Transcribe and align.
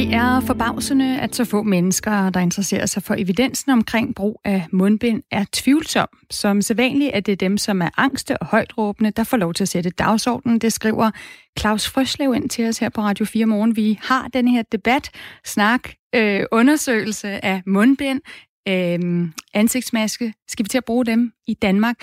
Det 0.00 0.14
er 0.14 0.40
forbavsende, 0.40 1.20
at 1.20 1.36
så 1.36 1.44
få 1.44 1.62
mennesker, 1.62 2.30
der 2.30 2.40
interesserer 2.40 2.86
sig 2.86 3.02
for 3.02 3.14
evidensen 3.18 3.72
omkring 3.72 4.14
brug 4.14 4.40
af 4.44 4.66
mundbind, 4.72 5.22
er 5.30 5.44
tvivlsom. 5.52 6.08
Som 6.30 6.62
sædvanligt 6.62 7.10
er 7.14 7.20
det 7.20 7.40
dem, 7.40 7.58
som 7.58 7.82
er 7.82 7.88
angste 7.96 8.38
og 8.38 8.46
højtråbende, 8.46 9.10
der 9.10 9.24
får 9.24 9.36
lov 9.36 9.54
til 9.54 9.64
at 9.64 9.68
sætte 9.68 9.90
dagsordenen. 9.90 10.58
Det 10.58 10.72
skriver 10.72 11.10
Claus 11.58 11.88
Frøslev 11.88 12.34
ind 12.34 12.50
til 12.50 12.68
os 12.68 12.78
her 12.78 12.88
på 12.88 13.00
Radio 13.00 13.24
4 13.24 13.46
Morgen. 13.46 13.76
Vi 13.76 13.98
har 14.02 14.28
den 14.28 14.48
her 14.48 14.62
debat, 14.72 15.10
snak, 15.44 15.88
øh, 16.14 16.42
undersøgelse 16.52 17.44
af 17.44 17.62
mundbind, 17.66 18.20
øh, 18.68 19.28
ansigtsmaske. 19.54 20.34
Skal 20.48 20.64
vi 20.64 20.68
til 20.68 20.78
at 20.78 20.84
bruge 20.84 21.06
dem 21.06 21.32
i 21.46 21.54
Danmark? 21.54 21.96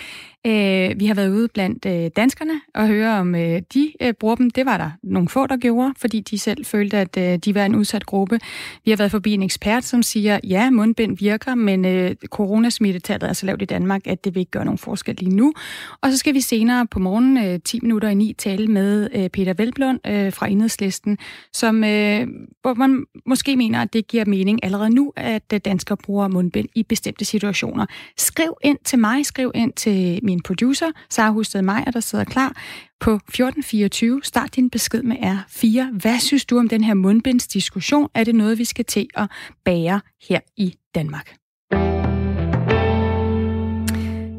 Øh, 0.48 1.00
vi 1.00 1.06
har 1.06 1.14
været 1.14 1.30
ude 1.30 1.48
blandt 1.48 1.86
øh, 1.86 2.10
danskerne 2.16 2.62
og 2.76 2.88
høre, 2.88 3.20
om 3.20 3.36
øh, 3.36 3.62
de 3.74 3.94
øh, 4.02 4.14
bruger 4.14 4.36
dem. 4.36 4.50
Det 4.50 4.66
var 4.66 4.78
der 4.78 4.92
nogle 5.04 5.30
få, 5.30 5.48
der 5.48 5.58
gjorde, 5.58 5.94
fordi 5.98 6.20
de 6.20 6.40
selv 6.40 6.66
følte, 6.66 6.98
at 6.98 7.18
øh, 7.18 7.38
de 7.38 7.56
var 7.56 7.66
en 7.66 7.76
udsat 7.76 8.06
gruppe. 8.06 8.40
Vi 8.86 8.92
har 8.92 8.98
været 8.98 9.12
forbi 9.12 9.34
en 9.34 9.44
ekspert, 9.44 9.84
som 9.84 10.04
siger, 10.04 10.40
ja, 10.44 10.70
mundbind 10.70 11.18
virker, 11.18 11.56
men 11.56 11.86
øh, 11.86 12.16
coronasmittetallet 12.26 13.30
er 13.30 13.34
så 13.34 13.46
lavt 13.46 13.62
i 13.62 13.66
Danmark, 13.66 14.02
at 14.06 14.26
det 14.26 14.36
vil 14.36 14.40
ikke 14.40 14.52
gøre 14.52 14.66
nogen 14.66 14.78
forskel 14.78 15.16
lige 15.16 15.36
nu. 15.36 15.54
Og 16.02 16.12
så 16.12 16.18
skal 16.18 16.34
vi 16.34 16.42
senere 16.42 16.88
på 16.88 17.00
morgen, 17.00 17.38
øh, 17.38 17.60
10 17.66 17.80
minutter 17.80 18.10
i 18.10 18.16
9, 18.16 18.34
tale 18.38 18.68
med 18.68 19.10
øh, 19.16 19.30
Peter 19.30 19.54
Velblund 19.54 20.00
øh, 20.08 20.34
fra 20.34 20.48
Enhedslisten, 20.48 21.18
som, 21.54 21.84
øh, 21.84 22.28
hvor 22.62 22.74
man 22.74 23.06
måske 23.26 23.56
mener, 23.56 23.82
at 23.82 23.94
det 23.94 24.08
giver 24.08 24.26
mening 24.26 24.64
allerede 24.64 24.90
nu, 24.90 25.14
at 25.16 25.54
øh, 25.54 25.60
danskere 25.66 25.98
bruger 25.98 26.28
mundbind 26.28 26.68
i 26.76 26.84
bestemte 26.84 27.26
situationer 27.26 27.37
situationer. 27.38 27.86
Skriv 28.18 28.54
ind 28.64 28.78
til 28.86 29.00
mig, 29.00 29.26
skriv 29.26 29.52
ind 29.56 29.74
til 29.74 30.20
min 30.24 30.42
producer, 30.42 30.88
Sara 31.10 31.30
Husted 31.30 31.62
Meyer, 31.62 31.92
der 31.92 32.00
sidder 32.00 32.26
klar 32.26 32.52
på 33.00 33.14
1424. 33.16 34.22
Start 34.24 34.56
din 34.56 34.70
besked 34.70 35.04
med 35.04 35.16
R4. 35.18 35.98
Hvad 36.02 36.20
synes 36.20 36.46
du 36.46 36.60
om 36.60 36.70
den 36.70 36.84
her 36.84 36.94
mundbindsdiskussion? 36.94 38.10
Er 38.14 38.24
det 38.24 38.36
noget, 38.36 38.58
vi 38.58 38.66
skal 38.66 38.86
til 38.86 39.08
at 39.16 39.30
bære 39.66 40.02
her 40.30 40.40
i 40.58 40.76
Danmark? 40.96 41.36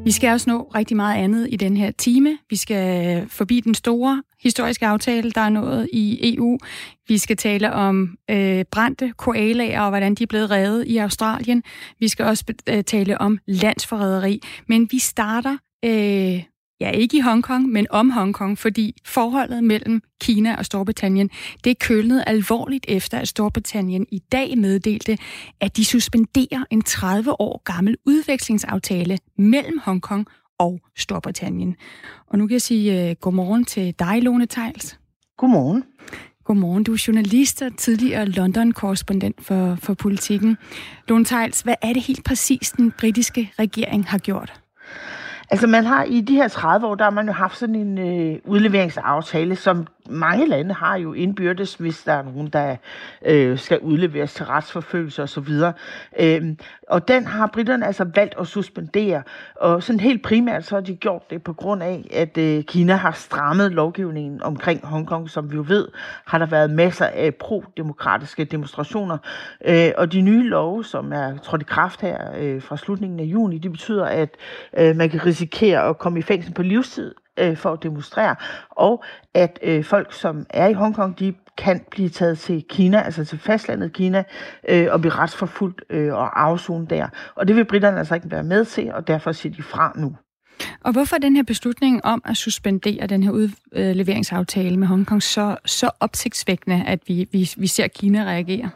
Vi 0.09 0.12
skal 0.12 0.33
også 0.33 0.51
nå 0.51 0.70
rigtig 0.75 0.97
meget 0.97 1.25
andet 1.25 1.48
i 1.51 1.56
den 1.56 1.77
her 1.77 1.91
time. 1.91 2.39
Vi 2.51 2.56
skal 2.56 3.28
forbi 3.28 3.61
den 3.61 3.75
store 3.75 4.23
historiske 4.41 4.87
aftale, 4.87 5.31
der 5.31 5.41
er 5.41 5.48
nået 5.48 5.89
i 5.92 6.34
EU. 6.34 6.59
Vi 7.09 7.19
skal 7.19 7.37
tale 7.37 7.73
om 7.73 8.17
øh, 8.31 8.64
brændte 8.70 9.12
koalaer 9.17 9.81
og 9.81 9.89
hvordan 9.89 10.14
de 10.14 10.23
er 10.23 10.27
blevet 10.27 10.51
reddet 10.51 10.86
i 10.86 10.97
Australien. 10.97 11.62
Vi 11.98 12.09
skal 12.09 12.25
også 12.25 12.45
øh, 12.69 12.84
tale 12.84 13.20
om 13.20 13.39
landsforræderi. 13.47 14.41
Men 14.69 14.89
vi 14.91 14.98
starter 14.98 15.56
øh, 15.84 16.42
ja, 16.81 16.91
ikke 16.91 17.17
i 17.17 17.21
Hongkong, 17.21 17.69
men 17.69 17.87
om 17.91 18.11
Hongkong, 18.11 18.59
fordi 18.59 18.95
forholdet 19.05 19.65
mellem 19.65 20.03
Kina 20.21 20.57
og 20.57 20.65
Storbritannien, 20.65 21.31
det 21.65 21.79
kølnet 21.79 22.25
alvorligt 22.27 22.85
efter, 22.89 23.19
at 23.19 23.29
Storbritannien 23.29 24.07
i 24.12 24.19
dag 24.33 24.59
meddelte, 24.59 25.19
at 25.61 25.77
de 25.77 25.85
suspenderer 25.85 26.65
en 26.70 26.83
30 26.83 27.41
år 27.41 27.62
gammel 27.65 27.97
udvekslingsaftale 28.07 29.19
mellem 29.39 29.79
Hongkong 29.85 30.27
og 30.59 30.81
Storbritannien. 30.97 31.77
Og 32.27 32.39
nu 32.39 32.47
kan 32.47 32.53
jeg 32.53 32.62
sige 32.62 33.11
uh, 33.11 33.17
godmorgen 33.20 33.65
til 33.65 33.95
dig, 33.98 34.23
Lone 34.23 34.47
Tejls. 34.47 34.98
Godmorgen. 35.37 35.85
Godmorgen. 36.45 36.85
Du 36.85 36.92
er 36.92 37.05
journalist 37.07 37.63
og 37.63 37.77
tidligere 37.77 38.27
London-korrespondent 38.27 39.45
for, 39.45 39.79
for 39.83 39.95
politikken. 39.95 40.57
Lone 41.09 41.25
Tejls, 41.25 41.61
hvad 41.61 41.75
er 41.83 41.92
det 41.92 42.03
helt 42.03 42.25
præcis, 42.25 42.70
den 42.70 42.92
britiske 42.98 43.53
regering 43.59 44.09
har 44.09 44.19
gjort? 44.19 44.61
Altså 45.51 45.67
man 45.67 45.85
har 45.85 46.05
i 46.05 46.21
de 46.21 46.35
her 46.35 46.49
30 46.49 46.87
år, 46.87 46.95
der 46.95 47.05
har 47.05 47.11
man 47.11 47.27
jo 47.27 47.33
haft 47.33 47.59
sådan 47.59 47.75
en 47.75 47.99
øh, 47.99 48.39
udleveringsaftale, 48.45 49.57
som 49.57 49.87
mange 50.09 50.48
lande 50.48 50.75
har 50.75 50.97
jo 50.97 51.12
indbyrdes, 51.12 51.75
hvis 51.75 52.03
der 52.03 52.13
er 52.13 52.23
nogen, 52.23 52.48
der 52.48 52.77
øh, 53.27 53.58
skal 53.58 53.79
udleveres 53.79 54.35
til 54.35 54.46
retsforfølgelse 54.46 55.23
osv. 55.23 55.48
Øh, 56.20 56.57
og 56.89 57.08
den 57.08 57.27
har 57.27 57.46
britterne 57.46 57.86
altså 57.86 58.07
valgt 58.14 58.35
at 58.41 58.46
suspendere. 58.46 59.23
Og 59.57 59.83
sådan 59.83 60.01
helt 60.01 60.23
primært 60.23 60.64
så 60.64 60.74
har 60.74 60.80
de 60.83 60.95
gjort 60.95 61.30
det 61.30 61.42
på 61.42 61.52
grund 61.52 61.83
af, 61.83 62.08
at 62.13 62.39
øh, 62.39 62.64
Kina 62.64 62.95
har 62.95 63.13
strammet 63.13 63.73
lovgivningen 63.73 64.42
omkring 64.42 64.86
Hongkong. 64.86 65.30
Som 65.30 65.51
vi 65.51 65.57
jo 65.57 65.64
ved, 65.69 65.89
har 66.25 66.39
der 66.39 66.46
været 66.46 66.70
masser 66.70 67.07
af 67.07 67.35
pro-demokratiske 67.35 68.45
demonstrationer. 68.45 69.19
Øh, 69.64 69.90
og 69.96 70.13
de 70.13 70.20
nye 70.20 70.48
love, 70.48 70.85
som 70.85 71.13
er 71.13 71.39
trådt 71.39 71.63
i 71.63 71.64
kraft 71.64 72.01
her 72.01 72.19
øh, 72.39 72.63
fra 72.63 72.77
slutningen 72.77 73.20
af 73.20 73.25
juni, 73.25 73.58
det 73.58 73.70
betyder, 73.70 74.05
at 74.05 74.36
øh, 74.79 74.96
man 74.96 75.11
kan 75.11 75.27
risikere 75.27 75.89
at 75.89 75.98
komme 75.98 76.19
i 76.19 76.23
fængsel 76.23 76.55
på 76.55 76.63
livstid 76.63 77.14
øh, 77.39 77.57
for 77.57 77.73
at 77.73 77.83
demonstrere, 77.83 78.37
og 78.71 79.05
at 79.35 79.59
øh, 79.63 79.85
folk, 79.85 80.13
som 80.13 80.47
er 80.51 80.69
i 80.69 80.73
Hongkong, 80.73 81.19
de 81.19 81.35
kan 81.59 81.85
blive 81.91 82.09
taget 82.09 82.39
til 82.39 82.65
Kina, 82.69 83.01
altså 83.01 83.25
til 83.25 83.39
fastlandet 83.39 83.93
Kina, 83.93 84.25
øh, 84.69 84.87
og 84.91 85.01
blive 85.01 85.13
retsforfulgt 85.15 85.83
øh, 85.91 86.15
og 86.15 86.43
afzone 86.43 86.87
der. 86.87 87.09
Og 87.35 87.49
det 87.49 87.57
vil 87.57 87.65
britterne 87.65 87.99
altså 87.99 88.15
ikke 88.15 88.31
være 88.31 88.45
med 88.45 88.65
til, 88.65 88.93
og 88.93 89.09
derfor 89.09 89.33
siger 89.33 89.55
de 89.55 89.63
fra 89.63 89.93
nu. 89.97 90.17
Og 90.85 90.93
hvorfor 90.93 91.17
er 91.17 91.21
den 91.21 91.37
her 91.37 91.43
beslutning 91.43 92.05
om 92.05 92.23
at 92.25 92.37
suspendere 92.37 93.07
den 93.07 93.23
her 93.23 93.31
udleveringsaftale 93.31 94.77
med 94.77 94.87
Hongkong 94.87 95.23
så, 95.23 95.57
så 95.67 95.91
opsigtsvækkende, 96.01 96.85
at 96.87 97.01
vi, 97.07 97.29
vi, 97.33 97.51
vi 97.57 97.67
ser 97.67 97.89
Kina 97.89 98.25
reagere? 98.25 98.70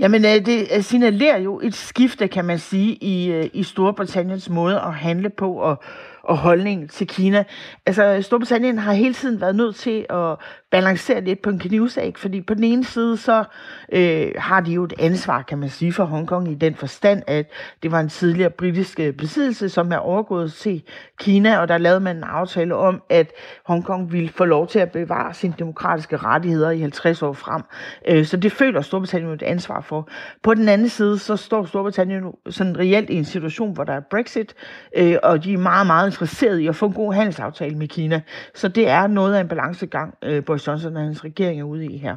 Jamen, 0.00 0.24
øh, 0.24 0.46
det 0.46 0.84
signalerer 0.84 1.38
jo 1.38 1.60
et 1.60 1.74
skifte, 1.74 2.28
kan 2.28 2.44
man 2.44 2.58
sige, 2.58 2.94
i, 2.94 3.30
øh, 3.30 3.50
i 3.52 3.62
Storbritanniens 3.62 4.50
måde 4.50 4.80
at 4.80 4.94
handle 4.94 5.30
på 5.30 5.52
og, 5.52 5.82
og 6.26 6.36
holdning 6.36 6.90
til 6.90 7.06
Kina. 7.06 7.44
Altså, 7.86 8.22
Storbritannien 8.22 8.78
har 8.78 8.92
hele 8.92 9.14
tiden 9.14 9.40
været 9.40 9.56
nødt 9.56 9.76
til 9.76 10.06
at 10.10 10.36
balancere 10.70 11.20
lidt 11.20 11.42
på 11.42 11.50
en 11.50 11.58
knivsæg, 11.58 12.18
fordi 12.18 12.40
på 12.40 12.54
den 12.54 12.64
ene 12.64 12.84
side, 12.84 13.16
så 13.16 13.44
øh, 13.92 14.32
har 14.36 14.60
de 14.60 14.72
jo 14.72 14.84
et 14.84 14.92
ansvar, 14.98 15.42
kan 15.42 15.58
man 15.58 15.68
sige, 15.68 15.92
for 15.92 16.04
Hongkong 16.04 16.50
i 16.50 16.54
den 16.54 16.74
forstand, 16.74 17.22
at 17.26 17.50
det 17.82 17.92
var 17.92 18.00
en 18.00 18.08
tidligere 18.08 18.50
britisk 18.50 19.00
øh, 19.00 19.12
besiddelse, 19.12 19.68
som 19.68 19.92
er 19.92 19.96
overgået 19.96 20.52
til 20.52 20.82
Kina, 21.18 21.58
og 21.58 21.68
der 21.68 21.78
lavede 21.78 22.00
man 22.00 22.16
en 22.16 22.24
aftale 22.24 22.74
om, 22.74 23.02
at 23.10 23.32
Hongkong 23.64 24.12
ville 24.12 24.28
få 24.28 24.44
lov 24.44 24.68
til 24.68 24.78
at 24.78 24.92
bevare 24.92 25.34
sine 25.34 25.54
demokratiske 25.58 26.16
rettigheder 26.16 26.70
i 26.70 26.80
50 26.80 27.22
år 27.22 27.32
frem. 27.32 27.62
Øh, 28.08 28.24
så 28.24 28.36
det 28.36 28.52
føler 28.52 28.80
Storbritannien 28.80 29.32
et 29.32 29.42
ansvar 29.42 29.80
for. 29.80 30.08
På 30.42 30.54
den 30.54 30.68
anden 30.68 30.88
side, 30.88 31.18
så 31.18 31.36
står 31.36 31.64
Storbritannien 31.64 32.24
sådan 32.50 32.78
reelt 32.78 33.10
i 33.10 33.14
en 33.14 33.24
situation, 33.24 33.72
hvor 33.72 33.84
der 33.84 33.92
er 33.92 34.00
Brexit, 34.10 34.54
øh, 34.96 35.16
og 35.22 35.44
de 35.44 35.52
er 35.52 35.58
meget, 35.58 35.86
meget 35.86 36.08
interesserede 36.08 36.62
i 36.62 36.66
at 36.66 36.76
få 36.76 36.86
en 36.86 36.92
god 36.92 37.12
handelsaftale 37.14 37.76
med 37.76 37.88
Kina. 37.88 38.20
Så 38.54 38.68
det 38.68 38.88
er 38.88 39.06
noget 39.06 39.34
af 39.34 39.40
en 39.40 39.48
balancegang, 39.48 40.14
øh, 40.24 40.42
Boris 40.56 40.66
Johnson 40.66 40.96
og 40.96 41.02
hans 41.02 41.24
regering 41.24 41.60
er 41.60 41.64
ude 41.64 41.86
i 41.86 41.96
her. 41.96 42.16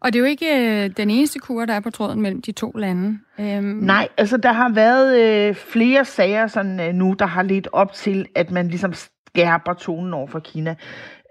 Og 0.00 0.12
det 0.12 0.18
er 0.18 0.20
jo 0.20 0.26
ikke 0.26 0.84
øh, 0.84 0.90
den 0.96 1.10
eneste 1.10 1.38
kur, 1.38 1.64
der 1.64 1.74
er 1.74 1.80
på 1.80 1.90
tråden 1.90 2.22
mellem 2.22 2.42
de 2.42 2.52
to 2.52 2.70
lande. 2.70 3.18
Øhm. 3.40 3.64
Nej, 3.64 4.08
altså 4.16 4.36
der 4.36 4.52
har 4.52 4.68
været 4.68 5.20
øh, 5.20 5.54
flere 5.54 6.04
sager 6.04 6.46
sådan, 6.46 6.80
øh, 6.80 6.94
nu, 6.94 7.14
der 7.18 7.26
har 7.26 7.42
ledt 7.42 7.68
op 7.72 7.92
til, 7.92 8.26
at 8.34 8.50
man 8.50 8.68
ligesom 8.68 8.92
skærper 8.92 9.72
tonen 9.72 10.14
over 10.14 10.26
for 10.26 10.38
Kina. 10.38 10.74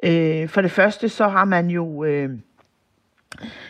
Øh, 0.06 0.50
for 0.50 0.62
det 0.62 0.72
første, 0.72 1.10
så 1.10 1.28
har 1.28 1.46
man 1.46 1.70
jo... 1.70 2.04
Øh, 2.04 2.30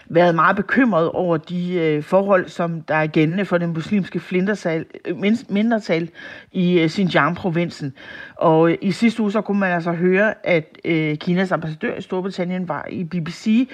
været 0.09 0.35
meget 0.35 0.55
bekymret 0.55 1.09
over 1.09 1.37
de 1.37 1.73
øh, 1.73 2.03
forhold, 2.03 2.47
som 2.47 2.81
der 2.81 2.95
er 2.95 3.07
gældende 3.07 3.45
for 3.45 3.57
den 3.57 3.73
muslimske 3.73 4.19
flintersal, 4.19 4.85
øh, 5.05 5.17
mindretal 5.49 6.09
i 6.51 6.79
øh, 6.79 6.89
Xinjiang-provinsen. 6.89 7.93
Og 8.35 8.71
øh, 8.71 8.77
i 8.81 8.91
sidste 8.91 9.21
uge 9.21 9.31
så 9.31 9.41
kunne 9.41 9.59
man 9.59 9.71
altså 9.71 9.91
høre, 9.91 10.33
at 10.47 10.77
øh, 10.85 11.17
Kinas 11.17 11.51
ambassadør 11.51 11.95
i 11.95 12.01
Storbritannien 12.01 12.67
var 12.67 12.85
i 12.89 13.03
BBC 13.03 13.69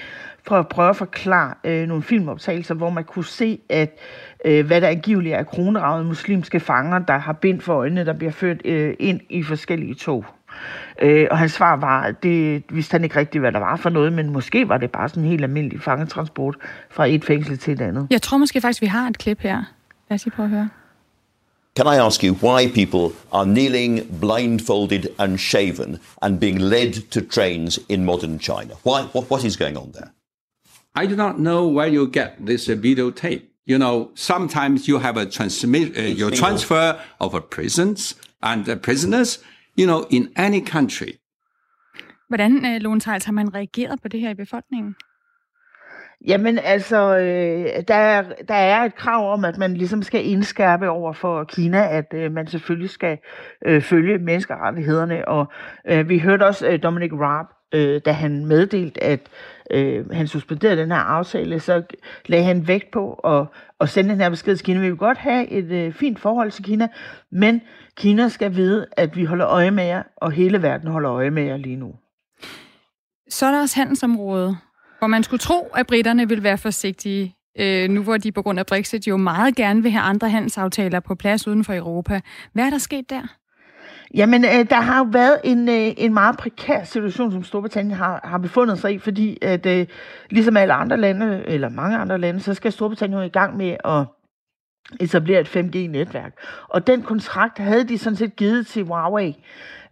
for 0.46 0.56
at 0.56 0.68
prøve 0.68 0.88
at 0.88 0.96
forklare 0.96 1.54
øh, 1.64 1.88
nogle 1.88 2.02
filmoptagelser, 2.02 2.74
hvor 2.74 2.90
man 2.90 3.04
kunne 3.04 3.24
se, 3.24 3.60
at 3.68 3.98
øh, 4.44 4.66
hvad 4.66 4.80
der 4.80 4.88
angiveligt 4.88 5.34
er 5.34 5.42
kroneragede 5.42 6.04
muslimske 6.04 6.60
fanger, 6.60 6.98
der 6.98 7.18
har 7.18 7.32
bind 7.32 7.60
for 7.60 7.74
øjnene, 7.74 8.04
der 8.04 8.12
bliver 8.12 8.32
ført 8.32 8.60
øh, 8.64 8.94
ind 8.98 9.20
i 9.30 9.42
forskellige 9.42 9.94
tog. 9.94 10.24
Øh, 11.02 11.26
og 11.30 11.38
hans 11.38 11.52
svar 11.52 11.76
var, 11.76 12.02
at 12.02 12.22
det 12.22 12.62
vidste 12.70 12.92
han 12.92 13.04
ikke 13.04 13.16
rigtigt, 13.16 13.42
hvad 13.42 13.52
der 13.52 13.58
var 13.58 13.76
for 13.76 13.90
noget, 13.90 14.12
men 14.12 14.30
måske 14.30 14.68
var 14.68 14.78
det 14.78 14.90
bare 14.90 15.08
sådan 15.08 15.22
en 15.22 15.28
helt 15.28 15.42
almindelig 15.42 15.80
fangetransport 15.80 16.56
fra 16.90 17.06
et 17.06 17.24
fængsel 17.24 17.58
til 17.58 17.72
et 17.72 17.80
andet. 17.80 18.06
Jeg 18.10 18.22
tror 18.22 18.38
måske 18.38 18.60
faktisk, 18.60 18.82
vi 18.82 18.86
har 18.86 19.08
et 19.08 19.18
klip 19.18 19.40
her. 19.40 19.62
Lad 20.10 20.14
os 20.14 20.24
lige 20.24 20.34
prøve 20.34 20.46
at 20.46 20.50
høre. 20.50 20.68
Can 21.76 21.86
I 21.86 21.98
ask 21.98 22.24
you 22.24 22.34
why 22.42 22.66
people 22.68 23.14
are 23.32 23.44
kneeling, 23.44 24.20
blindfolded, 24.20 25.04
and 25.18 25.38
shaven, 25.38 25.98
and 26.22 26.40
being 26.40 26.58
led 26.58 26.92
to 27.10 27.20
trains 27.20 27.78
in 27.88 28.04
modern 28.04 28.38
China? 28.38 28.74
Why? 28.82 29.02
What, 29.14 29.30
what 29.30 29.44
is 29.44 29.56
going 29.56 29.76
on 29.76 29.92
there? 29.92 30.10
I 30.94 31.06
do 31.06 31.16
not 31.16 31.34
know 31.36 31.68
where 31.68 31.86
you 31.86 32.08
get 32.08 32.46
this 32.46 32.68
videotape. 32.68 33.42
You 33.66 33.78
know, 33.78 34.10
sometimes 34.14 34.88
you 34.88 34.98
have 34.98 35.18
a 35.18 35.26
transmit, 35.26 35.98
uh, 35.98 36.02
your 36.02 36.30
transfer 36.30 36.98
of 37.20 37.34
a 37.34 37.40
prisons 37.40 38.14
and 38.42 38.66
uh, 38.68 38.76
prisoners 38.76 39.38
you 39.78 39.86
know, 39.86 40.04
in 40.10 40.28
any 40.36 40.66
country. 40.66 41.12
Hvordan, 42.28 42.52
uh, 42.56 42.82
Lone 42.82 43.00
Tejls, 43.00 43.24
har 43.24 43.32
man 43.32 43.54
reageret 43.54 44.02
på 44.02 44.08
det 44.08 44.20
her 44.20 44.30
i 44.30 44.34
befolkningen? 44.34 44.94
Jamen 46.26 46.58
altså, 46.58 47.18
øh, 47.18 47.82
der, 47.88 47.94
er, 47.94 48.22
der 48.48 48.54
er 48.54 48.84
et 48.84 48.94
krav 48.94 49.32
om, 49.32 49.44
at 49.44 49.58
man 49.58 49.74
ligesom 49.74 50.02
skal 50.02 50.26
indskærpe 50.26 50.88
over 50.88 51.12
for 51.12 51.44
Kina, 51.44 51.88
at 51.88 52.14
øh, 52.14 52.32
man 52.32 52.46
selvfølgelig 52.46 52.90
skal 52.90 53.18
øh, 53.66 53.82
følge 53.82 54.18
menneskerettighederne. 54.18 55.28
Og 55.28 55.46
øh, 55.86 56.08
vi 56.08 56.18
hørte 56.18 56.46
også 56.46 56.68
øh, 56.68 56.82
Dominic 56.82 57.12
Raab, 57.12 57.46
øh, 57.74 58.00
da 58.04 58.12
han 58.12 58.46
meddelte, 58.46 59.02
at 59.04 59.20
øh, 59.70 60.10
han 60.10 60.26
suspenderede 60.26 60.80
den 60.80 60.90
her 60.90 60.98
aftale, 60.98 61.60
så 61.60 61.82
lagde 62.26 62.44
han 62.44 62.68
vægt 62.68 62.90
på 62.92 63.12
at, 63.12 63.46
at 63.80 63.88
sende 63.88 64.10
den 64.10 64.20
her 64.20 64.30
besked 64.30 64.56
til 64.56 64.64
Kina. 64.66 64.80
Vi 64.80 64.88
vil 64.88 64.96
godt 64.96 65.18
have 65.18 65.48
et 65.48 65.64
øh, 65.64 65.92
fint 65.92 66.18
forhold 66.18 66.50
til 66.50 66.64
Kina, 66.64 66.88
men 67.32 67.60
Kina 67.96 68.28
skal 68.28 68.54
vide, 68.54 68.86
at 68.92 69.16
vi 69.16 69.24
holder 69.24 69.48
øje 69.48 69.70
med 69.70 69.84
jer, 69.84 70.02
og 70.16 70.32
hele 70.32 70.62
verden 70.62 70.88
holder 70.88 71.12
øje 71.12 71.30
med 71.30 71.42
jer 71.42 71.56
lige 71.56 71.76
nu. 71.76 71.94
Så 73.28 73.46
er 73.46 73.50
der 73.50 73.60
også 73.60 73.76
handelsområdet, 73.76 74.58
hvor 74.98 75.06
man 75.06 75.22
skulle 75.22 75.40
tro, 75.40 75.70
at 75.74 75.86
britterne 75.86 76.28
vil 76.28 76.42
være 76.42 76.58
forsigtige, 76.58 77.36
øh, 77.58 77.88
nu 77.88 78.02
hvor 78.02 78.16
de 78.16 78.32
på 78.32 78.42
grund 78.42 78.58
af 78.58 78.66
Brexit 78.66 79.06
jo 79.06 79.16
meget 79.16 79.56
gerne 79.56 79.82
vil 79.82 79.90
have 79.90 80.02
andre 80.02 80.30
handelsaftaler 80.30 81.00
på 81.00 81.14
plads 81.14 81.48
uden 81.48 81.64
for 81.64 81.74
Europa. 81.74 82.20
Hvad 82.52 82.64
er 82.64 82.70
der 82.70 82.78
sket 82.78 83.10
der? 83.10 83.26
Jamen, 84.14 84.44
øh, 84.44 84.70
der 84.70 84.80
har 84.80 84.98
jo 84.98 85.06
været 85.12 85.40
en, 85.44 85.68
øh, 85.68 85.94
en 85.96 86.14
meget 86.14 86.36
prekær 86.36 86.84
situation, 86.84 87.32
som 87.32 87.44
Storbritannien 87.44 87.98
har, 87.98 88.20
har 88.24 88.38
befundet 88.38 88.78
sig 88.78 88.94
i, 88.94 88.98
fordi 88.98 89.38
at, 89.42 89.66
øh, 89.66 89.86
ligesom 90.30 90.56
alle 90.56 90.74
andre 90.74 90.96
lande, 90.96 91.42
eller 91.46 91.68
mange 91.68 91.98
andre 91.98 92.18
lande, 92.18 92.40
så 92.40 92.54
skal 92.54 92.72
Storbritannien 92.72 93.20
jo 93.20 93.26
i 93.26 93.28
gang 93.28 93.56
med 93.56 93.76
at 93.84 94.04
etablere 95.00 95.40
et 95.40 95.48
5G-netværk. 95.56 96.32
Og 96.68 96.86
den 96.86 97.02
kontrakt 97.02 97.58
havde 97.58 97.84
de 97.84 97.98
sådan 97.98 98.16
set 98.16 98.36
givet 98.36 98.66
til 98.66 98.84
Huawei. 98.84 99.44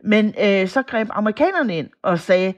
Men 0.04 0.34
øh, 0.42 0.68
så 0.68 0.82
greb 0.82 1.08
amerikanerne 1.10 1.78
ind 1.78 1.88
og 2.02 2.18
sagde, 2.18 2.54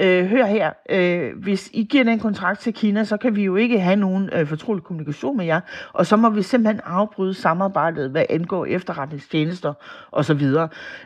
øh, 0.00 0.26
hør 0.26 0.44
her, 0.44 0.72
øh, 0.90 1.42
hvis 1.42 1.70
I 1.72 1.82
giver 1.82 2.04
den 2.04 2.18
kontrakt 2.18 2.60
til 2.60 2.74
Kina, 2.74 3.04
så 3.04 3.16
kan 3.16 3.36
vi 3.36 3.44
jo 3.44 3.56
ikke 3.56 3.80
have 3.80 3.96
nogen 3.96 4.30
øh, 4.32 4.46
fortrolig 4.46 4.84
kommunikation 4.84 5.36
med 5.36 5.44
jer, 5.44 5.60
og 5.92 6.06
så 6.06 6.16
må 6.16 6.30
vi 6.30 6.42
simpelthen 6.42 6.80
afbryde 6.84 7.34
samarbejdet, 7.34 8.10
hvad 8.10 8.24
angår 8.30 8.66
efterretningstjenester 8.66 9.74
osv. 10.12 10.42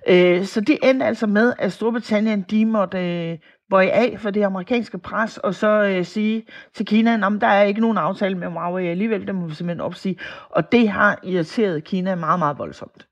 Øh, 0.09 0.45
så 0.45 0.61
det 0.61 0.79
endte 0.83 1.07
altså 1.07 1.27
med, 1.27 1.53
at 1.59 1.73
Storbritannien 1.73 2.43
de 2.51 2.67
måtte 2.67 3.29
øh, 3.31 3.39
bøje 3.71 3.91
af 3.91 4.17
for 4.19 4.31
det 4.31 4.43
amerikanske 4.43 4.99
pres, 4.99 5.39
og 5.39 5.55
så 5.55 5.83
øh, 5.83 6.05
sige 6.05 6.47
til 6.75 6.87
Kina, 6.87 7.15
at 7.15 7.41
der 7.41 7.47
er 7.47 7.63
ikke 7.63 7.81
nogen 7.81 7.99
aftale 7.99 8.35
med 8.39 8.49
Huawei 8.49 8.87
alligevel, 8.87 9.27
det 9.27 9.35
må 9.35 9.47
vi 9.47 9.55
simpelthen 9.55 9.81
opsige. 9.81 10.19
Og 10.51 10.73
det 10.73 10.89
har 10.89 11.21
irriteret 11.23 11.85
Kina 11.85 12.15
meget, 12.15 12.39
meget 12.39 12.59
voldsomt. 12.59 13.08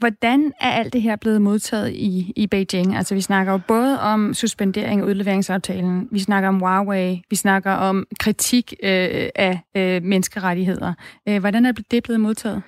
Hvordan 0.00 0.52
er 0.60 0.70
alt 0.70 0.92
det 0.92 1.02
her 1.02 1.16
blevet 1.16 1.42
modtaget 1.42 1.92
i, 1.92 2.32
i 2.36 2.46
Beijing? 2.46 2.96
Altså, 2.96 3.14
vi 3.14 3.20
snakker 3.20 3.52
jo 3.52 3.60
både 3.68 4.00
om 4.00 4.34
suspendering 4.34 5.00
af 5.00 5.04
udleveringsaftalen, 5.04 6.08
vi 6.10 6.18
snakker 6.18 6.48
om 6.48 6.58
Huawei, 6.58 7.22
vi 7.30 7.36
snakker 7.36 7.72
om 7.72 8.06
kritik 8.20 8.74
øh, 8.82 9.28
af 9.34 9.60
øh, 9.76 10.02
menneskerettigheder. 10.02 10.94
Øh, 11.28 11.40
hvordan 11.40 11.66
er 11.66 11.72
det 11.90 12.02
blevet 12.02 12.20
modtaget? 12.20 12.62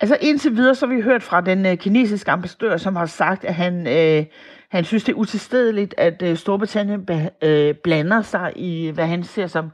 Altså 0.00 0.16
indtil 0.20 0.56
videre, 0.56 0.74
så 0.74 0.86
har 0.86 0.94
vi 0.94 1.02
hørt 1.02 1.22
fra 1.22 1.40
den 1.40 1.66
øh, 1.66 1.76
kinesiske 1.76 2.30
ambassadør, 2.30 2.76
som 2.76 2.96
har 2.96 3.06
sagt, 3.06 3.44
at 3.44 3.54
han, 3.54 3.86
øh, 3.86 4.24
han 4.70 4.84
synes, 4.84 5.04
det 5.04 5.12
er 5.12 5.16
utilstedeligt, 5.16 5.94
at 5.98 6.22
øh, 6.22 6.36
Storbritannien 6.36 7.08
øh, 7.42 7.74
blander 7.74 8.22
sig 8.22 8.52
i, 8.56 8.90
hvad 8.90 9.06
han 9.06 9.24
ser 9.24 9.46
som 9.46 9.70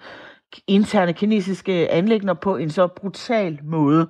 interne 0.66 1.12
kinesiske 1.12 1.90
anlægner 1.90 2.34
på 2.34 2.56
en 2.56 2.70
så 2.70 2.86
brutal 2.86 3.58
måde. 3.64 4.08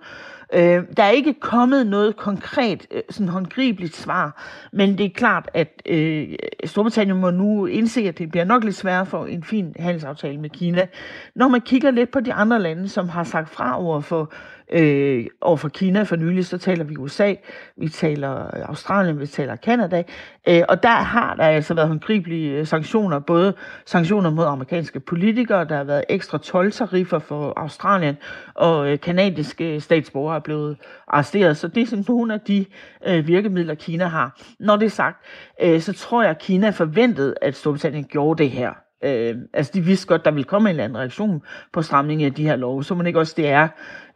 Øh, 0.52 0.82
der 0.96 1.02
er 1.02 1.10
ikke 1.10 1.34
kommet 1.34 1.86
noget 1.86 2.16
konkret, 2.16 2.86
øh, 2.90 3.02
sådan 3.10 3.28
håndgribeligt 3.28 3.96
svar, 3.96 4.42
men 4.72 4.98
det 4.98 5.06
er 5.06 5.10
klart, 5.14 5.50
at 5.54 5.82
øh, 5.86 6.28
Storbritannien 6.64 7.20
må 7.20 7.30
nu 7.30 7.66
indse, 7.66 8.00
at 8.00 8.18
det 8.18 8.30
bliver 8.30 8.44
nok 8.44 8.64
lidt 8.64 8.76
sværere 8.76 9.06
for 9.06 9.26
en 9.26 9.44
fin 9.44 9.74
handelsaftale 9.78 10.38
med 10.40 10.50
Kina. 10.50 10.86
Når 11.34 11.48
man 11.48 11.60
kigger 11.60 11.90
lidt 11.90 12.10
på 12.10 12.20
de 12.20 12.32
andre 12.32 12.58
lande, 12.62 12.88
som 12.88 13.08
har 13.08 13.24
sagt 13.24 13.50
fra 13.50 13.82
over 13.82 14.00
for 14.00 14.32
Øh, 14.72 15.26
over 15.40 15.56
for 15.56 15.68
Kina 15.68 16.02
for 16.02 16.16
nylig, 16.16 16.46
så 16.46 16.58
taler 16.58 16.84
vi 16.84 16.96
USA, 16.96 17.34
vi 17.76 17.88
taler 17.88 18.56
øh, 18.56 18.68
Australien, 18.68 19.20
vi 19.20 19.26
taler 19.26 19.56
Kanada, 19.56 20.02
øh, 20.48 20.62
og 20.68 20.82
der 20.82 20.88
har 20.88 21.34
der 21.34 21.44
altså 21.44 21.74
været 21.74 21.88
håndgribelige 21.88 22.58
øh, 22.58 22.66
sanktioner, 22.66 23.18
både 23.18 23.54
sanktioner 23.86 24.30
mod 24.30 24.44
amerikanske 24.44 25.00
politikere, 25.00 25.64
der 25.64 25.76
har 25.76 25.84
været 25.84 26.04
ekstra 26.08 26.38
tolvtariffer 26.38 27.18
for 27.18 27.52
Australien, 27.56 28.16
og 28.54 28.92
øh, 28.92 29.00
kanadiske 29.00 29.74
øh, 29.74 29.80
statsborgere 29.80 30.36
er 30.36 30.40
blevet 30.40 30.76
arresteret. 31.08 31.56
Så 31.56 31.68
det 31.68 31.82
er 31.82 31.86
sådan 31.86 32.04
nogle 32.08 32.34
af 32.34 32.40
de 32.40 32.66
øh, 33.06 33.26
virkemidler, 33.26 33.74
Kina 33.74 34.04
har. 34.04 34.40
Når 34.60 34.76
det 34.76 34.86
er 34.86 34.90
sagt, 34.90 35.24
øh, 35.62 35.80
så 35.80 35.92
tror 35.92 36.22
jeg, 36.22 36.30
at 36.30 36.38
Kina 36.38 36.70
forventede, 36.70 37.34
at 37.42 37.56
Storbritannien 37.56 38.04
gjorde 38.04 38.42
det 38.42 38.50
her. 38.50 38.85
Øh, 39.04 39.36
altså 39.52 39.72
de 39.74 39.80
vidste 39.80 40.06
godt, 40.06 40.24
der 40.24 40.30
ville 40.30 40.44
komme 40.44 40.70
en 40.70 40.74
eller 40.74 40.84
anden 40.84 40.98
reaktion 40.98 41.42
på 41.72 41.82
stramningen 41.82 42.26
af 42.26 42.34
de 42.34 42.42
her 42.42 42.56
love, 42.56 42.84
så 42.84 42.94
man 42.94 43.06
ikke 43.06 43.18
også 43.18 43.34
det 43.36 43.48
er 43.48 43.68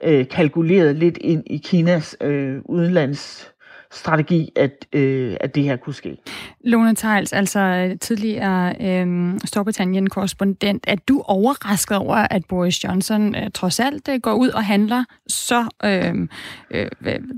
øh, 0.05 0.29
kalkuleret 0.29 0.97
lidt 0.97 1.19
ind 1.21 1.43
i 1.47 1.57
Kinas 1.57 2.17
øh, 2.21 2.61
udenlands 2.65 3.53
strategi, 3.93 4.53
at, 4.57 4.87
øh, 4.93 5.37
at 5.41 5.55
det 5.55 5.63
her 5.63 5.77
kunne 5.77 5.95
ske. 5.95 6.17
Lone 6.65 6.95
Tejls, 6.95 7.33
altså 7.33 7.97
tidligere 8.01 8.75
øh, 8.81 9.35
Storbritannien-korrespondent, 9.45 10.85
er 10.87 10.97
du 11.09 11.23
overrasket 11.27 11.97
over, 11.97 12.17
at 12.17 12.45
Boris 12.45 12.85
Johnson 12.85 13.35
øh, 13.35 13.51
trods 13.55 13.81
alt 13.81 14.09
øh, 14.09 14.21
går 14.21 14.35
ud 14.35 14.49
og 14.49 14.65
handler 14.65 15.05
så 15.27 15.69
øh, 15.85 16.29
øh, 16.71 16.89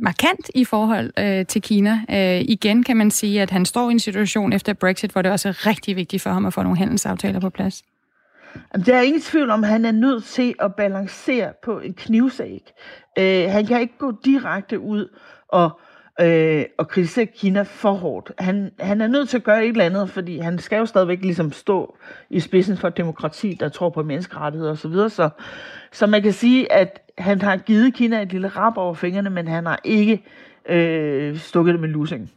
markant 0.03 0.51
i 0.55 0.65
forhold 0.65 1.13
øh, 1.19 1.47
til 1.47 1.63
Kina? 1.63 2.01
Øh, 2.11 2.41
igen 2.49 2.83
kan 2.83 2.97
man 2.97 3.11
sige, 3.11 3.43
at 3.43 3.51
han 3.51 3.65
står 3.65 3.89
i 3.89 3.93
en 3.93 4.01
situation 4.01 4.53
efter 4.53 4.73
Brexit, 4.73 5.11
hvor 5.11 5.23
det 5.23 5.33
også 5.33 5.49
er 5.49 5.67
rigtig 5.67 5.97
vigtigt 5.97 6.23
for 6.23 6.31
ham 6.31 6.47
at 6.47 6.55
få 6.55 6.63
nogle 6.63 6.79
handelsaftaler 6.79 7.41
på 7.41 7.51
plads. 7.51 7.83
Der 8.87 8.97
er 8.97 9.03
ingen 9.03 9.23
tvivl 9.23 9.51
om, 9.51 9.65
at 9.65 9.71
han 9.71 9.85
er 9.85 9.93
nødt 9.93 10.25
til 10.25 10.55
at 10.61 10.75
balancere 10.75 11.53
på 11.65 11.79
en 11.79 11.95
knivsæg. 11.95 12.73
Øh, 13.19 13.51
han 13.51 13.67
kan 13.67 13.81
ikke 13.81 13.99
gå 13.99 14.13
direkte 14.25 14.81
ud 14.81 15.09
og 15.49 15.81
øh, 16.21 16.65
og 16.79 16.89
kritisere 16.89 17.27
Kina 17.27 17.63
for 17.63 17.93
hårdt. 17.93 18.33
Han, 18.39 18.73
han 18.81 19.01
er 19.01 19.07
nødt 19.07 19.29
til 19.29 19.37
at 19.37 19.45
gøre 19.45 19.65
et 19.65 19.69
eller 19.69 19.85
andet, 19.85 20.11
fordi 20.11 20.39
han 20.39 20.59
skal 20.59 20.79
jo 20.79 20.87
stadigvæk 20.87 21.21
ligesom 21.23 21.53
stå 21.53 21.97
i 22.31 22.41
spidsen 22.41 22.77
for 22.77 22.89
demokrati, 22.89 23.57
der 23.61 23.69
tror 23.69 23.91
på 23.91 24.03
menneskerettigheder 24.03 24.73
osv. 24.73 24.93
Så, 24.93 25.09
så, 25.09 25.29
så 25.93 26.07
man 26.07 26.23
kan 26.23 26.33
sige, 26.33 26.73
at 26.73 27.01
han 27.19 27.43
har 27.43 27.57
givet 27.57 27.95
Kina 27.95 28.23
et 28.23 28.33
lille 28.33 28.49
rap 28.49 28.77
over 28.77 28.95
fingrene, 28.95 29.31
men 29.31 29.49
han 29.49 29.67
har 29.67 29.81
ikke 29.85 30.23
øh, 30.69 31.39
stukket 31.39 31.73
det 31.73 31.81
med 31.81 31.89
lusingen. 31.89 32.31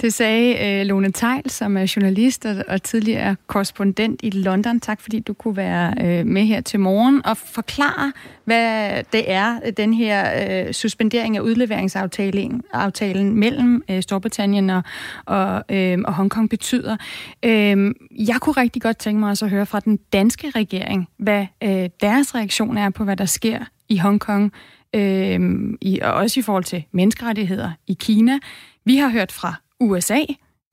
Det 0.00 0.14
sagde 0.14 0.80
øh, 0.80 0.86
Lone 0.86 1.12
Tejl, 1.12 1.50
som 1.50 1.76
er 1.76 1.92
journalist 1.96 2.46
og, 2.46 2.64
og 2.68 2.82
tidligere 2.82 3.36
korrespondent 3.46 4.20
i 4.22 4.30
London. 4.30 4.80
Tak 4.80 5.00
fordi 5.00 5.20
du 5.20 5.32
kunne 5.32 5.56
være 5.56 5.94
øh, 6.00 6.26
med 6.26 6.44
her 6.44 6.60
til 6.60 6.80
morgen 6.80 7.26
og 7.26 7.36
forklare, 7.36 8.12
hvad 8.44 9.02
det 9.12 9.32
er, 9.32 9.70
den 9.76 9.94
her 9.94 10.48
øh, 10.66 10.72
suspendering 10.72 11.36
af 11.36 11.40
udleveringsaftalen 11.40 12.62
aftalen 12.72 13.34
mellem 13.34 13.84
øh, 13.90 14.02
Storbritannien 14.02 14.70
og, 14.70 14.82
og, 15.24 15.64
øh, 15.70 15.98
og 16.04 16.14
Hongkong 16.14 16.50
betyder. 16.50 16.96
Øh, 17.42 17.94
jeg 18.10 18.36
kunne 18.40 18.56
rigtig 18.56 18.82
godt 18.82 18.98
tænke 18.98 19.20
mig 19.20 19.30
også 19.30 19.44
at 19.44 19.50
høre 19.50 19.66
fra 19.66 19.80
den 19.80 19.96
danske 20.12 20.50
regering, 20.50 21.08
hvad 21.18 21.46
øh, 21.62 21.88
deres 22.00 22.34
reaktion 22.34 22.76
er 22.78 22.90
på, 22.90 23.04
hvad 23.04 23.16
der 23.16 23.24
sker 23.24 23.58
i 23.88 23.98
Hongkong, 23.98 24.52
øh, 24.94 25.40
i, 25.80 26.00
og 26.00 26.12
også 26.12 26.40
i 26.40 26.42
forhold 26.42 26.64
til 26.64 26.84
menneskerettigheder 26.92 27.70
i 27.86 27.96
Kina. 28.00 28.38
Vi 28.84 28.96
har 28.96 29.08
hørt 29.08 29.32
fra 29.32 29.54
USA. 29.80 30.20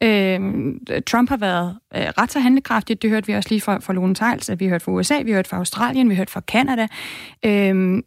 Øh, 0.04 0.40
Trump 1.08 1.30
har 1.30 1.38
været 1.38 1.78
øh, 1.96 2.02
ret 2.02 2.32
så 2.32 2.40
handlekraftig. 2.40 3.02
Det 3.02 3.10
hørte 3.10 3.28
vi 3.28 3.34
også 3.34 3.50
lige 3.50 3.62
fra, 3.62 3.78
fra 3.78 3.94
Lone 3.94 4.16
Tejls, 4.16 4.50
at 4.50 4.60
vi 4.60 4.66
hørte 4.66 4.74
hørt 4.74 4.82
fra 4.82 4.92
USA, 4.92 5.14
vi 5.14 5.32
hørte 5.32 5.36
hørt 5.36 5.48
fra 5.48 5.58
Australien, 5.58 6.10
vi 6.10 6.16
hørte 6.16 6.20
hørt 6.20 6.30
fra 6.30 6.42
Kanada. 6.42 6.88
Øh, 7.46 8.04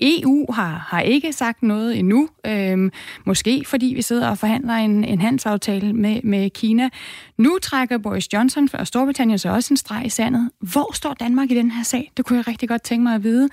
EU 0.00 0.52
har, 0.52 0.86
har 0.88 1.00
ikke 1.00 1.32
sagt 1.32 1.62
noget 1.62 1.98
endnu, 1.98 2.28
øhm, 2.46 2.90
måske 3.24 3.64
fordi 3.66 3.86
vi 3.86 4.02
sidder 4.02 4.28
og 4.28 4.38
forhandler 4.38 4.74
en, 4.74 5.04
en 5.04 5.20
handelsaftale 5.20 5.92
med, 5.92 6.20
med 6.24 6.50
Kina. 6.50 6.88
Nu 7.38 7.58
trækker 7.62 7.98
Boris 7.98 8.32
Johnson 8.32 8.68
og 8.72 8.86
Storbritannien 8.86 9.38
så 9.38 9.48
også 9.48 9.74
en 9.74 9.76
streg 9.76 10.06
i 10.06 10.08
sandet. 10.08 10.50
Hvor 10.60 10.94
står 10.94 11.14
Danmark 11.14 11.50
i 11.50 11.54
den 11.54 11.70
her 11.70 11.82
sag? 11.82 12.12
Det 12.16 12.24
kunne 12.24 12.36
jeg 12.36 12.48
rigtig 12.48 12.68
godt 12.68 12.82
tænke 12.82 13.02
mig 13.02 13.14
at 13.14 13.22
vide. 13.22 13.48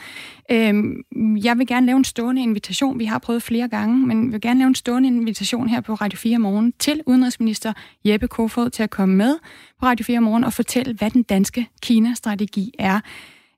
Øhm, 0.51 1.03
jeg 1.43 1.57
vil 1.57 1.67
gerne 1.67 1.85
lave 1.85 1.97
en 1.97 2.03
stående 2.03 2.41
invitation. 2.41 2.99
Vi 2.99 3.05
har 3.05 3.19
prøvet 3.19 3.43
flere 3.43 3.67
gange, 3.67 4.07
men 4.07 4.31
vil 4.31 4.41
gerne 4.41 4.59
lave 4.59 4.67
en 4.67 4.75
stående 4.75 5.07
invitation 5.07 5.69
her 5.69 5.81
på 5.81 5.93
Radio 5.93 6.17
4 6.17 6.39
morgen 6.39 6.73
til 6.79 7.01
udenrigsminister 7.05 7.73
Jeppe 8.05 8.27
Kofod 8.27 8.69
til 8.69 8.83
at 8.83 8.89
komme 8.89 9.15
med 9.15 9.37
på 9.79 9.85
Radio 9.85 10.03
4 10.03 10.21
morgen 10.21 10.43
og 10.43 10.53
fortælle, 10.53 10.93
hvad 10.93 11.11
den 11.11 11.23
danske 11.23 11.67
Kina-strategi 11.81 12.71
er. 12.79 12.99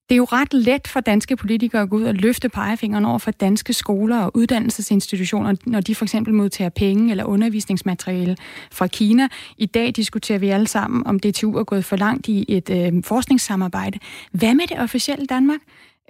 Det 0.09 0.15
er 0.15 0.17
jo 0.17 0.23
ret 0.23 0.53
let 0.53 0.87
for 0.87 0.99
danske 0.99 1.35
politikere 1.35 1.81
at 1.81 1.89
gå 1.89 1.95
ud 1.95 2.03
og 2.03 2.13
løfte 2.13 2.49
pegefingeren 2.49 3.05
over 3.05 3.17
for 3.17 3.31
danske 3.31 3.73
skoler 3.73 4.19
og 4.19 4.31
uddannelsesinstitutioner, 4.37 5.55
når 5.65 5.81
de 5.81 5.95
for 5.95 6.05
eksempel 6.05 6.33
modtager 6.33 6.69
penge 6.69 7.11
eller 7.11 7.23
undervisningsmateriale 7.23 8.37
fra 8.71 8.87
Kina. 8.87 9.27
I 9.57 9.65
dag 9.65 9.95
diskuterer 9.95 10.39
vi 10.39 10.49
alle 10.49 10.67
sammen, 10.67 11.07
om 11.07 11.19
DTU 11.19 11.57
er 11.57 11.63
gået 11.63 11.85
for 11.85 11.95
langt 11.95 12.27
i 12.27 12.45
et 12.47 12.69
øh, 12.69 13.03
forskningssamarbejde. 13.03 13.99
Hvad 14.31 14.55
med 14.55 14.67
det 14.67 14.79
officielle 14.79 15.25
Danmark? 15.25 15.59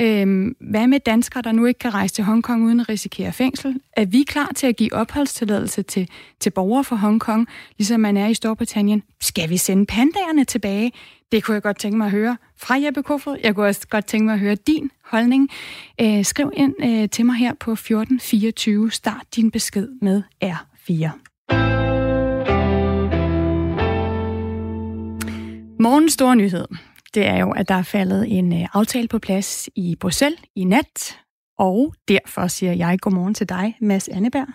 Øhm, 0.01 0.55
hvad 0.59 0.87
med 0.87 0.99
danskere, 0.99 1.41
der 1.41 1.51
nu 1.51 1.65
ikke 1.65 1.79
kan 1.79 1.93
rejse 1.93 2.15
til 2.15 2.23
Hongkong 2.23 2.65
uden 2.65 2.79
at 2.79 2.89
risikere 2.89 3.33
fængsel? 3.33 3.79
Er 3.93 4.05
vi 4.05 4.23
klar 4.27 4.51
til 4.55 4.67
at 4.67 4.75
give 4.75 4.93
opholdstilladelse 4.93 5.81
til, 5.81 6.09
til 6.39 6.49
borgere 6.49 6.83
fra 6.83 6.95
Hongkong, 6.95 7.47
ligesom 7.77 7.99
man 7.99 8.17
er 8.17 8.27
i 8.27 8.33
Storbritannien? 8.33 9.03
Skal 9.21 9.49
vi 9.49 9.57
sende 9.57 9.85
pandaerne 9.85 10.43
tilbage? 10.43 10.91
Det 11.31 11.43
kunne 11.43 11.55
jeg 11.55 11.63
godt 11.63 11.79
tænke 11.79 11.97
mig 11.97 12.05
at 12.05 12.11
høre 12.11 12.37
fra 12.57 12.75
Jeppe 12.75 13.03
Kofod. 13.03 13.37
Jeg 13.43 13.55
kunne 13.55 13.67
også 13.67 13.87
godt 13.87 14.05
tænke 14.05 14.25
mig 14.25 14.33
at 14.33 14.39
høre 14.39 14.55
din 14.55 14.91
holdning. 15.03 15.49
Øh, 16.01 16.25
skriv 16.25 16.51
ind 16.53 16.75
øh, 16.83 17.09
til 17.09 17.25
mig 17.25 17.35
her 17.35 17.53
på 17.53 17.71
1424. 17.71 18.91
Start 18.91 19.25
din 19.35 19.51
besked 19.51 19.89
med 20.01 20.23
R4. 20.43 21.09
Morgens 25.79 26.13
store 26.13 26.35
nyhed, 26.35 26.65
det 27.13 27.25
er 27.25 27.37
jo, 27.37 27.51
at 27.51 27.69
der 27.69 27.75
er 27.75 27.83
faldet 27.83 28.37
en 28.37 28.53
øh, 28.61 28.67
aftale 28.73 29.07
på 29.07 29.19
plads 29.19 29.69
i 29.75 29.95
Bruxelles 29.99 30.41
i 30.55 30.63
nat, 30.63 31.19
og 31.57 31.93
derfor 32.07 32.47
siger 32.47 32.73
jeg 32.73 32.99
godmorgen 32.99 33.33
til 33.33 33.49
dig, 33.49 33.77
Mads 33.81 34.07
Anneberg. 34.07 34.47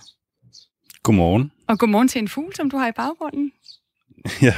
Godmorgen. 1.02 1.52
Og 1.66 1.78
godmorgen 1.78 2.08
til 2.08 2.18
en 2.18 2.28
fugl, 2.28 2.54
som 2.54 2.70
du 2.70 2.76
har 2.76 2.88
i 2.88 2.92
baggrunden. 2.92 3.52
ja, 4.42 4.52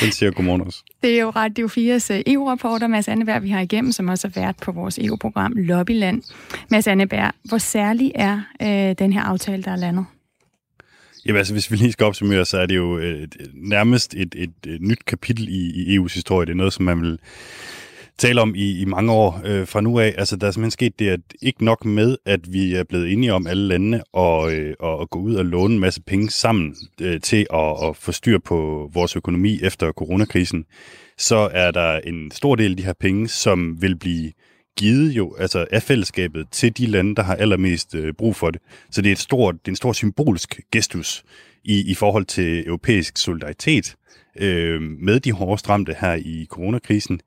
den 0.00 0.12
siger 0.12 0.30
godmorgen 0.30 0.60
også. 0.62 0.82
Det 1.02 1.16
er 1.16 1.20
jo 1.20 1.30
Radio 1.30 1.66
4's 1.66 2.14
øh, 2.14 2.22
EU-rapporter, 2.26 2.86
Mads 2.86 3.08
Anneberg, 3.08 3.42
vi 3.42 3.50
har 3.50 3.60
igennem, 3.60 3.92
som 3.92 4.08
også 4.08 4.28
har 4.28 4.40
været 4.40 4.56
på 4.56 4.72
vores 4.72 4.98
EU-program 4.98 5.52
Lobbyland. 5.56 6.22
Mads 6.70 6.86
Anneberg, 6.86 7.32
hvor 7.44 7.58
særlig 7.58 8.12
er 8.14 8.40
øh, 8.62 8.94
den 8.98 9.12
her 9.12 9.22
aftale, 9.22 9.62
der 9.62 9.70
er 9.70 9.76
landet? 9.76 10.06
Jamen 11.26 11.38
altså, 11.38 11.52
hvis 11.52 11.70
vi 11.70 11.76
lige 11.76 11.92
skal 11.92 12.06
opsummere, 12.06 12.44
så 12.44 12.58
er 12.58 12.66
det 12.66 12.76
jo 12.76 12.98
øh, 12.98 13.28
nærmest 13.54 14.14
et, 14.14 14.34
et, 14.38 14.52
et 14.66 14.82
nyt 14.82 15.04
kapitel 15.04 15.48
i, 15.48 15.92
i 15.94 15.98
EU's 15.98 16.14
historie. 16.14 16.46
Det 16.46 16.52
er 16.52 16.56
noget, 16.56 16.72
som 16.72 16.84
man 16.84 17.02
vil 17.02 17.18
tale 18.18 18.40
om 18.40 18.54
i, 18.54 18.80
i 18.80 18.84
mange 18.84 19.12
år 19.12 19.40
øh, 19.44 19.66
fra 19.66 19.80
nu 19.80 19.98
af. 19.98 20.14
Altså, 20.18 20.36
der 20.36 20.46
er 20.46 20.50
simpelthen 20.50 20.70
sket 20.70 20.98
det, 20.98 21.08
at 21.08 21.20
ikke 21.42 21.64
nok 21.64 21.84
med, 21.84 22.16
at 22.24 22.52
vi 22.52 22.74
er 22.74 22.84
blevet 22.84 23.12
enige 23.12 23.32
om 23.32 23.46
alle 23.46 23.68
landene 23.68 24.04
og, 24.12 24.52
øh, 24.52 24.74
og, 24.80 24.98
og 24.98 25.10
gå 25.10 25.18
ud 25.18 25.34
og 25.34 25.44
låne 25.44 25.74
en 25.74 25.80
masse 25.80 26.02
penge 26.02 26.30
sammen 26.30 26.76
øh, 27.00 27.20
til 27.20 27.46
at, 27.54 27.88
at 27.88 27.96
få 27.96 28.12
styr 28.12 28.38
på 28.38 28.90
vores 28.94 29.16
økonomi 29.16 29.60
efter 29.62 29.92
coronakrisen, 29.92 30.64
så 31.18 31.50
er 31.52 31.70
der 31.70 31.98
en 31.98 32.30
stor 32.30 32.54
del 32.54 32.70
af 32.70 32.76
de 32.76 32.84
her 32.84 32.94
penge, 33.00 33.28
som 33.28 33.82
vil 33.82 33.96
blive 33.96 34.32
givet 34.78 35.12
jo 35.12 35.34
altså 35.38 35.66
af 35.70 35.82
fællesskabet 35.82 36.46
til 36.50 36.78
de 36.78 36.86
lande, 36.86 37.14
der 37.14 37.22
har 37.22 37.34
allermest 37.34 37.94
øh, 37.94 38.14
brug 38.14 38.36
for 38.36 38.50
det. 38.50 38.60
Så 38.90 39.02
det 39.02 39.08
er, 39.08 39.12
et 39.12 39.18
stort, 39.18 39.54
det 39.54 39.68
er 39.68 39.72
en 39.72 39.76
stor 39.76 39.92
symbolsk 39.92 40.60
gestus 40.72 41.24
i, 41.64 41.90
i 41.90 41.94
forhold 41.94 42.24
til 42.24 42.66
europæisk 42.66 43.18
solidaritet 43.18 43.96
øh, 44.38 44.82
med 44.82 45.20
de 45.20 45.32
hårde 45.32 45.68
ramte 45.68 45.94
her 46.00 46.14
i 46.14 46.46
coronakrisen. 46.50 47.20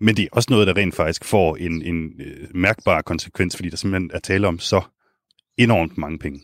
Men 0.00 0.16
det 0.16 0.22
er 0.22 0.28
også 0.32 0.46
noget, 0.50 0.66
der 0.66 0.76
rent 0.76 0.94
faktisk 0.94 1.24
får 1.24 1.56
en, 1.56 1.82
en 1.82 2.12
øh, 2.20 2.48
mærkbar 2.54 3.02
konsekvens, 3.02 3.56
fordi 3.56 3.68
der 3.68 3.76
simpelthen 3.76 4.10
er 4.14 4.18
tale 4.18 4.48
om 4.48 4.58
så 4.58 4.80
enormt 5.56 5.98
mange 5.98 6.18
penge. 6.18 6.40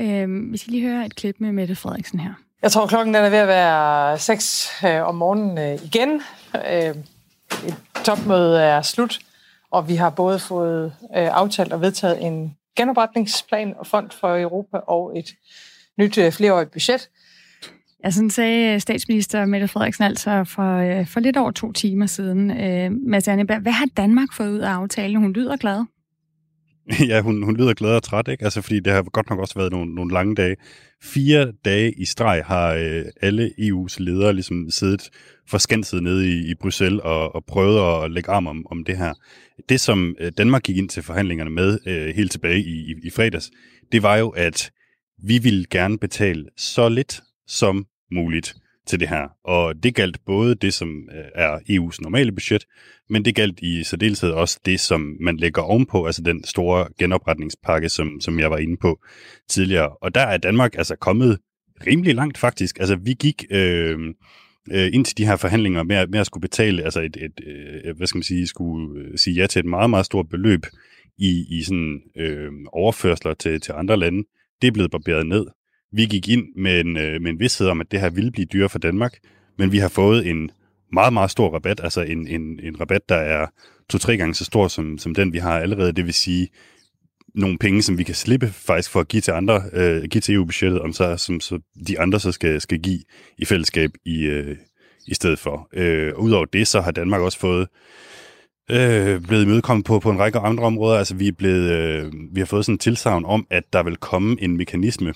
Øh, 0.00 0.52
vi 0.52 0.56
skal 0.56 0.70
lige 0.72 0.88
høre 0.88 1.06
et 1.06 1.16
klip 1.16 1.36
med 1.38 1.52
Mette 1.52 1.76
Frederiksen 1.76 2.20
her. 2.20 2.34
Jeg 2.62 2.72
tror, 2.72 2.86
klokken 2.86 3.14
den 3.14 3.24
er 3.24 3.30
ved 3.30 3.38
at 3.38 3.48
være 3.48 4.18
6 4.18 4.70
øh, 4.84 5.08
om 5.08 5.14
morgenen 5.14 5.58
øh, 5.58 5.84
igen. 5.84 6.22
Øh, 6.70 6.96
et 7.68 7.76
topmøde 8.04 8.60
er 8.60 8.82
slut, 8.82 9.18
og 9.70 9.88
vi 9.88 9.94
har 9.94 10.10
både 10.10 10.38
fået 10.38 10.94
øh, 11.16 11.36
aftalt 11.36 11.72
og 11.72 11.80
vedtaget 11.80 12.22
en 12.22 12.56
genopretningsplan 12.76 13.74
og 13.78 13.86
fond 13.86 14.10
for 14.10 14.38
Europa 14.38 14.76
og 14.76 15.18
et 15.18 15.34
nyt 15.98 16.18
øh, 16.18 16.32
flereårigt 16.32 16.70
budget. 16.70 17.08
Ja, 18.04 18.10
sådan 18.10 18.30
sagde 18.30 18.74
øh, 18.74 18.80
statsminister 18.80 19.44
Mette 19.46 19.68
Frederiksen 19.68 20.04
altså 20.04 20.44
for, 20.44 20.76
øh, 20.76 21.06
for 21.06 21.20
lidt 21.20 21.36
over 21.36 21.50
to 21.50 21.72
timer 21.72 22.06
siden. 22.06 22.50
Øh, 22.50 22.92
Mads 23.06 23.28
Anneberg, 23.28 23.60
hvad 23.60 23.72
har 23.72 23.86
Danmark 23.96 24.28
fået 24.32 24.50
ud 24.50 24.58
af 24.58 24.70
aftalen? 24.70 25.16
Hun 25.16 25.32
lyder 25.32 25.56
glad. 25.56 25.84
ja, 27.10 27.20
hun, 27.20 27.42
hun 27.42 27.56
lyder 27.56 27.74
glad 27.74 27.90
og 27.90 28.02
træt, 28.02 28.28
ikke? 28.28 28.44
Altså, 28.44 28.62
fordi 28.62 28.80
det 28.80 28.92
har 28.92 29.02
godt 29.02 29.30
nok 29.30 29.38
også 29.38 29.54
været 29.56 29.72
nogle, 29.72 29.94
nogle 29.94 30.12
lange 30.12 30.34
dage. 30.34 30.56
Fire 31.02 31.52
dage 31.64 31.92
i 31.92 32.04
streg 32.04 32.42
har 32.46 32.74
øh, 32.74 33.04
alle 33.22 33.50
EU's 33.58 33.96
ledere 33.98 34.32
ligesom 34.32 34.70
siddet 34.70 35.10
forskanset 35.48 36.02
nede 36.02 36.28
i, 36.28 36.50
i 36.50 36.54
Bruxelles 36.60 37.00
og, 37.04 37.34
og 37.34 37.44
prøvet 37.44 38.04
at 38.04 38.10
lægge 38.10 38.30
arm 38.30 38.46
om, 38.46 38.66
om 38.70 38.84
det 38.84 38.96
her. 38.96 39.14
Det, 39.68 39.80
som 39.80 40.16
øh, 40.20 40.32
Danmark 40.38 40.62
gik 40.62 40.76
ind 40.76 40.88
til 40.88 41.02
forhandlingerne 41.02 41.50
med 41.50 41.78
øh, 41.86 42.14
helt 42.14 42.32
tilbage 42.32 42.58
i, 42.58 42.92
i, 42.92 42.94
i 43.04 43.10
fredags, 43.10 43.50
det 43.92 44.02
var 44.02 44.16
jo, 44.16 44.28
at 44.28 44.70
vi 45.22 45.38
ville 45.38 45.64
gerne 45.70 45.98
betale 45.98 46.44
så 46.56 46.88
lidt 46.88 47.20
som 47.46 47.86
muligt 48.14 48.54
til 48.86 49.00
det 49.00 49.08
her. 49.08 49.28
Og 49.44 49.82
det 49.82 49.94
galt 49.94 50.24
både 50.26 50.54
det, 50.54 50.74
som 50.74 50.88
øh, 50.88 51.24
er 51.34 51.58
EU's 51.58 51.98
normale 52.02 52.32
budget, 52.32 52.64
men 53.10 53.24
det 53.24 53.34
galt 53.34 53.60
i 53.60 53.84
særdeleshed 53.84 54.30
også 54.30 54.60
det, 54.64 54.80
som 54.80 55.16
man 55.20 55.36
lægger 55.36 55.62
ovenpå, 55.62 56.06
altså 56.06 56.22
den 56.22 56.44
store 56.44 56.88
genopretningspakke, 56.98 57.88
som, 57.88 58.20
som 58.20 58.38
jeg 58.40 58.50
var 58.50 58.58
inde 58.58 58.76
på 58.76 59.00
tidligere. 59.48 59.88
Og 59.88 60.14
der 60.14 60.20
er 60.20 60.36
Danmark 60.36 60.74
altså 60.78 60.96
kommet 60.96 61.38
rimelig 61.86 62.14
langt 62.14 62.38
faktisk. 62.38 62.78
Altså 62.78 62.96
vi 62.96 63.14
gik 63.20 63.44
øh, 63.50 63.98
øh, 64.72 64.90
ind 64.92 65.04
til 65.04 65.18
de 65.18 65.26
her 65.26 65.36
forhandlinger 65.36 65.82
med, 65.82 66.06
med 66.06 66.20
at 66.20 66.26
skulle 66.26 66.42
betale, 66.42 66.82
altså 66.82 67.00
et, 67.00 67.16
et 67.16 67.40
øh, 67.46 67.96
hvad 67.96 68.06
skal 68.06 68.18
man 68.18 68.22
sige, 68.22 68.46
skulle 68.46 69.00
øh, 69.00 69.18
sige 69.18 69.34
ja 69.34 69.46
til 69.46 69.60
et 69.60 69.66
meget, 69.66 69.90
meget 69.90 70.06
stort 70.06 70.28
beløb 70.28 70.66
i, 71.18 71.46
i 71.50 71.62
sådan 71.62 72.00
øh, 72.16 72.52
overførsler 72.72 73.34
til, 73.34 73.60
til 73.60 73.72
andre 73.72 73.96
lande. 73.96 74.28
Det 74.62 74.68
er 74.68 74.72
blevet 74.72 74.90
barberet 74.90 75.26
ned. 75.26 75.46
Vi 75.94 76.06
gik 76.06 76.28
ind 76.28 76.44
med 76.56 76.80
en, 76.80 76.96
øh, 76.96 77.22
med 77.22 77.30
en 77.30 77.40
vidsthed 77.40 77.68
om, 77.68 77.80
at 77.80 77.90
det 77.90 78.00
her 78.00 78.10
ville 78.10 78.32
blive 78.32 78.46
dyrere 78.52 78.68
for 78.68 78.78
Danmark, 78.78 79.18
men 79.58 79.72
vi 79.72 79.78
har 79.78 79.88
fået 79.88 80.26
en 80.26 80.50
meget, 80.92 81.12
meget 81.12 81.30
stor 81.30 81.54
rabat, 81.54 81.80
altså 81.82 82.02
en, 82.02 82.28
en, 82.28 82.60
en 82.62 82.80
rabat, 82.80 83.08
der 83.08 83.16
er 83.16 83.46
to-tre 83.90 84.16
gange 84.16 84.34
så 84.34 84.44
stor 84.44 84.68
som, 84.68 84.98
som 84.98 85.14
den, 85.14 85.32
vi 85.32 85.38
har 85.38 85.60
allerede. 85.60 85.92
Det 85.92 86.06
vil 86.06 86.14
sige 86.14 86.48
nogle 87.34 87.58
penge, 87.58 87.82
som 87.82 87.98
vi 87.98 88.02
kan 88.02 88.14
slippe 88.14 88.48
faktisk 88.48 88.90
for 88.90 89.00
at 89.00 89.08
give 89.08 89.20
til 89.20 89.30
andre, 89.30 89.62
øh, 89.72 90.04
give 90.04 90.20
til 90.20 90.34
EU-budgettet, 90.34 90.80
om 90.80 90.92
så, 90.92 91.16
som 91.16 91.40
så 91.40 91.58
de 91.88 92.00
andre 92.00 92.20
så 92.20 92.32
skal, 92.32 92.60
skal 92.60 92.78
give 92.78 93.00
i 93.38 93.44
fællesskab 93.44 93.90
i, 94.04 94.22
øh, 94.22 94.56
i 95.06 95.14
stedet 95.14 95.38
for. 95.38 95.68
Øh, 95.72 96.12
Udover 96.18 96.44
det, 96.44 96.66
så 96.66 96.80
har 96.80 96.90
Danmark 96.90 97.20
også 97.20 97.38
fået 97.38 97.68
øh, 98.70 99.20
blevet 99.20 99.44
imødekommet 99.44 99.86
på, 99.86 99.98
på 99.98 100.10
en 100.10 100.18
række 100.18 100.38
andre 100.38 100.64
områder. 100.64 100.98
Altså 100.98 101.14
vi, 101.14 101.28
er 101.28 101.32
blevet, 101.32 101.70
øh, 101.70 102.12
vi 102.32 102.40
har 102.40 102.46
fået 102.46 102.64
sådan 102.64 102.74
en 102.74 102.78
tilsavn 102.78 103.24
om, 103.24 103.46
at 103.50 103.64
der 103.72 103.82
vil 103.82 103.96
komme 103.96 104.36
en 104.40 104.56
mekanisme, 104.56 105.14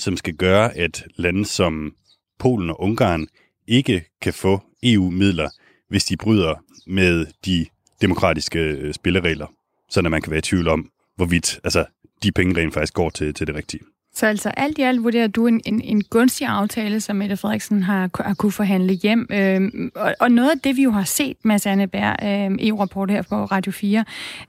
som 0.00 0.16
skal 0.16 0.34
gøre, 0.34 0.76
at 0.76 1.04
lande 1.16 1.44
som 1.44 1.94
Polen 2.38 2.70
og 2.70 2.80
Ungarn 2.80 3.26
ikke 3.66 4.04
kan 4.22 4.32
få 4.32 4.62
EU-midler, 4.82 5.48
hvis 5.88 6.04
de 6.04 6.16
bryder 6.16 6.54
med 6.86 7.26
de 7.44 7.66
demokratiske 8.00 8.58
øh, 8.58 8.94
spilleregler, 8.94 9.46
så 9.88 10.02
man 10.02 10.22
kan 10.22 10.30
være 10.30 10.38
i 10.38 10.42
tvivl 10.42 10.68
om, 10.68 10.90
hvorvidt 11.16 11.60
altså, 11.64 11.84
de 12.22 12.32
penge 12.32 12.60
rent 12.60 12.74
faktisk 12.74 12.94
går 12.94 13.10
til, 13.10 13.34
til 13.34 13.46
det 13.46 13.54
rigtige. 13.54 13.80
Så 14.14 14.26
altså 14.26 14.48
alt 14.48 14.78
i 14.78 14.82
alt 14.82 15.04
vurderer 15.04 15.26
du 15.26 15.46
en, 15.46 15.60
en, 15.64 15.80
en 15.80 16.02
gunstig 16.02 16.46
aftale, 16.46 17.00
som 17.00 17.16
Mette 17.16 17.36
Frederiksen 17.36 17.82
har, 17.82 18.10
har 18.24 18.34
kunne 18.34 18.52
forhandle 18.52 18.92
hjem. 18.92 19.26
Øhm, 19.30 19.90
og, 19.94 20.14
og 20.20 20.30
noget 20.32 20.50
af 20.50 20.58
det, 20.58 20.76
vi 20.76 20.82
jo 20.82 20.90
har 20.90 21.04
set, 21.04 21.36
Mads 21.44 21.66
Anneberg, 21.66 22.16
øhm, 22.22 22.58
EU-rapport 22.60 23.10
her 23.10 23.22
på 23.22 23.44
Radio 23.44 23.72
4, 23.72 24.04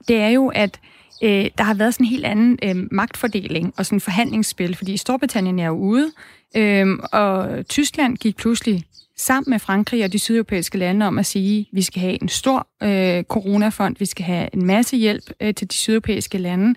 det 0.08 0.16
er 0.16 0.28
jo, 0.28 0.48
at 0.48 0.80
øh, 1.22 1.50
der 1.58 1.64
har 1.64 1.74
været 1.74 1.94
sådan 1.94 2.06
en 2.06 2.10
helt 2.10 2.24
anden 2.24 2.58
øh, 2.62 2.88
magtfordeling 2.90 3.74
og 3.76 3.86
sådan 3.86 4.00
forhandlingsspil, 4.00 4.74
fordi 4.76 4.96
Storbritannien 4.96 5.58
er 5.58 5.66
jo 5.66 5.72
ude, 5.72 6.12
øh, 6.56 6.86
og 7.12 7.66
Tyskland 7.68 8.16
gik 8.16 8.36
pludselig 8.36 8.84
sammen 9.16 9.50
med 9.50 9.58
Frankrig 9.58 10.04
og 10.04 10.12
de 10.12 10.18
sydeuropæiske 10.18 10.78
lande 10.78 11.06
om 11.06 11.18
at 11.18 11.26
sige, 11.26 11.60
at 11.60 11.66
vi 11.72 11.82
skal 11.82 12.00
have 12.00 12.22
en 12.22 12.28
stor 12.28 12.66
øh, 12.82 13.24
coronafond, 13.24 13.96
vi 13.98 14.06
skal 14.06 14.24
have 14.24 14.48
en 14.52 14.66
masse 14.66 14.96
hjælp 14.96 15.30
øh, 15.40 15.54
til 15.54 15.70
de 15.70 15.74
sydeuropæiske 15.74 16.38
lande. 16.38 16.74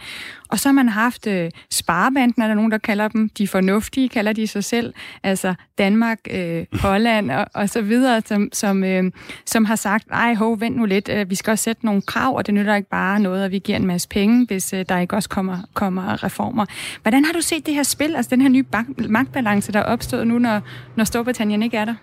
Og 0.50 0.60
så 0.60 0.70
har 0.70 0.74
man 0.74 0.89
haft 0.89 1.27
øh, 1.27 1.51
sparebanden, 1.72 2.44
er 2.44 2.48
der 2.48 2.56
nogen, 2.56 2.72
der 2.72 2.77
kalder 2.77 3.08
dem, 3.08 3.30
de 3.30 3.48
fornuftige, 3.48 4.10
kalder 4.10 4.34
de 4.34 4.48
sig 4.48 4.63
selv, 4.63 4.94
altså 5.24 5.54
Danmark, 5.77 6.20
øh, 6.32 6.65
Holland 6.82 7.32
og, 7.32 7.46
og 7.54 7.70
så 7.70 7.82
videre, 7.82 8.22
som, 8.25 8.50
som, 8.54 8.84
øh, 8.84 9.12
som 9.46 9.65
har 9.65 9.75
sagt, 9.75 10.08
ej, 10.12 10.34
hov, 10.34 10.60
vent 10.60 10.77
nu 10.77 10.86
lidt, 10.86 11.10
øh, 11.10 11.30
vi 11.30 11.36
skal 11.36 11.51
også 11.51 11.63
sætte 11.63 11.86
nogle 11.86 12.01
krav, 12.01 12.36
og 12.36 12.46
det 12.46 12.54
nytter 12.54 12.75
ikke 12.75 12.89
bare 12.89 13.20
noget, 13.20 13.46
at 13.46 13.51
vi 13.51 13.60
giver 13.60 13.77
en 13.77 13.88
masse 13.88 14.08
penge, 14.10 14.46
hvis 14.46 14.74
øh, 14.74 14.86
der 14.89 15.00
ikke 15.00 15.15
også 15.15 15.30
kommer, 15.30 15.58
kommer 15.74 16.24
reformer. 16.24 16.65
Hvordan 17.01 17.25
har 17.25 17.34
du 17.34 17.42
set 17.42 17.65
det 17.65 17.74
her 17.74 17.84
spil, 17.84 18.15
altså 18.15 18.30
den 18.30 18.42
her 18.42 18.50
nye 18.50 18.65
magtbalance, 19.10 19.72
der 19.72 19.80
er 19.80 19.84
opstået 19.84 20.27
nu, 20.27 20.39
når, 20.39 20.62
når 20.96 21.04
Storbritannien 21.04 21.63
ikke 21.63 21.77
er 21.77 21.86
der? 21.86 21.96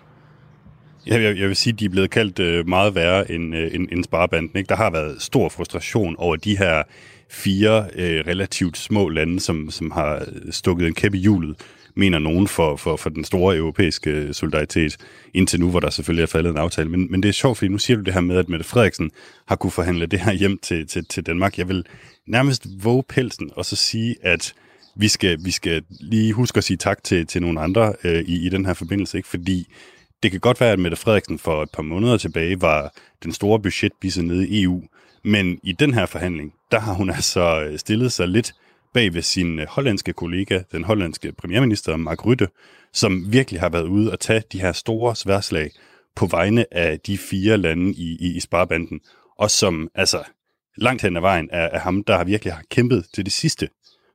Jeg, 1.05 1.21
jeg, 1.21 1.37
jeg 1.37 1.47
vil 1.47 1.55
sige, 1.55 1.73
at 1.73 1.79
de 1.79 1.85
er 1.85 1.89
blevet 1.89 2.09
kaldt 2.09 2.39
øh, 2.39 2.67
meget 2.67 2.95
værre 2.95 3.31
end, 3.31 3.55
øh, 3.55 3.75
end, 3.75 3.87
end 3.91 4.03
sparebanden. 4.03 4.57
Ikke? 4.57 4.69
Der 4.69 4.75
har 4.75 4.89
været 4.89 5.21
stor 5.21 5.49
frustration 5.49 6.15
over 6.17 6.35
de 6.35 6.57
her 6.57 6.83
fire 7.29 7.85
øh, 7.95 8.23
relativt 8.27 8.77
små 8.77 9.09
lande, 9.09 9.39
som, 9.39 9.71
som 9.71 9.91
har 9.91 10.25
stukket 10.51 10.87
en 10.87 10.93
kæppe 10.93 11.17
i 11.17 11.21
hjulet, 11.21 11.55
mener 11.95 12.19
nogen 12.19 12.47
for, 12.47 12.75
for, 12.75 12.95
for 12.95 13.09
den 13.09 13.23
store 13.23 13.57
europæiske 13.57 14.09
øh, 14.09 14.33
solidaritet, 14.33 14.97
indtil 15.33 15.59
nu, 15.59 15.69
hvor 15.69 15.79
der 15.79 15.89
selvfølgelig 15.89 16.23
er 16.23 16.27
faldet 16.27 16.51
en 16.51 16.57
aftale. 16.57 16.89
Men, 16.89 17.11
men 17.11 17.23
det 17.23 17.29
er 17.29 17.33
sjovt, 17.33 17.57
fordi 17.57 17.71
nu 17.71 17.77
siger 17.77 17.97
du 17.97 18.03
det 18.03 18.13
her 18.13 18.21
med, 18.21 18.37
at 18.37 18.49
Mette 18.49 18.65
Frederiksen 18.65 19.11
har 19.47 19.55
kunne 19.55 19.71
forhandle 19.71 20.05
det 20.05 20.19
her 20.19 20.33
hjem 20.33 20.57
til, 20.57 20.87
til, 20.87 21.05
til 21.05 21.25
Danmark. 21.25 21.57
Jeg 21.57 21.67
vil 21.67 21.85
nærmest 22.27 22.67
våge 22.83 23.03
pelsen 23.09 23.51
og 23.55 23.65
så 23.65 23.75
sige, 23.75 24.15
at 24.21 24.53
vi 24.95 25.07
skal, 25.07 25.37
vi 25.45 25.51
skal 25.51 25.83
lige 25.89 26.33
huske 26.33 26.57
at 26.57 26.63
sige 26.63 26.77
tak 26.77 27.03
til, 27.03 27.27
til 27.27 27.41
nogle 27.41 27.61
andre 27.61 27.93
øh, 28.03 28.21
i, 28.21 28.45
i 28.45 28.49
den 28.49 28.65
her 28.65 28.73
forbindelse, 28.73 29.17
ikke? 29.17 29.29
fordi 29.29 29.67
det 30.23 30.31
kan 30.31 30.39
godt 30.39 30.59
være, 30.59 30.71
at 30.71 30.79
Mette 30.79 30.97
Frederiksen 30.97 31.39
for 31.39 31.63
et 31.63 31.69
par 31.73 31.83
måneder 31.83 32.17
tilbage 32.17 32.61
var 32.61 32.93
den 33.23 33.33
store 33.33 33.59
budgetbisse 33.59 34.23
nede 34.23 34.47
i 34.47 34.63
EU, 34.63 34.83
men 35.23 35.59
i 35.63 35.71
den 35.71 35.93
her 35.93 36.05
forhandling, 36.05 36.53
der 36.71 36.79
har 36.79 36.93
hun 36.93 37.09
altså 37.09 37.63
øh, 37.63 37.79
stillet 37.79 38.11
sig 38.11 38.27
lidt 38.27 38.53
bag 38.93 39.13
ved 39.13 39.21
sin 39.21 39.59
øh, 39.59 39.67
hollandske 39.69 40.13
kollega, 40.13 40.59
den 40.71 40.83
hollandske 40.83 41.31
premierminister 41.31 41.95
Mark 41.95 42.25
Rutte, 42.25 42.47
som 42.93 43.33
virkelig 43.33 43.59
har 43.59 43.69
været 43.69 43.87
ude 43.87 44.11
og 44.11 44.19
tage 44.19 44.43
de 44.51 44.61
her 44.61 44.71
store 44.71 45.15
sværslag 45.15 45.71
på 46.15 46.25
vegne 46.25 46.73
af 46.73 46.99
de 46.99 47.17
fire 47.17 47.57
lande 47.57 47.93
i, 47.93 48.17
i, 48.19 48.35
i 48.35 48.39
Sparbanden, 48.39 48.99
og 49.37 49.51
som 49.51 49.89
altså 49.95 50.23
langt 50.77 51.01
hen 51.01 51.17
ad 51.17 51.21
vejen 51.21 51.49
er, 51.51 51.69
er 51.71 51.79
ham, 51.79 52.03
der 52.03 52.17
har 52.17 52.23
virkelig 52.23 52.53
har 52.53 52.63
kæmpet 52.69 53.05
til 53.13 53.25
det 53.25 53.33
sidste 53.33 53.69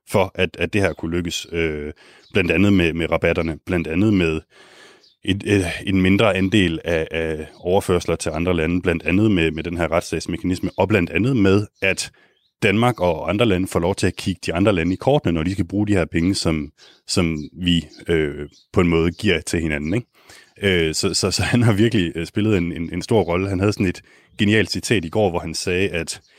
for, 0.09 0.31
at, 0.35 0.57
at 0.59 0.73
det 0.73 0.81
her 0.81 0.93
kunne 0.93 1.17
lykkes. 1.17 1.47
Øh, 1.51 1.93
blandt 2.33 2.51
andet 2.51 2.73
med, 2.73 2.93
med 2.93 3.11
rabatterne, 3.11 3.57
blandt 3.65 3.87
andet 3.87 4.13
med 4.13 4.41
et, 5.23 5.43
et, 5.45 5.65
en 5.85 6.01
mindre 6.01 6.35
andel 6.35 6.79
af, 6.85 7.07
af 7.11 7.47
overførsler 7.59 8.15
til 8.15 8.29
andre 8.29 8.55
lande, 8.55 8.81
blandt 8.81 9.03
andet 9.03 9.31
med, 9.31 9.51
med 9.51 9.63
den 9.63 9.77
her 9.77 9.91
retsstatsmekanisme, 9.91 10.69
og 10.77 10.87
blandt 10.87 11.09
andet 11.09 11.37
med, 11.37 11.67
at 11.81 12.11
Danmark 12.63 12.99
og 12.99 13.29
andre 13.29 13.45
lande 13.45 13.67
får 13.67 13.79
lov 13.79 13.95
til 13.95 14.07
at 14.07 14.15
kigge 14.15 14.41
de 14.45 14.53
andre 14.53 14.73
lande 14.73 14.93
i 14.93 14.95
kortene, 14.95 15.31
når 15.31 15.43
de 15.43 15.51
skal 15.51 15.67
bruge 15.67 15.87
de 15.87 15.93
her 15.93 16.05
penge, 16.05 16.35
som, 16.35 16.71
som 17.07 17.37
vi 17.61 17.87
øh, 18.07 18.49
på 18.73 18.81
en 18.81 18.87
måde 18.87 19.11
giver 19.11 19.41
til 19.41 19.61
hinanden. 19.61 19.93
Ikke? 19.93 20.07
Øh, 20.61 20.93
så, 20.95 21.13
så, 21.13 21.31
så 21.31 21.43
han 21.43 21.63
har 21.63 21.73
virkelig 21.73 22.11
øh, 22.15 22.25
spillet 22.25 22.57
en, 22.57 22.71
en, 22.71 22.93
en 22.93 23.01
stor 23.01 23.21
rolle. 23.21 23.49
Han 23.49 23.59
havde 23.59 23.73
sådan 23.73 23.85
et 23.85 24.01
genialt 24.37 24.71
citat 24.71 25.05
i 25.05 25.09
går, 25.09 25.29
hvor 25.29 25.39
han 25.39 25.53
sagde, 25.53 25.89
at 25.89 26.21
øh, 26.21 26.38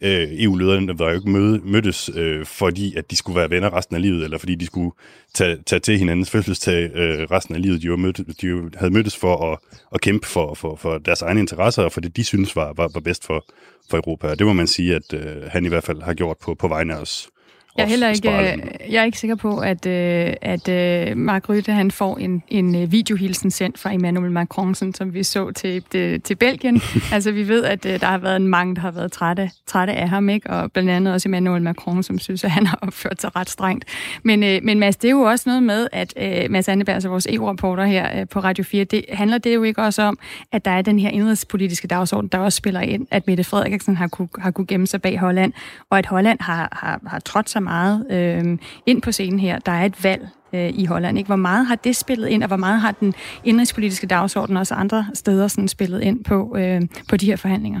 Øh, 0.00 0.28
EU-lederne 0.32 0.98
var 0.98 1.08
jo 1.08 1.14
ikke 1.16 1.30
møde, 1.30 1.60
mødtes, 1.64 2.10
øh, 2.14 2.46
fordi 2.46 2.94
at 2.96 3.10
de 3.10 3.16
skulle 3.16 3.38
være 3.40 3.50
venner 3.50 3.76
resten 3.76 3.96
af 3.96 4.02
livet, 4.02 4.24
eller 4.24 4.38
fordi 4.38 4.54
de 4.54 4.66
skulle 4.66 4.90
tage, 5.34 5.58
tage 5.66 5.80
til 5.80 5.98
hinandens 5.98 6.30
fødselsdag 6.30 6.90
øh, 6.94 7.26
resten 7.30 7.54
af 7.54 7.62
livet. 7.62 7.82
De, 7.82 7.90
var 7.90 7.96
mødt, 7.96 8.40
de 8.40 8.70
havde 8.76 8.92
mødtes 8.92 9.16
for 9.16 9.52
at, 9.52 9.58
at 9.94 10.00
kæmpe 10.00 10.26
for, 10.26 10.54
for, 10.54 10.76
for 10.76 10.98
deres 10.98 11.22
egne 11.22 11.40
interesser, 11.40 11.82
og 11.82 11.92
for 11.92 12.00
det, 12.00 12.16
de 12.16 12.24
synes 12.24 12.56
var, 12.56 12.72
var, 12.76 12.90
var 12.94 13.00
bedst 13.00 13.24
for, 13.24 13.44
for 13.90 13.96
Europa. 13.96 14.28
Og 14.28 14.38
det 14.38 14.46
må 14.46 14.52
man 14.52 14.66
sige, 14.66 14.94
at 14.94 15.14
øh, 15.14 15.42
han 15.48 15.64
i 15.64 15.68
hvert 15.68 15.84
fald 15.84 16.02
har 16.02 16.14
gjort 16.14 16.36
på, 16.38 16.54
på 16.54 16.68
vegne 16.68 16.94
af 16.94 17.00
os. 17.00 17.28
Jeg 17.76 17.84
er 17.84 17.88
heller 17.88 18.08
ikke, 18.08 18.30
øh, 18.30 18.92
jeg 18.92 19.00
er 19.00 19.04
ikke 19.04 19.18
sikker 19.18 19.36
på, 19.36 19.58
at, 19.58 19.86
øh, 19.86 20.32
at 20.42 20.68
øh, 20.68 21.16
Mark 21.16 21.48
Rutte, 21.48 21.72
han 21.72 21.90
får 21.90 22.18
en, 22.18 22.42
en 22.48 22.92
videohilsen 22.92 23.50
sendt 23.50 23.78
fra 23.78 23.92
Emmanuel 23.92 24.30
Macron, 24.30 24.74
som 24.74 25.14
vi 25.14 25.22
så 25.22 25.50
til, 25.50 25.84
til, 25.90 26.20
til 26.20 26.34
Belgien. 26.34 26.82
altså 27.12 27.32
vi 27.32 27.48
ved, 27.48 27.64
at 27.64 27.82
der 27.82 28.06
har 28.06 28.18
været 28.18 28.36
en 28.36 28.48
mange, 28.48 28.74
der 28.74 28.80
har 28.80 28.90
været 28.90 29.12
trætte, 29.12 29.50
trætte 29.66 29.92
af 29.92 30.08
ham, 30.08 30.28
ikke? 30.28 30.50
og 30.50 30.72
blandt 30.72 30.90
andet 30.90 31.14
også 31.14 31.28
Emmanuel 31.28 31.62
Macron, 31.62 32.02
som 32.02 32.18
synes, 32.18 32.44
at 32.44 32.50
han 32.50 32.66
har 32.66 32.78
opført 32.82 33.20
sig 33.20 33.36
ret 33.36 33.50
strengt. 33.50 33.84
Men, 34.22 34.40
men 34.40 34.78
Mads, 34.78 34.96
det 34.96 35.08
er 35.08 35.12
jo 35.12 35.20
også 35.20 35.48
noget 35.48 35.62
med, 35.62 35.88
at 35.92 36.14
Mads 36.50 36.68
Anneberg, 36.68 36.94
altså 36.94 37.08
vores 37.08 37.26
EU-rapporter 37.30 37.84
her 37.84 38.24
på 38.24 38.40
Radio 38.40 38.64
4, 38.64 38.84
det 38.84 39.04
handler 39.12 39.38
det 39.38 39.54
jo 39.54 39.62
ikke 39.62 39.82
også 39.82 40.02
om, 40.02 40.18
at 40.52 40.64
der 40.64 40.70
er 40.70 40.82
den 40.82 40.98
her 40.98 41.10
indrigspolitiske 41.10 41.88
dagsorden, 41.88 42.28
der 42.28 42.38
også 42.38 42.56
spiller 42.56 42.80
ind, 42.80 43.06
at 43.10 43.26
Mette 43.26 43.44
Frederiksen 43.44 43.96
har 43.96 44.08
kunne, 44.08 44.28
har 44.38 44.50
kunne 44.50 44.66
gemme 44.66 44.86
sig 44.86 45.02
bag 45.02 45.18
Holland, 45.18 45.52
og 45.90 45.98
at 45.98 46.06
Holland 46.06 46.40
har, 46.40 46.68
har, 46.72 47.00
har 47.06 47.18
trådt 47.18 47.50
sig 47.50 47.62
meget 47.66 48.06
øh, 48.10 48.58
ind 48.86 49.02
på 49.02 49.12
scenen 49.12 49.40
her. 49.40 49.58
Der 49.58 49.72
er 49.72 49.84
et 49.84 50.04
valg 50.04 50.28
øh, 50.52 50.70
i 50.74 50.84
Holland. 50.84 51.18
Ikke? 51.18 51.28
Hvor 51.28 51.36
meget 51.36 51.66
har 51.66 51.74
det 51.74 51.96
spillet 51.96 52.28
ind, 52.28 52.42
og 52.42 52.46
hvor 52.46 52.56
meget 52.56 52.80
har 52.80 52.92
den 52.92 53.14
indrigspolitiske 53.44 54.06
dagsorden 54.06 54.56
også 54.56 54.74
andre 54.74 55.06
steder 55.14 55.48
sådan 55.48 55.68
spillet 55.68 56.02
ind 56.02 56.24
på, 56.24 56.56
øh, 56.58 56.82
på 57.08 57.16
de 57.16 57.26
her 57.26 57.36
forhandlinger? 57.36 57.80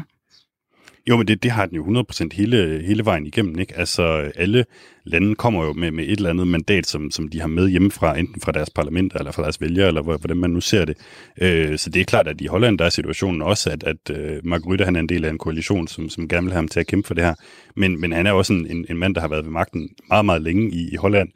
Jo, 1.08 1.16
men 1.16 1.28
det, 1.28 1.42
det 1.42 1.50
har 1.50 1.66
den 1.66 1.76
jo 1.76 2.02
100% 2.12 2.28
hele, 2.32 2.82
hele 2.86 3.04
vejen 3.04 3.26
igennem. 3.26 3.58
Ikke? 3.58 3.78
Altså, 3.78 4.32
alle 4.36 4.64
lande 5.04 5.34
kommer 5.34 5.64
jo 5.64 5.72
med, 5.72 5.90
med 5.90 6.04
et 6.04 6.10
eller 6.10 6.30
andet 6.30 6.48
mandat, 6.48 6.86
som, 6.86 7.10
som 7.10 7.28
de 7.28 7.40
har 7.40 7.48
med 7.48 7.68
hjemmefra, 7.68 8.18
enten 8.18 8.40
fra 8.40 8.52
deres 8.52 8.70
parlament 8.70 9.12
eller 9.14 9.32
fra 9.32 9.42
deres 9.42 9.60
vælgere, 9.60 9.88
eller 9.88 10.02
hvordan 10.02 10.36
man 10.36 10.50
nu 10.50 10.60
ser 10.60 10.84
det. 10.84 10.96
Øh, 11.40 11.78
så 11.78 11.90
det 11.90 12.00
er 12.00 12.04
klart, 12.04 12.28
at 12.28 12.40
i 12.40 12.46
Holland 12.46 12.78
der 12.78 12.84
er 12.84 12.90
situationen 12.90 13.42
også, 13.42 13.70
at, 13.70 13.84
at 13.84 14.10
øh, 14.10 14.40
Mark 14.44 14.66
Rutte, 14.66 14.84
han 14.84 14.96
er 14.96 15.00
en 15.00 15.08
del 15.08 15.24
af 15.24 15.30
en 15.30 15.38
koalition, 15.38 15.88
som, 15.88 16.08
som 16.08 16.28
gerne 16.28 16.44
vil 16.44 16.52
have 16.52 16.58
ham 16.58 16.68
til 16.68 16.80
at 16.80 16.86
kæmpe 16.86 17.06
for 17.06 17.14
det 17.14 17.24
her. 17.24 17.34
Men, 17.76 18.00
men 18.00 18.12
han 18.12 18.26
er 18.26 18.32
også 18.32 18.52
en, 18.52 18.66
en, 18.70 18.86
en 18.90 18.96
mand, 18.96 19.14
der 19.14 19.20
har 19.20 19.28
været 19.28 19.44
ved 19.44 19.52
magten 19.52 19.88
meget, 20.08 20.24
meget 20.24 20.42
længe 20.42 20.70
i, 20.70 20.88
i 20.92 20.96
Holland, 20.96 21.28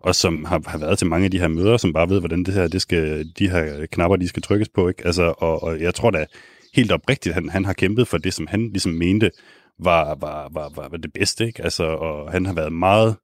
og 0.00 0.14
som 0.14 0.44
har, 0.44 0.62
har 0.66 0.78
været 0.78 0.98
til 0.98 1.06
mange 1.06 1.24
af 1.24 1.30
de 1.30 1.38
her 1.38 1.48
møder, 1.48 1.76
som 1.76 1.92
bare 1.92 2.08
ved, 2.08 2.20
hvordan 2.20 2.44
det 2.44 2.54
her, 2.54 2.68
det 2.68 2.82
skal, 2.82 3.28
de 3.38 3.50
her 3.50 3.86
knapper, 3.92 4.16
de 4.16 4.28
skal 4.28 4.42
trykkes 4.42 4.68
på. 4.68 4.88
Ikke? 4.88 5.06
Altså, 5.06 5.34
og, 5.38 5.62
og 5.62 5.80
jeg 5.80 5.94
tror 5.94 6.10
da, 6.10 6.26
helt 6.74 6.92
oprigtigt, 6.92 7.34
han, 7.34 7.48
han 7.48 7.64
har 7.64 7.72
kæmpet 7.72 8.08
for 8.08 8.18
det, 8.18 8.34
som 8.34 8.46
han 8.46 8.68
ligesom 8.68 8.92
mente 8.92 9.30
var, 9.78 10.14
var, 10.14 10.48
var, 10.52 10.70
var, 10.74 10.88
var 10.88 10.96
det 10.96 11.12
bedste, 11.12 11.46
ikke? 11.46 11.62
Altså, 11.62 11.84
og 11.84 12.32
han 12.32 12.46
har 12.46 12.52
været 12.52 12.72
meget, 12.72 13.16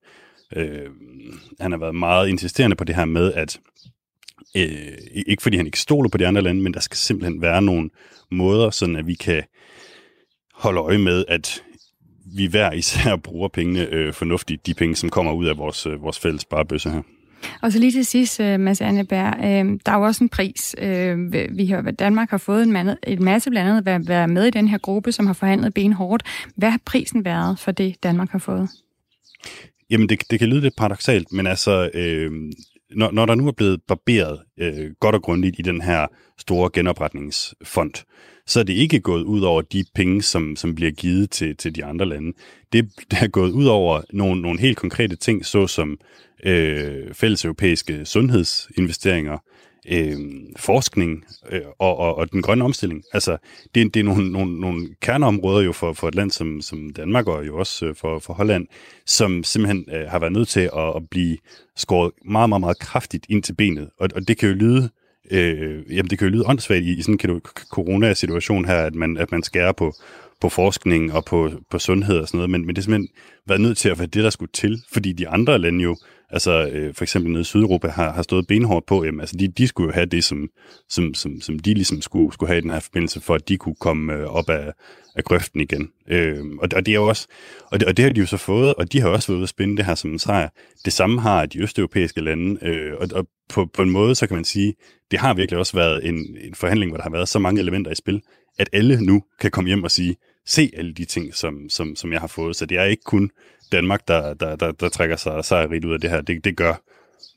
øh, 0.57 0.87
han 1.61 1.73
har 1.73 1.79
været 1.79 1.95
meget 1.95 2.29
insisterende 2.29 2.77
på 2.77 2.85
det 2.85 2.97
her 2.97 3.05
med, 3.05 3.33
at 3.33 3.61
øh, 4.57 4.99
ikke 5.27 5.43
fordi 5.43 5.57
han 5.57 5.67
ikke 5.67 5.81
stoler 5.81 6.09
på 6.09 6.19
de 6.19 6.27
andre 6.27 6.43
lande, 6.43 6.63
men 6.63 6.75
der 6.75 6.81
skal 6.81 6.97
simpelthen 6.97 7.43
være 7.43 7.63
nogle 7.63 7.91
måder, 8.31 8.71
sådan 8.71 8.97
at 8.97 9.07
vi 9.07 9.15
kan 9.15 9.43
holde 10.55 10.81
øje 10.81 10.99
med, 10.99 11.25
at 11.29 11.63
vi 12.37 12.47
hver 12.47 12.73
især 12.73 13.17
bruger 13.27 13.49
pengene 13.49 13.87
øh, 13.87 14.13
fornuftigt, 14.13 14.67
de 14.67 14.75
penge, 14.75 14.97
som 14.97 15.11
kommer 15.11 15.33
ud 15.33 15.47
af 15.47 15.59
vores, 15.59 15.87
øh, 15.87 16.03
vores 16.03 16.19
fælles 16.19 16.43
sparebøsse 16.43 16.91
her. 16.91 17.03
Og 17.63 17.73
så 17.73 17.79
lige 17.79 17.93
til 17.93 18.07
sidst, 18.07 18.41
øh, 18.41 18.61
Mads 18.61 18.81
Anneberg, 18.81 19.35
øh, 19.39 19.79
der 19.87 19.93
er 19.93 19.97
jo 19.97 20.03
også 20.03 20.25
en 20.25 20.29
pris. 20.29 20.77
Øh, 20.79 21.33
vi 21.51 21.67
har, 21.67 21.81
Danmark 21.81 22.31
har 22.31 22.39
fået 22.39 22.63
en, 22.63 22.77
en 23.07 23.25
masse 23.25 23.51
blandt 23.51 23.69
andet 23.71 23.91
at 23.91 24.09
være 24.09 24.29
med 24.29 24.47
i 24.47 24.51
den 24.51 24.69
her 24.69 24.79
gruppe, 24.79 25.13
som 25.13 25.27
har 25.27 25.35
forhandlet 25.35 25.75
benhårdt. 25.75 26.23
Hvad 26.57 26.71
har 26.71 26.81
prisen 26.85 27.25
været 27.25 27.59
for 27.59 27.71
det, 27.73 28.03
Danmark 28.03 28.31
har 28.31 28.39
fået? 28.39 28.69
Jamen, 29.91 30.09
det, 30.09 30.23
det 30.31 30.39
kan 30.39 30.49
lyde 30.49 30.61
lidt 30.61 30.77
paradoxalt, 30.77 31.33
men 31.33 31.47
altså, 31.47 31.91
øh, 31.95 32.31
når, 32.91 33.11
når 33.11 33.27
der 33.27 33.35
nu 33.35 33.47
er 33.47 33.53
blevet 33.53 33.81
barberet 33.89 34.41
øh, 34.59 34.91
godt 35.01 35.15
og 35.15 35.23
grundigt 35.23 35.59
i 35.59 35.63
den 35.63 35.81
her 35.81 36.07
store 36.39 36.71
genopretningsfond, 36.73 38.05
så 38.47 38.61
er 38.61 38.65
det 38.65 38.73
ikke 38.73 39.01
gået 39.01 39.23
ud 39.23 39.41
over 39.41 39.63
de 39.63 39.85
penge, 39.95 40.23
som, 40.23 40.57
som 40.57 40.75
bliver 40.75 40.91
givet 40.91 41.31
til, 41.31 41.57
til 41.57 41.77
de 41.77 41.85
andre 41.85 42.07
lande. 42.07 42.33
Det, 42.73 42.91
det 43.11 43.19
er 43.23 43.29
gået 43.29 43.51
ud 43.51 43.65
over 43.65 44.03
nogle, 44.13 44.43
nogle 44.43 44.61
helt 44.61 44.77
konkrete 44.77 45.17
ting, 45.17 45.47
såsom 45.47 45.99
øh, 46.45 47.15
fælles 47.15 47.45
europæiske 47.45 48.05
sundhedsinvesteringer, 48.05 49.39
øh, 49.89 50.19
forskning 50.57 51.25
øh, 51.51 51.61
og, 51.79 51.99
og, 51.99 52.15
og 52.17 52.33
den 52.33 52.43
grønne 52.43 52.65
omstilling. 52.65 53.03
Altså, 53.13 53.37
det, 53.75 53.95
det 53.95 54.01
er 54.01 54.05
nogle, 54.05 54.33
nogle, 54.33 54.61
nogle 54.61 54.89
kerneområder 55.01 55.61
jo 55.61 55.73
for, 55.73 55.93
for 55.93 56.09
et 56.09 56.15
land 56.15 56.31
som, 56.31 56.61
som 56.61 56.91
Danmark 56.91 57.27
og 57.27 57.47
jo 57.47 57.59
også 57.59 57.87
øh, 57.87 57.95
for, 57.95 58.19
for 58.19 58.33
Holland, 58.33 58.67
som 59.07 59.45
simpelthen 59.45 59.85
øh, 59.93 60.09
har 60.09 60.19
været 60.19 60.33
nødt 60.33 60.49
til 60.49 60.61
at, 60.61 60.97
at 60.97 61.03
blive 61.11 61.39
skåret 61.77 62.13
meget, 62.25 62.49
meget, 62.49 62.61
meget 62.61 62.79
kraftigt 62.79 63.27
ind 63.29 63.43
til 63.43 63.55
benet. 63.55 63.91
Og, 63.99 64.09
og 64.15 64.29
det 64.29 64.39
kan 64.39 64.49
jo 64.49 64.55
lyde 64.55 64.91
øh, 65.31 65.97
jamen 65.97 66.11
det 66.11 66.19
kan 66.19 66.29
jo 66.29 66.33
lyde 66.33 66.47
åndssvagt 66.47 66.85
i, 66.85 66.99
i 66.99 67.03
sådan 67.03 67.31
en 67.31 67.41
coronasituation 67.71 68.65
her, 68.65 68.77
at 68.77 68.95
man, 68.95 69.17
at 69.17 69.33
man 69.33 69.43
skærer 69.43 69.73
på, 69.73 69.95
på 70.41 70.49
forskning 70.49 71.13
og 71.13 71.25
på, 71.25 71.51
på 71.71 71.79
sundhed 71.79 72.19
og 72.19 72.29
sådan 72.29 72.39
noget, 72.39 72.51
men, 72.51 72.67
men 72.67 72.77
det 72.77 72.81
er 72.81 72.83
simpelthen 72.83 73.09
været 73.47 73.61
nødt 73.61 73.79
til 73.79 73.89
at 73.89 73.99
være 73.99 74.07
det, 74.07 74.25
der 74.25 74.31
skulle 74.31 74.53
til, 74.53 74.83
fordi 74.93 75.13
de 75.13 75.29
andre 75.29 75.59
lande 75.59 75.83
jo 75.83 75.97
Altså 76.31 76.69
øh, 76.73 76.95
for 76.95 77.05
eksempel 77.05 77.33
nede 77.33 77.41
i 77.41 77.45
Sydeuropa 77.45 77.89
har, 77.89 78.13
har 78.13 78.23
stået 78.23 78.47
benhårdt 78.47 78.87
på, 78.87 79.05
jamen, 79.05 79.21
altså 79.21 79.37
de, 79.37 79.49
de 79.49 79.67
skulle 79.67 79.87
jo 79.87 79.93
have 79.93 80.07
det, 80.07 80.25
som, 80.25 80.49
som, 80.89 81.15
som, 81.15 81.41
som 81.41 81.59
de 81.59 81.75
ligesom 81.75 82.03
skulle, 82.03 82.33
skulle 82.33 82.49
have 82.49 82.59
i 82.59 82.61
den 82.61 82.71
her 82.71 82.81
forbindelse, 82.81 83.21
for 83.21 83.35
at 83.35 83.49
de 83.49 83.57
kunne 83.57 83.75
komme 83.81 84.13
øh, 84.13 84.27
op 84.27 84.51
af, 84.51 84.73
af 85.17 85.25
grøften 85.25 85.61
igen. 85.61 85.91
Øh, 86.09 86.45
og, 86.59 86.69
og, 86.77 86.87
det 86.87 86.93
er 86.93 86.97
jo 86.97 87.09
også, 87.09 87.27
og 87.65 87.81
det, 87.81 87.89
og 87.89 87.97
det 87.97 88.05
har 88.05 88.13
de 88.13 88.21
jo 88.21 88.27
så 88.27 88.37
fået, 88.37 88.75
og 88.75 88.93
de 88.93 89.01
har 89.01 89.09
også 89.09 89.29
været 89.29 89.37
ude 89.37 89.43
at 89.43 89.49
spinde 89.49 89.77
det 89.77 89.85
her 89.85 89.95
som 89.95 90.13
en 90.13 90.19
sejr. 90.19 90.49
Det 90.85 90.93
samme 90.93 91.21
har 91.21 91.47
de 91.47 91.63
østeuropæiske 91.63 92.21
lande, 92.21 92.67
øh, 92.67 92.93
og, 93.01 93.09
og 93.15 93.27
på, 93.49 93.67
på 93.75 93.83
en 93.83 93.91
måde, 93.91 94.15
så 94.15 94.27
kan 94.27 94.37
man 94.37 94.45
sige, 94.45 94.75
det 95.11 95.19
har 95.19 95.35
virkelig 95.35 95.59
også 95.59 95.77
været 95.77 96.09
en, 96.09 96.15
en 96.41 96.55
forhandling, 96.55 96.91
hvor 96.91 96.97
der 96.97 97.03
har 97.03 97.11
været 97.11 97.29
så 97.29 97.39
mange 97.39 97.61
elementer 97.61 97.91
i 97.91 97.95
spil, 97.95 98.23
at 98.59 98.69
alle 98.73 99.01
nu 99.01 99.23
kan 99.41 99.51
komme 99.51 99.69
hjem 99.69 99.85
og 99.85 99.91
sige, 99.91 100.17
se 100.47 100.71
alle 100.77 100.93
de 100.93 101.05
ting, 101.05 101.35
som, 101.35 101.69
som, 101.69 101.97
som 101.97 102.13
jeg 102.13 102.21
har 102.21 102.27
fået. 102.27 102.57
Så 102.57 102.67
det 102.67 102.79
er 102.79 102.85
ikke 102.85 103.03
kun 103.05 103.31
Danmark, 103.73 104.09
der, 104.09 104.35
der, 104.35 104.57
der, 104.57 104.73
der 104.73 104.89
trækker 104.89 105.17
sig 105.17 105.45
sejrigt 105.45 105.85
ud 105.85 105.93
af 105.93 106.01
det 106.01 106.11
her. 106.11 106.21
Det, 106.21 106.45
det 106.45 106.57
gør 106.57 106.75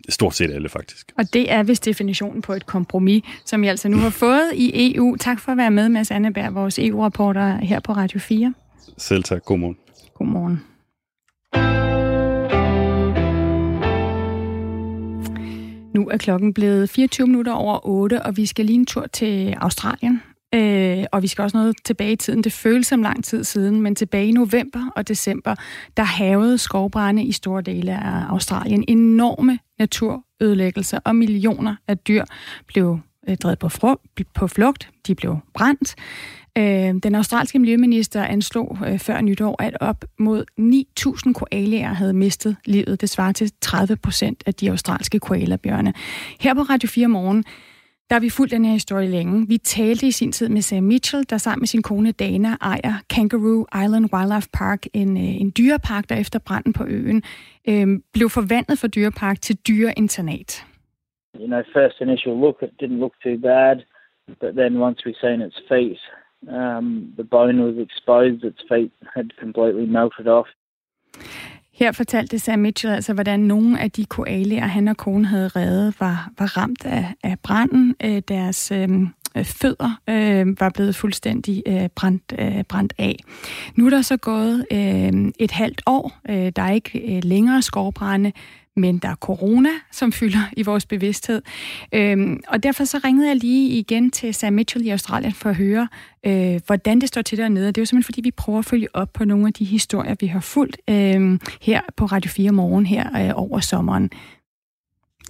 stort 0.10 0.36
set 0.36 0.52
alle 0.52 0.69
faktisk. 0.69 1.12
Og 1.17 1.34
det 1.34 1.52
er 1.52 1.63
vist 1.63 1.86
definitionen 1.86 2.41
på 2.41 2.54
et 2.54 2.65
kompromis, 2.65 3.24
som 3.46 3.63
I 3.63 3.67
altså 3.67 3.89
nu 3.89 3.98
har 3.98 4.10
fået 4.10 4.52
i 4.54 4.96
EU. 4.96 5.15
Tak 5.15 5.39
for 5.39 5.52
at 5.52 5.58
være 5.58 5.72
med, 5.72 5.89
Mads 5.89 6.12
Anneberg, 6.12 6.56
vores 6.56 6.80
EU-rapporter 6.80 7.58
her 7.58 7.80
på 7.80 7.93
Radio 7.93 8.19
4. 8.19 8.54
Selv 8.98 9.24
tak. 9.24 9.46
Godmorgen. 9.46 9.78
Godmorgen. 10.13 10.63
Nu 15.93 16.10
er 16.10 16.17
klokken 16.17 16.54
blevet 16.54 16.89
24 16.89 17.28
minutter 17.28 17.52
over 17.52 17.88
8, 17.88 18.22
og 18.22 18.38
vi 18.38 18.46
skal 18.46 18.65
lige 18.65 18.76
en 18.76 18.86
tur 18.86 19.08
til 19.08 19.54
Australien. 19.58 20.22
Øh, 20.53 21.05
og 21.11 21.21
vi 21.21 21.27
skal 21.27 21.43
også 21.43 21.57
noget 21.57 21.75
tilbage 21.85 22.11
i 22.11 22.15
tiden. 22.15 22.43
Det 22.43 22.53
føles 22.53 22.87
som 22.87 23.01
lang 23.01 23.23
tid 23.23 23.43
siden, 23.43 23.81
men 23.81 23.95
tilbage 23.95 24.27
i 24.27 24.31
november 24.31 24.91
og 24.95 25.07
december, 25.07 25.55
der 25.97 26.03
havede 26.03 26.57
skovbrænde 26.57 27.23
i 27.23 27.31
store 27.31 27.61
dele 27.61 27.91
af 27.91 28.25
Australien. 28.29 28.85
Enorme 28.87 29.59
naturødelæggelser, 29.79 30.99
og 31.05 31.15
millioner 31.15 31.75
af 31.87 31.97
dyr 31.97 32.25
blev 32.67 32.99
øh, 33.29 33.37
drevet 33.37 33.59
på, 33.59 33.69
på 34.35 34.47
flugt. 34.47 34.89
De 35.07 35.15
blev 35.15 35.37
brændt. 35.53 35.95
Øh, 36.57 36.95
den 37.03 37.15
australske 37.15 37.59
miljøminister 37.59 38.23
anslog 38.23 38.77
øh, 38.87 38.99
før 38.99 39.21
nytår, 39.21 39.63
at 39.63 39.77
op 39.81 40.05
mod 40.19 40.45
9.000 41.27 41.33
koalaer 41.33 41.93
havde 41.93 42.13
mistet 42.13 42.55
livet. 42.65 43.01
Det 43.01 43.09
svarer 43.09 43.31
til 43.31 43.51
30 43.61 43.95
procent 43.95 44.43
af 44.45 44.53
de 44.53 44.69
australske 44.69 45.19
koalabjørne. 45.19 45.93
Her 46.39 46.53
på 46.53 46.61
Radio 46.61 46.89
4 46.89 47.07
Morgen, 47.07 47.43
der 48.13 48.19
har 48.19 48.28
vi 48.30 48.38
fulgt 48.39 48.52
den 48.52 48.65
her 48.65 48.73
historie 48.73 49.08
længe. 49.08 49.47
Vi 49.47 49.58
talte 49.58 50.08
i 50.08 50.12
sin 50.12 50.32
tid 50.32 50.49
med 50.49 50.62
Sam 50.62 50.84
Mitchell, 50.84 51.23
der 51.30 51.38
sammen 51.38 51.62
med 51.62 51.67
sin 51.67 51.82
kone 51.82 52.12
Dana 52.12 52.52
ejer 52.62 52.95
Kangaroo 53.10 53.65
Island 53.84 54.06
Wildlife 54.13 54.49
Park, 54.60 54.82
en, 54.93 55.17
øh, 55.17 55.41
en 55.41 55.52
dyrepark, 55.58 56.10
der 56.10 56.15
efter 56.15 56.39
branden 56.47 56.73
på 56.73 56.84
øen 56.88 57.23
øh, 57.69 57.88
blev 58.13 58.30
forvandlet 58.30 58.80
fra 58.80 58.88
dyrepark 58.88 59.41
til 59.41 59.56
dyreinternat. 59.67 60.49
You 61.39 61.47
know, 61.47 61.62
first 61.80 61.95
initial 62.02 62.36
look, 62.43 62.58
it 62.67 62.73
didn't 62.82 62.99
look 63.04 63.15
too 63.26 63.38
bad, 63.52 63.78
but 64.41 64.52
then 64.62 64.71
once 64.88 64.99
we 65.08 65.13
seen 65.23 65.39
its 65.47 65.60
feet, 65.71 66.02
um, 66.60 66.88
the 67.19 67.28
bone 67.36 67.58
was 67.67 67.76
exposed, 67.88 68.39
its 68.52 68.63
feet 68.71 68.93
had 69.15 69.28
completely 69.43 69.86
melted 69.97 70.28
off. 70.38 70.49
Her 71.73 71.91
fortalte 71.91 72.39
Sam 72.39 72.59
Mitchell 72.59 72.93
altså, 72.93 73.13
hvordan 73.13 73.39
nogle 73.39 73.81
af 73.81 73.91
de 73.91 74.05
koalier, 74.05 74.65
han 74.65 74.88
og 74.88 74.97
konen 74.97 75.25
havde 75.25 75.47
reddet, 75.47 75.95
var, 75.99 76.29
var 76.39 76.57
ramt 76.57 76.86
af, 76.86 77.13
af 77.23 77.39
branden. 77.39 77.95
Øh, 78.03 78.21
deres 78.27 78.71
øh, 78.71 78.89
øh, 79.38 79.45
fødder 79.45 79.99
øh, 80.09 80.59
var 80.59 80.69
blevet 80.69 80.95
fuldstændig 80.95 81.63
øh, 81.65 81.89
brændt, 81.95 82.33
øh, 82.39 82.63
brændt 82.63 82.93
af. 82.97 83.19
Nu 83.75 83.86
er 83.86 83.89
der 83.89 84.01
så 84.01 84.17
gået 84.17 84.65
øh, 84.71 85.31
et 85.39 85.51
halvt 85.51 85.81
år. 85.86 86.17
Øh, 86.29 86.51
der 86.55 86.62
er 86.62 86.71
ikke 86.71 87.15
øh, 87.15 87.23
længere 87.23 87.62
skovbrænde, 87.62 88.31
men 88.75 88.97
der 88.97 89.09
er 89.09 89.15
corona, 89.15 89.69
som 89.91 90.12
fylder 90.12 90.49
i 90.57 90.62
vores 90.62 90.86
bevidsthed. 90.86 91.41
Øhm, 91.93 92.39
og 92.47 92.63
derfor 92.63 92.83
så 92.83 92.99
ringede 93.03 93.27
jeg 93.27 93.36
lige 93.36 93.69
igen 93.69 94.12
til 94.12 94.33
Sam 94.33 94.53
Mitchell 94.53 94.86
i 94.86 94.89
Australien 94.89 95.33
for 95.33 95.49
at 95.49 95.55
høre, 95.55 95.88
øh, 96.25 96.62
hvordan 96.65 97.01
det 97.01 97.09
står 97.09 97.21
til 97.21 97.38
dernede. 97.38 97.67
Det 97.67 97.77
er 97.77 97.81
jo 97.81 97.86
simpelthen, 97.86 98.07
fordi 98.07 98.21
vi 98.21 98.31
prøver 98.31 98.59
at 98.59 98.65
følge 98.65 98.88
op 98.93 99.13
på 99.13 99.25
nogle 99.25 99.47
af 99.47 99.53
de 99.53 99.65
historier, 99.65 100.15
vi 100.19 100.27
har 100.27 100.39
fulgt 100.39 100.77
øh, 100.89 101.39
her 101.62 101.81
på 101.97 102.05
Radio 102.05 102.31
4 102.31 102.51
Morgen 102.51 102.86
her 102.86 103.27
øh, 103.27 103.31
over 103.36 103.59
sommeren. 103.59 104.09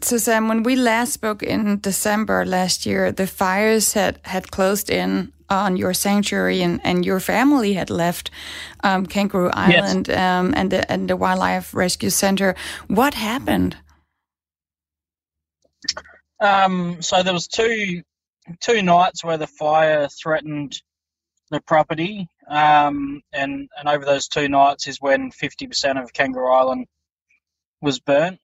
So 0.02 0.18
Sam, 0.18 0.50
when 0.50 0.66
we 0.66 0.76
last 0.76 1.14
spoke 1.14 1.46
in 1.46 1.80
December 1.80 2.44
last 2.44 2.86
year, 2.86 3.12
the 3.12 3.28
fires 3.28 3.94
had, 3.94 4.14
had 4.24 4.42
closed 4.42 4.90
in 4.90 5.33
on 5.50 5.78
your 5.78 5.94
sanctuary 5.94 6.62
and, 6.62 6.80
and 6.84 7.06
your 7.06 7.20
family 7.20 7.74
had 7.74 7.90
left 7.90 8.32
um, 8.84 9.06
Kangaroo 9.06 9.50
Island 9.54 10.08
yes. 10.08 10.18
um, 10.18 10.54
and, 10.56 10.72
the, 10.72 10.92
and 10.92 11.10
the 11.10 11.16
Wildlife 11.16 11.74
Rescue 11.74 12.10
Center. 12.10 12.56
What 12.88 13.14
happened? 13.14 13.78
Um, 16.40 17.02
so 17.02 17.24
there 17.24 17.34
was 17.34 17.48
two 17.48 18.02
two 18.60 18.82
nights 18.82 19.24
where 19.24 19.38
the 19.38 19.48
fire 19.48 20.10
threatened 20.10 20.82
the 21.50 21.62
property, 21.62 22.28
um, 22.50 23.22
and 23.32 23.70
and 23.78 23.88
over 23.88 24.04
those 24.04 24.28
two 24.28 24.50
nights 24.50 24.88
is 24.88 24.98
when 25.00 25.32
fifty 25.32 25.68
percent 25.68 26.00
of 26.00 26.12
Kangaroo 26.12 26.52
Island 26.52 26.88
was 27.82 28.00
burnt. 28.00 28.40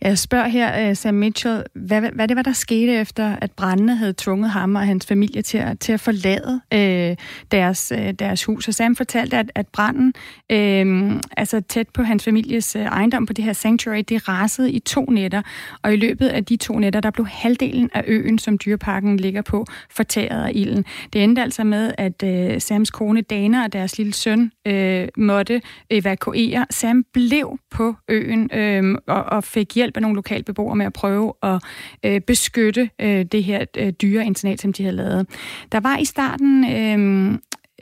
Jeg 0.00 0.18
spørger 0.18 0.48
her 0.48 0.88
øh, 0.88 0.96
Sam 0.96 1.14
Mitchell, 1.14 1.62
hvad, 1.74 2.00
hvad 2.00 2.28
det 2.28 2.36
var, 2.36 2.42
der 2.42 2.52
skete 2.52 2.92
efter, 2.92 3.36
at 3.40 3.52
brændende 3.52 3.96
havde 3.96 4.14
tvunget 4.16 4.50
ham 4.50 4.74
og 4.74 4.86
hans 4.86 5.06
familie 5.06 5.42
til 5.42 5.58
at, 5.58 5.80
til 5.80 5.92
at 5.92 6.00
forlade 6.00 6.60
øh, 6.74 7.16
deres, 7.50 7.92
øh, 7.96 8.12
deres 8.12 8.44
hus. 8.44 8.68
Og 8.68 8.74
Sam 8.74 8.96
fortalte, 8.96 9.36
at, 9.36 9.52
at 9.54 9.66
branden, 9.68 10.14
øh, 10.50 11.12
altså 11.36 11.60
tæt 11.60 11.88
på 11.88 12.02
hans 12.02 12.24
families 12.24 12.76
øh, 12.76 12.82
ejendom 12.82 13.26
på 13.26 13.32
det 13.32 13.44
her 13.44 13.52
sanctuary, 13.52 14.02
det 14.08 14.28
rasede 14.28 14.72
i 14.72 14.78
to 14.78 15.04
nætter. 15.04 15.42
Og 15.82 15.92
i 15.92 15.96
løbet 15.96 16.28
af 16.28 16.44
de 16.44 16.56
to 16.56 16.78
nætter, 16.78 17.00
der 17.00 17.10
blev 17.10 17.26
halvdelen 17.26 17.90
af 17.94 18.04
øen, 18.06 18.38
som 18.38 18.58
dyreparken 18.58 19.16
ligger 19.16 19.42
på, 19.42 19.66
fortæret 19.90 20.44
af 20.44 20.50
ilden. 20.54 20.84
Det 21.12 21.24
endte 21.24 21.42
altså 21.42 21.64
med, 21.64 21.92
at 21.98 22.22
øh, 22.22 22.60
Sams 22.60 22.90
kone 22.90 23.20
Dana 23.20 23.64
og 23.64 23.72
deres 23.72 23.98
lille 23.98 24.12
søn 24.12 24.52
øh, 24.66 25.08
måtte 25.16 25.62
evakuere. 25.90 26.66
Sam 26.70 27.04
blev 27.12 27.58
på 27.70 27.94
øen 28.08 28.50
øh, 28.54 28.98
og, 29.06 29.24
og 29.24 29.44
fik 29.44 29.59
fik 29.60 29.74
hjælp 29.74 29.96
af 29.96 30.02
nogle 30.02 30.16
lokale 30.16 30.42
beboere 30.42 30.76
med 30.76 30.86
at 30.86 30.92
prøve 30.92 31.32
at 31.42 31.62
øh, 32.02 32.20
beskytte 32.20 32.90
øh, 32.98 33.24
det 33.24 33.44
her 33.44 33.64
øh, 33.76 33.92
dyreinternat, 33.92 34.60
som 34.60 34.72
de 34.72 34.82
havde 34.82 34.96
lavet. 34.96 35.26
Der 35.72 35.80
var 35.80 35.96
i 35.98 36.04
starten... 36.04 36.64
Øh, 36.76 36.98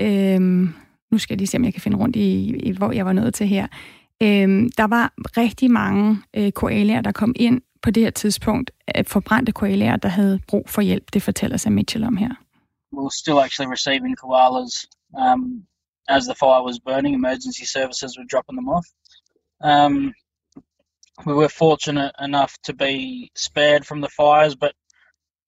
øh, 0.00 0.40
nu 1.10 1.18
skal 1.18 1.34
jeg 1.34 1.38
lige 1.38 1.46
se, 1.46 1.56
om 1.56 1.64
jeg 1.64 1.72
kan 1.72 1.82
finde 1.82 1.96
rundt 1.96 2.16
i, 2.16 2.56
i 2.56 2.70
hvor 2.70 2.92
jeg 2.92 3.06
var 3.06 3.12
nået 3.12 3.34
til 3.34 3.46
her. 3.46 3.66
Øh, 4.22 4.48
der 4.78 4.86
var 4.86 5.12
rigtig 5.36 5.70
mange 5.70 6.18
øh, 6.36 6.52
koalier, 6.52 7.00
der 7.00 7.12
kom 7.12 7.32
ind 7.36 7.60
på 7.82 7.90
det 7.90 8.02
her 8.02 8.10
tidspunkt, 8.10 8.70
at 8.88 9.08
forbrændte 9.08 9.52
koalier, 9.52 9.96
der 9.96 10.08
havde 10.08 10.40
brug 10.48 10.68
for 10.68 10.82
hjælp. 10.82 11.04
Det 11.12 11.22
fortæller 11.22 11.56
sig 11.56 11.72
Mitchell 11.72 12.04
om 12.04 12.16
her. 12.16 12.30
We're 12.94 13.18
still 13.22 13.38
actually 13.46 13.70
receiving 13.76 14.16
koalas. 14.22 14.74
Um, 15.22 15.42
as 16.08 16.22
the 16.30 16.36
fire 16.42 16.62
was 16.68 16.78
burning, 16.88 17.14
emergency 17.14 17.64
services 17.76 18.10
were 18.18 18.28
dropping 18.32 18.56
them 18.58 18.68
off. 18.76 18.86
Um, 19.70 20.12
we 21.24 21.34
were 21.34 21.48
fortunate 21.48 22.12
enough 22.20 22.56
to 22.64 22.72
be 22.72 23.30
spared 23.34 23.86
from 23.86 24.00
the 24.00 24.08
fires, 24.08 24.54
but 24.54 24.74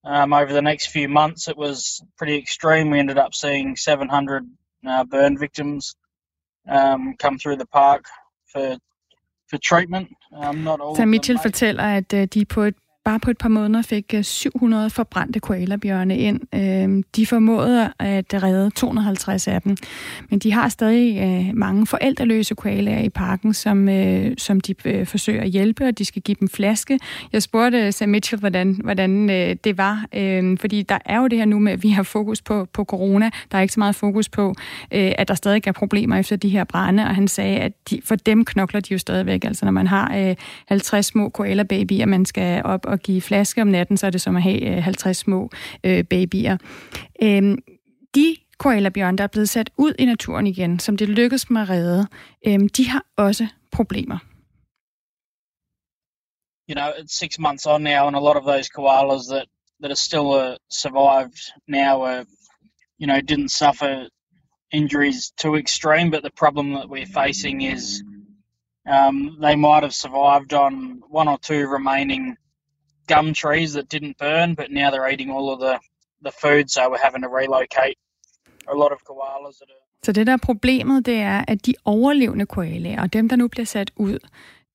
um, 0.03 0.33
over 0.33 0.51
the 0.53 0.61
next 0.61 0.87
few 0.87 1.07
months 1.07 1.47
it 1.47 1.57
was 1.57 2.01
pretty 2.17 2.37
extreme. 2.37 2.89
We 2.89 2.99
ended 2.99 3.17
up 3.17 3.33
seeing 3.33 3.75
700 3.75 4.43
uh, 4.87 5.03
burn 5.03 5.37
victims 5.37 5.95
um, 6.67 7.15
come 7.17 7.37
through 7.37 7.57
the 7.57 7.67
park 7.67 8.05
for 8.47 8.77
for 9.47 9.57
treatment. 9.57 10.09
Um, 10.33 10.63
not 10.63 10.79
all. 10.79 10.95
Så 10.95 11.05
Mitchell 11.05 11.39
fortæller, 11.39 11.83
at 11.83 12.13
uh, 12.13 12.23
de 12.23 12.45
på 12.45 12.61
et 12.61 12.75
bare 13.03 13.19
på 13.19 13.31
et 13.31 13.37
par 13.37 13.49
måneder 13.49 13.81
fik 13.81 14.13
øh, 14.13 14.23
700 14.23 14.89
forbrændte 14.89 15.39
koalabjørne 15.39 16.17
ind. 16.17 16.39
Øhm, 16.55 17.03
de 17.15 17.25
formåede 17.25 17.93
at 17.99 18.43
redde 18.43 18.69
250 18.69 19.47
af 19.47 19.61
dem, 19.61 19.77
men 20.29 20.39
de 20.39 20.51
har 20.51 20.69
stadig 20.69 21.17
øh, 21.17 21.57
mange 21.57 21.87
forældreløse 21.87 22.55
koalaer 22.55 23.01
i 23.01 23.09
parken, 23.09 23.53
som, 23.53 23.89
øh, 23.89 24.31
som 24.37 24.61
de 24.61 24.75
forsøger 25.05 25.41
at 25.41 25.49
hjælpe, 25.49 25.87
og 25.87 25.97
de 25.97 26.05
skal 26.05 26.21
give 26.21 26.35
dem 26.39 26.49
flaske. 26.49 26.99
Jeg 27.33 27.43
spurgte 27.43 27.91
Sam 27.91 28.09
Mitchell, 28.09 28.39
hvordan, 28.39 28.79
hvordan 28.83 29.27
det 29.63 29.77
var, 29.77 30.05
øhm, 30.15 30.57
fordi 30.57 30.81
der 30.81 30.97
er 31.05 31.17
jo 31.19 31.27
det 31.27 31.37
her 31.37 31.45
nu 31.45 31.59
med, 31.59 31.71
at 31.71 31.83
vi 31.83 31.89
har 31.89 32.03
fokus 32.03 32.41
på, 32.41 32.67
på 32.73 32.83
corona. 32.83 33.29
Der 33.51 33.57
er 33.57 33.61
ikke 33.61 33.73
så 33.73 33.79
meget 33.79 33.95
fokus 33.95 34.29
på, 34.29 34.55
at 34.91 35.27
der 35.27 35.33
stadig 35.33 35.67
er 35.67 35.71
problemer 35.71 36.15
efter 36.15 36.35
de 36.35 36.49
her 36.49 36.63
brænde, 36.63 37.03
og 37.03 37.15
han 37.15 37.27
sagde, 37.27 37.57
at 37.57 37.73
de, 37.89 38.01
for 38.05 38.15
dem 38.15 38.45
knokler 38.45 38.79
de 38.79 38.93
jo 38.93 38.97
stadigvæk. 38.97 39.45
Altså 39.45 39.65
når 39.65 39.71
man 39.71 39.87
har 39.87 40.35
50 40.67 41.05
små 41.05 41.29
koala-babyer, 41.29 42.05
man 42.05 42.25
skal 42.25 42.61
op 42.65 42.85
at 42.91 43.03
give 43.03 43.21
flaske 43.21 43.61
om 43.61 43.67
natten, 43.67 43.97
så 43.97 44.05
er 44.05 44.09
det 44.09 44.21
som 44.21 44.35
at 44.35 44.41
have 44.41 44.77
øh, 44.77 44.83
50 44.83 45.17
små 45.17 45.49
øh, 45.83 46.03
babyer. 46.03 46.57
Øh, 47.21 47.57
de 48.15 48.35
koalabjørn, 48.57 49.17
der 49.17 49.23
er 49.23 49.27
blevet 49.27 49.49
sat 49.49 49.69
ud 49.77 49.93
i 49.99 50.05
naturen 50.05 50.47
igen, 50.47 50.79
som 50.79 50.97
det 50.97 51.09
lykkedes 51.09 51.49
med 51.49 51.61
at 51.61 51.69
redde, 51.69 52.07
øh, 52.47 52.59
de 52.77 52.89
har 52.89 53.05
også 53.17 53.47
problemer. 53.71 54.17
You 56.69 56.75
know, 56.75 56.89
it's 56.99 57.17
six 57.17 57.39
months 57.39 57.65
on 57.65 57.81
now, 57.81 58.07
and 58.07 58.15
a 58.15 58.19
lot 58.19 58.37
of 58.37 58.43
those 58.43 58.69
koalas 58.77 59.23
that 59.33 59.47
that 59.81 59.91
are 59.91 60.03
still 60.09 60.31
uh, 60.31 60.55
survived 60.69 61.39
now, 61.67 62.03
uh, 62.03 62.23
you 62.99 63.07
know, 63.07 63.19
didn't 63.19 63.49
suffer 63.49 64.07
injuries 64.71 65.31
too 65.37 65.55
extreme. 65.55 66.11
But 66.11 66.23
the 66.23 66.31
problem 66.43 66.73
that 66.73 66.89
we're 66.89 67.05
facing 67.05 67.61
is 67.61 68.03
um, 68.89 69.37
they 69.41 69.55
might 69.55 69.83
have 69.83 69.93
survived 69.93 70.53
on 70.53 71.01
one 71.09 71.27
or 71.27 71.37
two 71.39 71.67
remaining 71.67 72.37
gum 73.13 73.27
trees 73.43 73.71
that 73.77 73.87
didn't 73.95 74.15
burn, 74.25 74.49
but 74.59 74.67
now 74.79 74.87
they're 74.91 75.11
eating 75.13 75.31
all 75.35 75.47
of 75.53 75.59
the, 75.65 75.75
the 76.27 76.33
food, 76.43 76.65
so 76.75 76.81
we're 76.89 77.05
having 77.07 77.23
to 77.27 77.31
relocate 77.41 77.97
a 78.73 78.75
lot 78.81 78.91
of 78.95 78.99
koalas 79.09 79.55
that 79.59 79.69
are 79.73 79.81
så 80.03 80.11
det 80.11 80.27
der 80.27 80.37
problemet, 80.37 81.05
det 81.05 81.15
er, 81.15 81.45
at 81.47 81.65
de 81.65 81.73
overlevende 81.85 82.45
koalaer, 82.45 83.01
og 83.01 83.13
dem, 83.13 83.29
der 83.29 83.35
nu 83.35 83.47
bliver 83.47 83.65
sat 83.65 83.91
ud, 83.95 84.19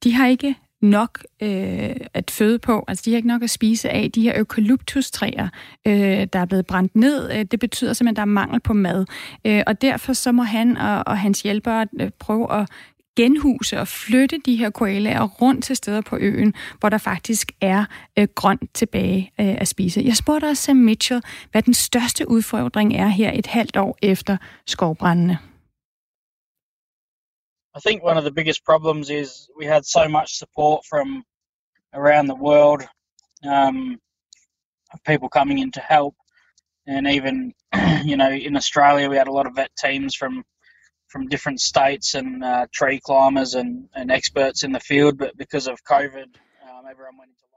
de 0.05 0.12
har 0.12 0.27
ikke 0.27 0.55
nok 0.83 1.22
øh, 1.42 1.96
at 2.14 2.31
føde 2.31 2.59
på, 2.59 2.85
altså 2.88 3.03
de 3.05 3.11
har 3.11 3.16
ikke 3.16 3.29
nok 3.29 3.42
at 3.42 3.51
spise 3.51 3.90
af. 3.90 4.11
De 4.12 4.22
her 4.22 4.38
eukalyptustræer, 4.38 5.49
øh, 5.87 6.27
der 6.33 6.38
er 6.38 6.44
blevet 6.44 6.66
brændt 6.66 6.96
ned, 6.96 7.33
øh, 7.33 7.44
det 7.44 7.61
betyder 7.61 7.92
simpelthen, 7.92 8.12
at 8.12 8.16
der 8.16 8.22
er 8.22 8.27
mangel 8.27 8.61
på 8.61 8.72
mad. 8.72 9.07
Øh, 9.44 9.62
og 9.66 9.83
derfor 9.83 10.12
så 10.12 10.33
må 10.33 10.42
han 10.42 10.77
og, 10.77 11.03
og 11.07 11.18
hans 11.18 11.42
hjælpere 11.42 11.87
øh, 12.01 12.11
prøve 12.18 12.53
at 12.53 12.68
genhuse 13.16 13.81
og 13.81 13.88
flytte 13.88 14.38
de 14.38 14.57
her 14.57 14.70
koalaer 14.70 15.22
rundt 15.22 15.64
til 15.64 15.76
steder 15.76 16.00
på 16.00 16.16
øen, 16.16 16.55
hvor 16.81 16.88
der 16.88 16.98
faktisk 16.98 17.52
er 17.61 17.85
øh, 18.18 18.29
grønt 18.35 18.74
tilbage 18.74 19.33
øh, 19.40 19.57
at 19.59 19.68
spise. 19.68 20.02
Jeg 20.05 20.16
spurgte 20.16 20.46
også 20.46 20.62
Sam 20.62 20.76
Mitchell, 20.76 21.22
hvad 21.50 21.62
den 21.62 21.74
største 21.74 22.29
udfordring 22.29 22.96
er 22.96 23.09
her 23.09 23.33
et 23.35 23.46
halvt 23.46 23.76
år 23.76 23.98
efter 24.02 24.37
skovbrændene. 24.66 25.38
I 27.76 27.81
think 27.87 28.02
one 28.02 28.16
of 28.16 28.24
the 28.24 28.33
biggest 28.33 28.64
problems 28.64 29.11
is 29.11 29.50
we 29.59 29.66
had 29.66 29.83
so 29.85 30.09
much 30.09 30.38
support 30.38 30.81
from 30.90 31.24
around 31.92 32.26
the 32.29 32.40
world 32.48 32.83
um, 33.44 33.98
of 34.92 34.98
people 35.05 35.29
coming 35.29 35.59
in 35.59 35.72
to 35.72 35.81
help. 35.81 36.14
And 36.87 37.07
even, 37.07 37.52
you 38.11 38.16
know, 38.16 38.31
in 38.31 38.57
Australia, 38.57 39.11
we 39.11 39.16
had 39.16 39.29
a 39.29 39.33
lot 39.33 39.46
of 39.46 39.57
vet 39.57 39.70
teams 39.76 40.14
from 40.14 40.44
from 41.16 41.29
different 41.29 41.59
states 41.62 42.12
and 42.12 42.44
uh, 42.44 42.66
tree 42.72 43.00
climbers 43.02 43.55
and, 43.55 43.88
and 43.94 44.11
experts 44.11 44.64
in 44.64 44.72
the 44.72 44.81
field, 44.81 45.16
but 45.16 45.35
because 45.38 45.66
of 45.66 45.83
COVID, 45.83 46.26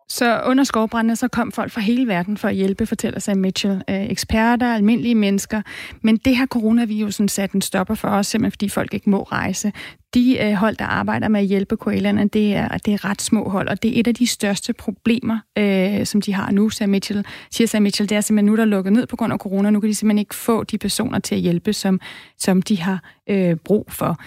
Så 0.09 0.41
under 0.45 0.63
skovbrændene, 0.63 1.15
så 1.15 1.27
kom 1.27 1.51
folk 1.51 1.71
fra 1.71 1.81
hele 1.81 2.07
verden 2.07 2.37
for 2.37 2.47
at 2.47 2.55
hjælpe, 2.55 2.85
fortæller 2.85 3.19
sig 3.19 3.37
Mitchell. 3.37 3.83
Øh, 3.89 4.11
eksperter, 4.11 4.73
almindelige 4.73 5.15
mennesker. 5.15 5.61
Men 6.01 6.17
det 6.17 6.37
her 6.37 6.45
coronavirusen 6.45 7.29
sat 7.29 7.51
en 7.51 7.61
stopper 7.61 7.95
for 7.95 8.07
os, 8.07 8.27
simpelthen 8.27 8.51
fordi 8.51 8.69
folk 8.69 8.93
ikke 8.93 9.09
må 9.09 9.23
rejse. 9.23 9.71
De 10.13 10.37
øh, 10.39 10.53
hold, 10.53 10.75
der 10.75 10.85
arbejder 10.85 11.27
med 11.27 11.39
at 11.39 11.45
hjælpe 11.45 11.77
koalerne, 11.77 12.27
det 12.27 12.55
er, 12.55 12.67
det 12.77 12.93
er 12.93 13.05
ret 13.05 13.21
små 13.21 13.49
hold, 13.49 13.67
og 13.67 13.83
det 13.83 13.95
er 13.95 13.99
et 13.99 14.07
af 14.07 14.15
de 14.15 14.27
største 14.27 14.73
problemer, 14.73 15.39
øh, 15.57 16.05
som 16.05 16.21
de 16.21 16.33
har 16.33 16.51
nu, 16.51 16.69
siger 16.69 16.87
Mitchell. 16.87 17.25
Siger 17.51 17.67
sig 17.67 17.81
Mitchell, 17.81 18.09
det 18.09 18.15
er 18.15 18.21
simpelthen 18.21 18.45
nu, 18.45 18.55
der 18.55 18.61
er 18.61 18.65
lukket 18.65 18.93
ned 18.93 19.07
på 19.07 19.15
grund 19.15 19.33
af 19.33 19.39
corona. 19.39 19.69
Nu 19.69 19.79
kan 19.79 19.89
de 19.89 19.95
simpelthen 19.95 20.19
ikke 20.19 20.35
få 20.35 20.63
de 20.63 20.77
personer 20.77 21.19
til 21.19 21.35
at 21.35 21.41
hjælpe, 21.41 21.73
som, 21.73 21.99
som 22.37 22.61
de 22.61 22.81
har 22.81 23.03
øh, 23.29 23.55
brug 23.55 23.85
for. 23.89 24.17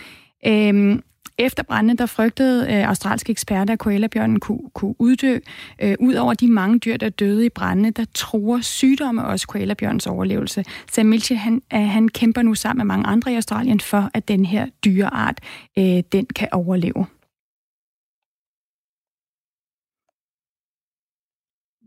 Øh, 0.47 0.99
efter 1.39 1.63
brændene, 1.63 1.97
der 1.97 2.07
frygtede 2.07 2.73
øh, 2.73 2.89
australske 2.89 3.31
eksperter, 3.31 3.73
at 3.73 3.79
koalabjørnen 3.79 4.41
kunne, 4.41 4.71
kunne 4.75 4.95
uddø. 4.99 5.39
Øh, 5.83 5.97
Udover 6.01 6.35
de 6.35 6.49
mange 6.49 6.79
dyr, 6.79 6.97
der 6.97 7.09
døde 7.09 7.47
i 7.47 7.49
brændene, 7.49 7.91
der 7.91 8.05
tror 8.15 8.61
sygdomme 8.61 9.25
også 9.25 9.47
koalabjørnens 9.47 10.07
overlevelse. 10.07 10.65
Sam 10.91 11.07
Milche, 11.07 11.37
han, 11.37 11.63
øh, 11.75 11.81
han 11.81 12.09
kæmper 12.09 12.43
nu 12.43 12.55
sammen 12.55 12.87
med 12.87 12.95
mange 12.95 13.07
andre 13.07 13.33
i 13.33 13.35
Australien 13.35 13.81
for, 13.81 14.11
at 14.15 14.29
den 14.29 14.45
her 14.45 14.67
dyreart, 14.85 15.41
øh, 15.79 16.03
den 16.13 16.27
kan 16.27 16.49
overleve. 16.53 17.07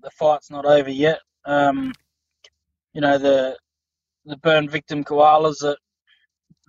The 0.03 0.11
fight's 0.23 0.49
not 0.51 0.65
over 0.65 0.89
yet. 0.89 1.19
Um, 1.45 1.93
you 2.93 3.01
know, 3.01 3.17
the, 3.17 3.55
the 4.25 4.37
burn 4.37 4.71
victim 4.71 5.03
koalas 5.03 5.57
that, 5.61 5.77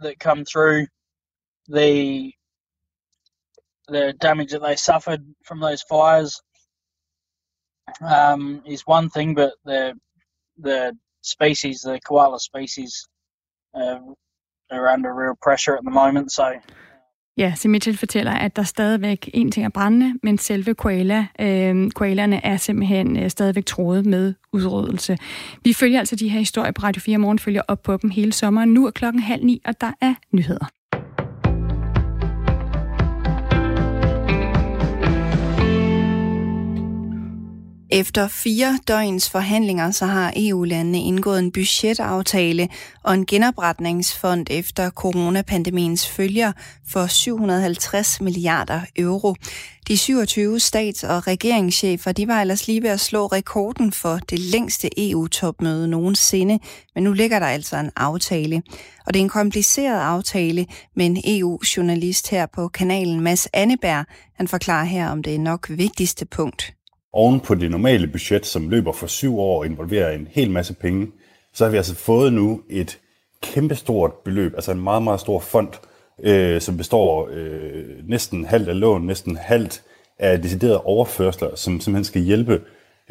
that 0.03 0.19
come 0.19 0.45
through 0.45 0.87
the 1.69 2.33
the 3.89 4.13
damage 4.21 4.51
that 4.51 4.63
they 4.63 4.77
suffered 4.77 5.23
from 5.45 5.61
those 5.61 5.83
fires 5.89 6.41
um, 8.01 8.63
is 8.67 8.83
one 8.87 9.11
thing, 9.11 9.35
but 9.35 9.53
the 9.65 9.95
the 10.59 10.93
species, 11.23 11.81
the 11.81 12.01
koala 12.09 12.41
species, 12.41 13.07
uh, 13.75 13.99
are 14.71 14.89
under 14.89 15.13
real 15.15 15.37
pressure 15.43 15.77
at 15.77 15.85
the 15.85 15.91
moment. 15.91 16.33
So 16.33 16.45
Ja, 17.39 17.55
Mitchell 17.65 17.97
fortæller, 17.97 18.33
at 18.33 18.57
der 18.57 18.63
stadigvæk 18.63 19.31
en 19.35 19.51
ting 19.51 19.67
er 19.67 19.71
brændende, 19.71 20.19
men 20.23 20.39
selve 20.39 20.75
koala, 20.75 21.27
øh, 21.41 21.91
koalerne 21.91 22.45
er 22.45 22.57
simpelthen 22.57 23.17
øh, 23.17 23.31
stadigvæk 23.31 23.67
troet 23.67 24.07
med 24.07 24.35
udryddelse. 24.53 25.19
Vi 25.65 25.73
følger 25.73 25.99
altså 25.99 26.17
de 26.17 26.29
her 26.29 26.39
historier 26.39 26.73
på 26.73 26.83
Radio 26.83 27.01
4 27.01 27.19
morgen, 27.19 27.39
følger 27.39 27.63
op 27.69 27.83
på 27.83 27.97
dem 27.97 28.11
hele 28.11 28.33
sommeren. 28.33 28.69
Nu 28.69 28.87
er 28.87 28.91
klokken 28.91 29.23
halv 29.23 29.45
ni, 29.45 29.63
og 29.65 29.81
der 29.81 29.93
er 30.01 30.15
nyheder. 30.33 30.67
Efter 37.97 38.29
fire 38.29 38.79
døgns 38.89 39.31
forhandlinger, 39.31 39.91
så 39.91 40.07
har 40.07 40.33
EU-landene 40.37 40.99
indgået 40.99 41.39
en 41.39 41.53
budgetaftale 41.53 42.69
og 43.03 43.15
en 43.15 43.27
genopretningsfond 43.27 44.47
efter 44.51 44.91
coronapandemiens 44.91 46.09
følger 46.09 46.53
for 46.89 47.07
750 47.07 48.21
milliarder 48.21 48.81
euro. 48.97 49.35
De 49.89 49.97
27 49.97 50.61
stats- 50.61 51.05
og 51.05 51.27
regeringschefer 51.27 52.13
de 52.13 52.29
var 52.29 52.41
ellers 52.41 52.67
lige 52.67 52.83
ved 52.83 52.91
at 52.91 53.01
slå 53.01 53.27
rekorden 53.27 53.93
for 53.93 54.17
det 54.17 54.39
længste 54.39 55.11
EU-topmøde 55.11 55.89
nogensinde, 55.89 56.59
men 56.95 57.05
nu 57.05 57.13
ligger 57.13 57.39
der 57.39 57.47
altså 57.47 57.77
en 57.77 57.91
aftale. 57.97 58.63
Og 59.07 59.15
det 59.15 59.21
er 59.21 59.25
en 59.25 59.29
kompliceret 59.29 60.01
aftale, 60.01 60.67
men 60.97 61.23
EU-journalist 61.25 62.31
her 62.31 62.47
på 62.47 62.69
kanalen 62.69 63.21
Mads 63.21 63.49
Anneberg, 63.53 64.05
han 64.35 64.49
forklarer 64.49 64.85
her 64.85 65.09
om 65.09 65.23
det 65.23 65.41
nok 65.41 65.67
vigtigste 65.71 66.27
punkt 66.27 66.76
oven 67.17 67.41
på 67.41 67.55
det 67.55 67.71
normale 67.71 68.07
budget, 68.07 68.47
som 68.47 68.69
løber 68.69 68.93
for 68.93 69.07
syv 69.07 69.39
år 69.39 69.59
og 69.59 69.67
involverer 69.67 70.11
en 70.11 70.29
hel 70.31 70.51
masse 70.51 70.75
penge, 70.75 71.07
så 71.55 71.65
har 71.65 71.71
vi 71.71 71.77
altså 71.77 71.95
fået 71.95 72.33
nu 72.33 72.61
et 72.71 72.99
kæmpestort 73.43 74.13
beløb, 74.25 74.55
altså 74.55 74.73
en 74.73 74.81
meget, 74.81 75.03
meget 75.03 75.21
stor 75.21 75.41
fond, 75.41 75.69
øh, 76.23 76.61
som 76.61 76.77
består 76.77 77.29
øh, 77.33 78.09
næsten 78.09 78.45
halvt 78.45 78.69
af 78.69 78.81
lån, 78.81 79.07
næsten 79.07 79.37
halvt 79.37 79.83
af 80.19 80.43
deciderede 80.43 80.81
overførsler, 80.81 81.49
som 81.55 81.81
simpelthen 81.81 82.05
skal 82.05 82.23
hjælpe 82.23 82.61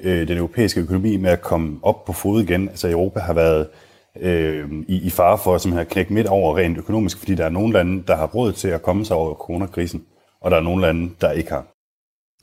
øh, 0.03 0.27
den 0.27 0.37
europæiske 0.37 0.81
økonomi 0.81 1.17
med 1.17 1.29
at 1.29 1.41
komme 1.41 1.79
op 1.81 2.05
på 2.05 2.13
fod 2.13 2.43
igen. 2.43 2.69
Altså 2.69 2.89
Europa 2.89 3.19
har 3.19 3.33
været 3.33 3.67
øh, 4.21 4.69
i, 4.87 5.01
i 5.01 5.09
fare 5.09 5.37
for 5.37 5.55
at 5.55 5.61
simpelthen 5.61 5.87
knække 5.87 6.13
midt 6.13 6.27
over 6.27 6.57
rent 6.57 6.77
økonomisk, 6.77 7.17
fordi 7.17 7.35
der 7.35 7.45
er 7.45 7.49
nogle 7.49 7.73
lande, 7.73 8.03
der 8.07 8.15
har 8.15 8.27
råd 8.27 8.51
til 8.51 8.67
at 8.67 8.81
komme 8.81 9.05
sig 9.05 9.17
over 9.17 9.33
coronakrisen, 9.33 10.03
og 10.41 10.51
der 10.51 10.57
er 10.57 10.61
nogle 10.61 10.81
lande, 10.81 11.11
der 11.21 11.31
ikke 11.31 11.49
har. 11.49 11.74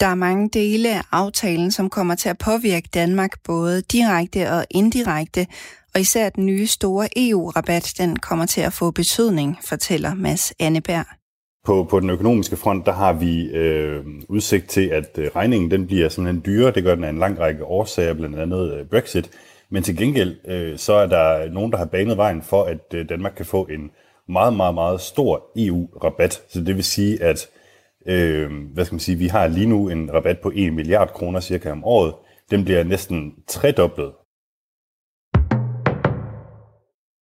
Der 0.03 0.09
er 0.09 0.15
mange 0.15 0.49
dele 0.49 0.95
af 0.95 1.03
aftalen, 1.13 1.71
som 1.71 1.91
kommer 1.91 2.15
til 2.15 2.29
at 2.29 2.39
påvirke 2.39 2.89
Danmark 2.95 3.31
både 3.45 3.83
direkte 3.83 4.51
og 4.51 4.65
indirekte, 4.71 5.47
og 5.95 6.01
især 6.01 6.29
den 6.29 6.47
nye 6.47 6.67
store 6.67 7.09
EU-rabat, 7.17 7.95
den 7.99 8.17
kommer 8.17 8.47
til 8.47 8.61
at 8.61 8.73
få 8.73 8.91
betydning, 8.91 9.59
fortæller 9.69 10.15
Mads 10.15 10.53
Anneberg. 10.61 11.05
På, 11.65 11.87
på 11.91 12.01
den 12.01 12.11
økonomiske 12.11 12.57
front, 12.57 12.87
der 12.87 12.93
har 12.93 13.13
vi 13.13 13.51
øh, 13.51 14.05
udsigt 14.29 14.69
til, 14.69 14.87
at 14.89 15.19
øh, 15.19 15.31
regningen 15.37 15.71
den 15.71 15.87
bliver 15.87 16.09
simpelthen 16.09 16.43
dyrere. 16.47 16.73
Det 16.73 16.85
gør 16.85 16.95
den 16.95 17.05
af 17.05 17.11
en 17.11 17.19
lang 17.19 17.39
række 17.39 17.65
årsager, 17.65 18.15
blandt 18.15 18.39
andet 18.39 18.75
øh, 18.75 18.87
Brexit. 18.87 19.31
Men 19.71 19.83
til 19.83 19.97
gengæld, 19.97 20.37
øh, 20.49 20.79
så 20.79 20.93
er 20.93 21.07
der 21.07 21.51
nogen, 21.53 21.73
der 21.73 21.79
har 21.79 21.85
banet 21.85 22.17
vejen 22.17 22.43
for, 22.43 22.65
at 22.65 22.95
øh, 22.95 23.09
Danmark 23.09 23.33
kan 23.37 23.47
få 23.47 23.67
en 23.71 23.91
meget, 24.29 24.57
meget, 24.57 24.75
meget 24.75 25.01
stor 25.01 25.43
EU-rabat. 25.57 26.43
Så 26.49 26.61
det 26.61 26.77
vil 26.77 26.85
sige, 26.85 27.23
at 27.23 27.49
Øh, 28.07 28.51
hvad 28.75 28.85
skal 28.85 28.95
man 28.95 29.01
sige, 29.01 29.19
vi 29.19 29.27
har 29.27 29.47
lige 29.47 29.67
nu 29.67 29.89
en 29.89 30.11
rabat 30.15 30.39
på 30.43 30.53
1 30.55 30.73
milliard 30.73 31.13
kroner 31.13 31.41
cirka 31.41 31.71
om 31.71 31.85
året. 31.85 32.15
Den 32.51 32.65
bliver 32.65 32.85
næsten 32.85 33.35
tredoblet 33.49 34.13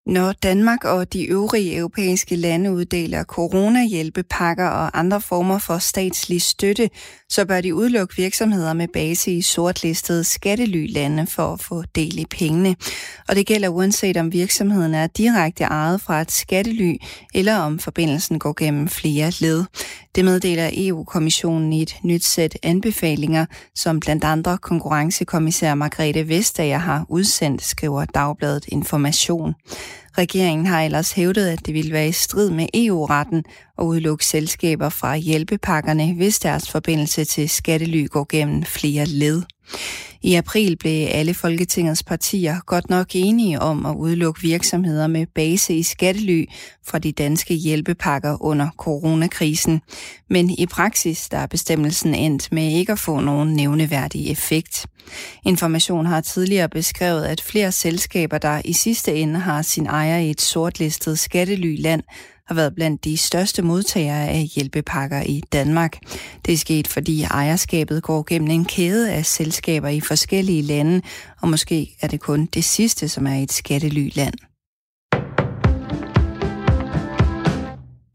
når 0.06 0.32
Danmark 0.32 0.84
og 0.84 1.12
de 1.12 1.24
øvrige 1.24 1.76
europæiske 1.76 2.36
lande 2.36 2.72
uddeler 2.72 3.24
coronahjælpepakker 3.24 4.66
og 4.68 4.98
andre 4.98 5.20
former 5.20 5.58
for 5.58 5.78
statslig 5.78 6.42
støtte, 6.42 6.90
så 7.28 7.44
bør 7.44 7.60
de 7.60 7.74
udelukke 7.74 8.16
virksomheder 8.16 8.72
med 8.72 8.88
base 8.88 9.32
i 9.32 9.42
sortlistede 9.42 10.24
skattelylande 10.24 11.26
for 11.26 11.52
at 11.52 11.60
få 11.60 11.82
del 11.94 12.18
i 12.18 12.24
pengene. 12.30 12.76
Og 13.28 13.36
det 13.36 13.46
gælder 13.46 13.68
uanset 13.68 14.16
om 14.16 14.32
virksomheden 14.32 14.94
er 14.94 15.06
direkte 15.06 15.64
ejet 15.64 16.00
fra 16.00 16.20
et 16.20 16.32
skattely, 16.32 16.96
eller 17.34 17.56
om 17.56 17.78
forbindelsen 17.78 18.38
går 18.38 18.54
gennem 18.58 18.88
flere 18.88 19.32
led. 19.40 19.64
Det 20.14 20.24
meddeler 20.24 20.70
EU-kommissionen 20.72 21.72
i 21.72 21.82
et 21.82 21.96
nyt 22.04 22.24
sæt 22.24 22.58
anbefalinger, 22.62 23.46
som 23.74 24.00
blandt 24.00 24.24
andre 24.24 24.58
konkurrencekommissær 24.58 25.74
Margrethe 25.74 26.28
Vestager 26.28 26.78
har 26.78 27.06
udsendt, 27.08 27.62
skriver 27.62 28.04
Dagbladet 28.04 28.64
Information. 28.68 29.54
Regeringen 30.18 30.66
har 30.66 30.82
ellers 30.82 31.12
hævdet, 31.12 31.46
at 31.48 31.66
det 31.66 31.74
ville 31.74 31.92
være 31.92 32.08
i 32.08 32.12
strid 32.12 32.50
med 32.50 32.66
EU-retten 32.74 33.44
at 33.78 33.84
udelukke 33.84 34.26
selskaber 34.26 34.88
fra 34.88 35.16
hjælpepakkerne, 35.16 36.14
hvis 36.14 36.38
deres 36.38 36.70
forbindelse 36.70 37.24
til 37.24 37.48
skattely 37.48 38.06
går 38.08 38.26
gennem 38.28 38.62
flere 38.62 39.06
led. 39.06 39.42
I 40.22 40.34
april 40.34 40.76
blev 40.76 41.08
alle 41.10 41.34
Folketingets 41.34 42.02
partier 42.02 42.60
godt 42.66 42.90
nok 42.90 43.06
enige 43.14 43.60
om 43.60 43.86
at 43.86 43.94
udelukke 43.94 44.40
virksomheder 44.40 45.06
med 45.06 45.26
base 45.34 45.74
i 45.74 45.82
skattely 45.82 46.44
fra 46.86 46.98
de 46.98 47.12
danske 47.12 47.54
hjælpepakker 47.54 48.42
under 48.42 48.70
coronakrisen. 48.78 49.80
Men 50.30 50.50
i 50.50 50.66
praksis 50.66 51.28
der 51.28 51.38
er 51.38 51.46
bestemmelsen 51.46 52.14
endt 52.14 52.52
med 52.52 52.72
ikke 52.72 52.92
at 52.92 52.98
få 52.98 53.20
nogen 53.20 53.54
nævneværdig 53.54 54.30
effekt. 54.30 54.86
Information 55.44 56.06
har 56.06 56.20
tidligere 56.20 56.68
beskrevet, 56.68 57.24
at 57.24 57.40
flere 57.40 57.72
selskaber, 57.72 58.38
der 58.38 58.62
i 58.64 58.72
sidste 58.72 59.14
ende 59.14 59.40
har 59.40 59.62
sin 59.62 59.86
ejer 59.86 60.18
i 60.18 60.30
et 60.30 60.40
sortlistet 60.40 61.18
skattelyland, 61.18 62.02
har 62.50 62.54
været 62.54 62.74
blandt 62.74 63.04
de 63.04 63.16
største 63.16 63.62
modtagere 63.62 64.28
af 64.28 64.50
hjælpepakker 64.54 65.22
i 65.22 65.42
Danmark. 65.52 65.98
Det 66.46 66.54
er 66.54 66.58
sket, 66.58 66.88
fordi 66.88 67.22
ejerskabet 67.22 68.02
går 68.02 68.24
gennem 68.28 68.50
en 68.50 68.64
kæde 68.64 69.12
af 69.12 69.26
selskaber 69.26 69.88
i 69.88 70.00
forskellige 70.00 70.62
lande, 70.62 71.02
og 71.40 71.48
måske 71.48 71.96
er 72.00 72.08
det 72.08 72.20
kun 72.20 72.46
det 72.46 72.64
sidste, 72.64 73.08
som 73.08 73.26
er 73.26 73.34
et 73.34 73.52
skattelyland. 73.52 74.34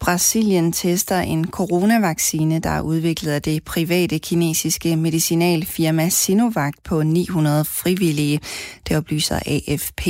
Brasilien 0.05 0.71
tester 0.71 1.19
en 1.19 1.47
coronavaccine, 1.47 2.59
der 2.59 2.69
er 2.69 2.81
udviklet 2.81 3.31
af 3.31 3.41
det 3.41 3.63
private 3.63 4.19
kinesiske 4.19 4.95
medicinalfirma 4.95 6.09
Sinovac 6.09 6.73
på 6.83 7.03
900 7.03 7.65
frivillige. 7.65 8.39
Det 8.87 8.97
oplyser 8.97 9.39
AFP. 9.45 10.07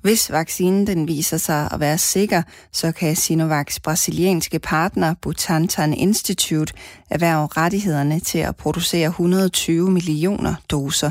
Hvis 0.00 0.32
vaccinen 0.32 0.86
den 0.86 1.08
viser 1.08 1.36
sig 1.36 1.68
at 1.72 1.80
være 1.80 1.98
sikker, 1.98 2.42
så 2.72 2.92
kan 2.92 3.16
Sinovacs 3.16 3.80
brasilianske 3.80 4.58
partner 4.58 5.14
Butantan 5.22 5.94
Institute 5.94 6.74
erhverve 7.10 7.48
rettighederne 7.56 8.20
til 8.20 8.38
at 8.38 8.56
producere 8.56 9.08
120 9.08 9.90
millioner 9.90 10.54
doser. 10.70 11.10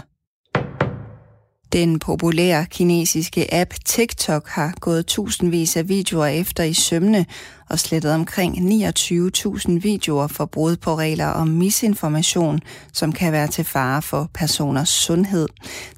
Den 1.74 2.00
populære 2.00 2.66
kinesiske 2.66 3.54
app 3.54 3.74
TikTok 3.86 4.48
har 4.48 4.74
gået 4.80 5.06
tusindvis 5.06 5.78
af 5.78 5.90
videoer 5.90 6.26
efter 6.26 6.64
i 6.64 6.74
sømne 6.74 7.26
og 7.70 7.80
slettet 7.80 8.14
omkring 8.14 8.58
29.000 8.58 9.80
videoer 9.80 10.28
for 10.28 10.46
brud 10.46 10.76
på 10.78 10.96
regler 10.96 11.28
om 11.28 11.48
misinformation, 11.48 12.60
som 12.94 13.12
kan 13.12 13.32
være 13.32 13.48
til 13.48 13.64
fare 13.64 14.02
for 14.02 14.30
personers 14.34 14.90
sundhed. 14.90 15.48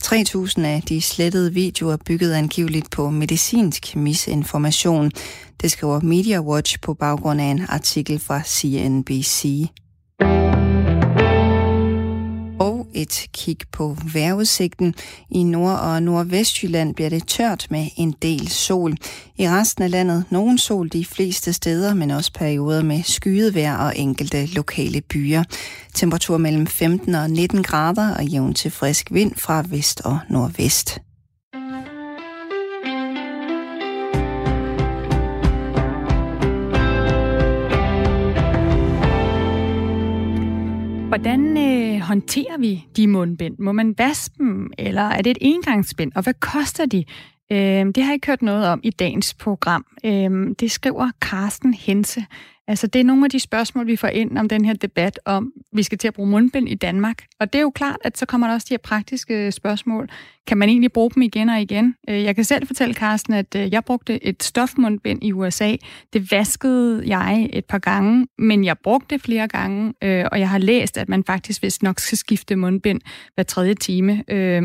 3.000 0.03 0.65
af 0.65 0.81
de 0.89 1.01
slettede 1.01 1.53
videoer 1.53 1.97
byggede 2.05 2.37
angiveligt 2.37 2.91
på 2.91 3.09
medicinsk 3.09 3.95
misinformation. 3.95 5.11
Det 5.61 5.71
skriver 5.71 5.99
Media 6.01 6.41
Watch 6.41 6.79
på 6.81 6.93
baggrund 6.93 7.41
af 7.41 7.45
en 7.45 7.61
artikel 7.69 8.19
fra 8.19 8.41
CNBC 8.43 9.69
og 12.59 12.87
et 12.93 13.27
kig 13.33 13.57
på 13.71 13.97
vejrudsigten. 14.13 14.95
I 15.29 15.43
Nord- 15.43 15.79
og 15.79 16.03
Nordvestjylland 16.03 16.95
bliver 16.95 17.09
det 17.09 17.27
tørt 17.27 17.67
med 17.69 17.87
en 17.97 18.15
del 18.21 18.47
sol. 18.47 18.97
I 19.37 19.49
resten 19.49 19.83
af 19.83 19.91
landet 19.91 20.23
nogen 20.29 20.57
sol 20.57 20.89
de 20.89 21.05
fleste 21.05 21.53
steder, 21.53 21.93
men 21.93 22.11
også 22.11 22.33
perioder 22.33 22.83
med 22.83 23.03
skyet 23.03 23.55
vejr 23.55 23.77
og 23.77 23.97
enkelte 23.97 24.45
lokale 24.45 25.01
byer. 25.01 25.43
Temperatur 25.93 26.37
mellem 26.37 26.67
15 26.67 27.15
og 27.15 27.29
19 27.29 27.63
grader 27.63 28.15
og 28.15 28.25
jævn 28.25 28.53
til 28.53 28.71
frisk 28.71 29.07
vind 29.11 29.35
fra 29.35 29.63
vest 29.69 30.01
og 30.05 30.19
nordvest. 30.29 30.99
Hvordan 41.15 41.57
øh, 41.57 41.74
håndterer 42.05 42.57
vi 42.57 42.85
de 42.95 43.07
mundbind? 43.07 43.55
Må 43.59 43.71
man 43.71 43.95
vaske 43.97 44.35
dem, 44.37 44.71
eller 44.77 45.01
er 45.01 45.21
det 45.21 45.29
et 45.31 45.37
engangsbind? 45.41 46.11
Og 46.15 46.23
hvad 46.23 46.33
koster 46.33 46.85
de? 46.85 47.03
Øh, 47.51 47.57
det 47.57 47.97
har 47.97 48.05
jeg 48.05 48.13
ikke 48.13 48.27
hørt 48.27 48.41
noget 48.41 48.67
om 48.67 48.79
i 48.83 48.89
dagens 48.89 49.33
program. 49.33 49.85
Øh, 50.05 50.55
det 50.59 50.71
skriver 50.71 51.11
Carsten 51.21 51.73
Hense. 51.73 52.25
Altså, 52.67 52.87
det 52.87 52.99
er 52.99 53.03
nogle 53.03 53.25
af 53.25 53.29
de 53.29 53.39
spørgsmål, 53.39 53.87
vi 53.87 53.95
får 53.95 54.07
ind 54.07 54.37
om 54.37 54.49
den 54.49 54.65
her 54.65 54.73
debat 54.73 55.19
om, 55.25 55.53
vi 55.73 55.83
skal 55.83 55.97
til 55.97 56.07
at 56.07 56.13
bruge 56.13 56.29
mundbind 56.29 56.69
i 56.69 56.75
Danmark. 56.75 57.23
Og 57.39 57.53
det 57.53 57.59
er 57.59 57.63
jo 57.63 57.69
klart, 57.69 57.97
at 58.03 58.17
så 58.17 58.25
kommer 58.25 58.47
der 58.47 58.53
også 58.53 58.65
de 58.69 58.73
her 58.73 58.77
praktiske 58.77 59.51
spørgsmål. 59.51 60.09
Kan 60.47 60.57
man 60.57 60.69
egentlig 60.69 60.91
bruge 60.91 61.11
dem 61.15 61.21
igen 61.21 61.49
og 61.49 61.61
igen? 61.61 61.95
Øh, 62.09 62.23
jeg 62.23 62.35
kan 62.35 62.43
selv 62.43 62.67
fortælle, 62.67 62.93
Carsten, 62.93 63.33
at 63.33 63.55
øh, 63.55 63.73
jeg 63.73 63.83
brugte 63.85 64.25
et 64.25 64.43
stofmundbind 64.43 65.23
i 65.23 65.31
USA. 65.31 65.75
Det 66.13 66.31
vaskede 66.31 67.03
jeg 67.05 67.49
et 67.53 67.65
par 67.65 67.77
gange, 67.77 68.27
men 68.37 68.65
jeg 68.65 68.77
brugte 68.83 69.15
det 69.15 69.21
flere 69.21 69.47
gange, 69.47 69.93
øh, 70.03 70.25
og 70.31 70.39
jeg 70.39 70.49
har 70.49 70.57
læst, 70.57 70.97
at 70.97 71.09
man 71.09 71.23
faktisk 71.23 71.63
vist 71.63 71.83
nok 71.83 71.99
skal 71.99 72.17
skifte 72.17 72.55
mundbind 72.55 73.01
hver 73.35 73.43
tredje 73.43 73.73
time, 73.73 74.23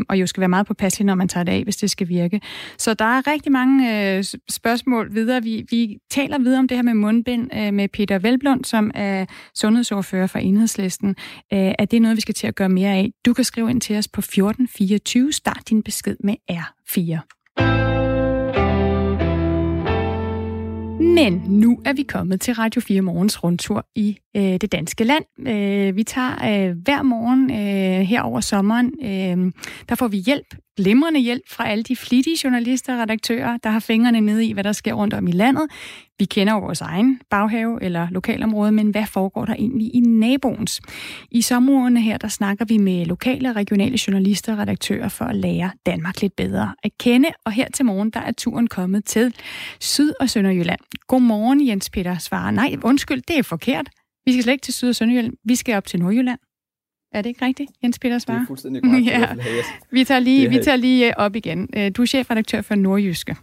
og 0.09 0.15
jo 0.19 0.27
skal 0.27 0.41
være 0.41 0.49
meget 0.49 0.67
påpasselig, 0.67 1.05
når 1.05 1.15
man 1.15 1.27
tager 1.27 1.43
det 1.43 1.51
af, 1.51 1.63
hvis 1.63 1.77
det 1.77 1.89
skal 1.89 2.07
virke. 2.07 2.41
Så 2.77 2.93
der 2.93 3.05
er 3.05 3.27
rigtig 3.27 3.51
mange 3.51 4.23
spørgsmål 4.49 5.13
videre. 5.13 5.43
Vi, 5.43 5.65
vi 5.69 5.97
taler 6.11 6.39
videre 6.39 6.59
om 6.59 6.67
det 6.67 6.77
her 6.77 6.81
med 6.81 6.93
mundbind 6.93 7.71
med 7.71 7.87
Peter 7.87 8.19
Velblund, 8.19 8.65
som 8.65 8.91
er 8.95 9.25
sundhedsordfører 9.55 10.27
for 10.27 10.39
Enhedslisten. 10.39 11.15
Er 11.51 11.85
det 11.85 12.01
noget, 12.01 12.17
vi 12.17 12.21
skal 12.21 12.35
til 12.35 12.47
at 12.47 12.55
gøre 12.55 12.69
mere 12.69 12.91
af? 12.91 13.11
Du 13.25 13.33
kan 13.33 13.43
skrive 13.43 13.69
ind 13.69 13.81
til 13.81 13.97
os 13.97 14.07
på 14.07 14.19
1424. 14.19 15.31
Start 15.31 15.70
din 15.71 15.83
besked 15.83 16.15
med 16.23 16.35
R4. 16.51 17.19
Men 21.15 21.43
nu 21.47 21.79
er 21.85 21.93
vi 21.93 22.03
kommet 22.03 22.41
til 22.41 22.53
Radio 22.53 22.81
4 22.81 23.01
Morgens 23.01 23.43
rundtur 23.43 23.85
i 23.95 24.17
øh, 24.35 24.41
det 24.43 24.71
danske 24.71 25.03
land. 25.03 25.49
Øh, 25.49 25.95
vi 25.95 26.03
tager 26.03 26.69
øh, 26.69 26.77
hver 26.77 27.01
morgen 27.03 27.51
øh, 27.51 28.05
her 28.07 28.21
over 28.21 28.39
sommeren, 28.39 28.91
øh, 29.03 29.51
der 29.89 29.95
får 29.95 30.07
vi 30.07 30.17
hjælp 30.17 30.55
glimrende 30.77 31.19
hjælp 31.19 31.43
fra 31.49 31.69
alle 31.69 31.83
de 31.83 31.95
flittige 31.95 32.37
journalister 32.43 32.93
og 32.93 32.99
redaktører, 32.99 33.57
der 33.57 33.69
har 33.69 33.79
fingrene 33.79 34.21
nede 34.21 34.45
i, 34.45 34.53
hvad 34.53 34.63
der 34.63 34.71
sker 34.71 34.93
rundt 34.93 35.13
om 35.13 35.27
i 35.27 35.31
landet. 35.31 35.67
Vi 36.21 36.25
kender 36.25 36.53
jo 36.53 36.59
vores 36.59 36.81
egen 36.81 37.21
baghave 37.29 37.83
eller 37.83 38.07
lokalområde, 38.11 38.71
men 38.71 38.89
hvad 38.89 39.05
foregår 39.05 39.45
der 39.45 39.53
egentlig 39.53 39.95
i 39.95 39.99
naboens? 39.99 40.81
I 41.31 41.41
sommermånederne 41.41 42.01
her, 42.01 42.17
der 42.17 42.27
snakker 42.27 42.65
vi 42.65 42.77
med 42.77 43.05
lokale 43.05 43.49
og 43.49 43.55
regionale 43.55 43.97
journalister 44.07 44.53
og 44.53 44.59
redaktører 44.59 45.09
for 45.09 45.25
at 45.25 45.35
lære 45.35 45.71
Danmark 45.85 46.21
lidt 46.21 46.35
bedre 46.35 46.75
at 46.83 46.91
kende. 46.99 47.29
Og 47.45 47.51
her 47.51 47.67
til 47.73 47.85
morgen, 47.85 48.09
der 48.09 48.19
er 48.19 48.31
turen 48.31 48.67
kommet 48.67 49.05
til 49.05 49.35
Syd- 49.79 50.13
og 50.19 50.29
Sønderjylland. 50.29 50.79
Godmorgen, 51.07 51.67
Jens 51.67 51.89
Peter 51.89 52.17
svarer. 52.17 52.51
Nej, 52.51 52.75
undskyld, 52.83 53.21
det 53.27 53.37
er 53.37 53.43
forkert. 53.43 53.89
Vi 54.25 54.31
skal 54.31 54.43
slet 54.43 54.53
ikke 54.53 54.63
til 54.63 54.73
Syd- 54.73 54.89
og 54.89 54.95
Sønderjylland. 54.95 55.33
Vi 55.45 55.55
skal 55.55 55.75
op 55.75 55.85
til 55.85 55.99
Nordjylland. 55.99 56.39
Er 57.13 57.21
det 57.21 57.29
ikke 57.29 57.45
rigtigt, 57.45 57.71
Jens 57.83 57.99
Peter 57.99 58.19
Svar? 58.19 58.33
Det 58.33 58.41
er 58.41 58.47
fuldstændig 58.47 58.83
korrekt. 58.83 59.07
ja. 59.11 59.27
Vi 59.91 60.03
tager 60.03 60.19
lige, 60.19 60.49
vi 60.49 60.59
tager 60.63 60.77
lige 60.77 61.07
øh, 61.07 61.13
op 61.17 61.35
igen. 61.35 61.69
Øh, 61.75 61.91
du 61.97 62.01
er 62.01 62.05
chefredaktør 62.05 62.61
for 62.61 62.75
Nordjyske. 62.75 63.35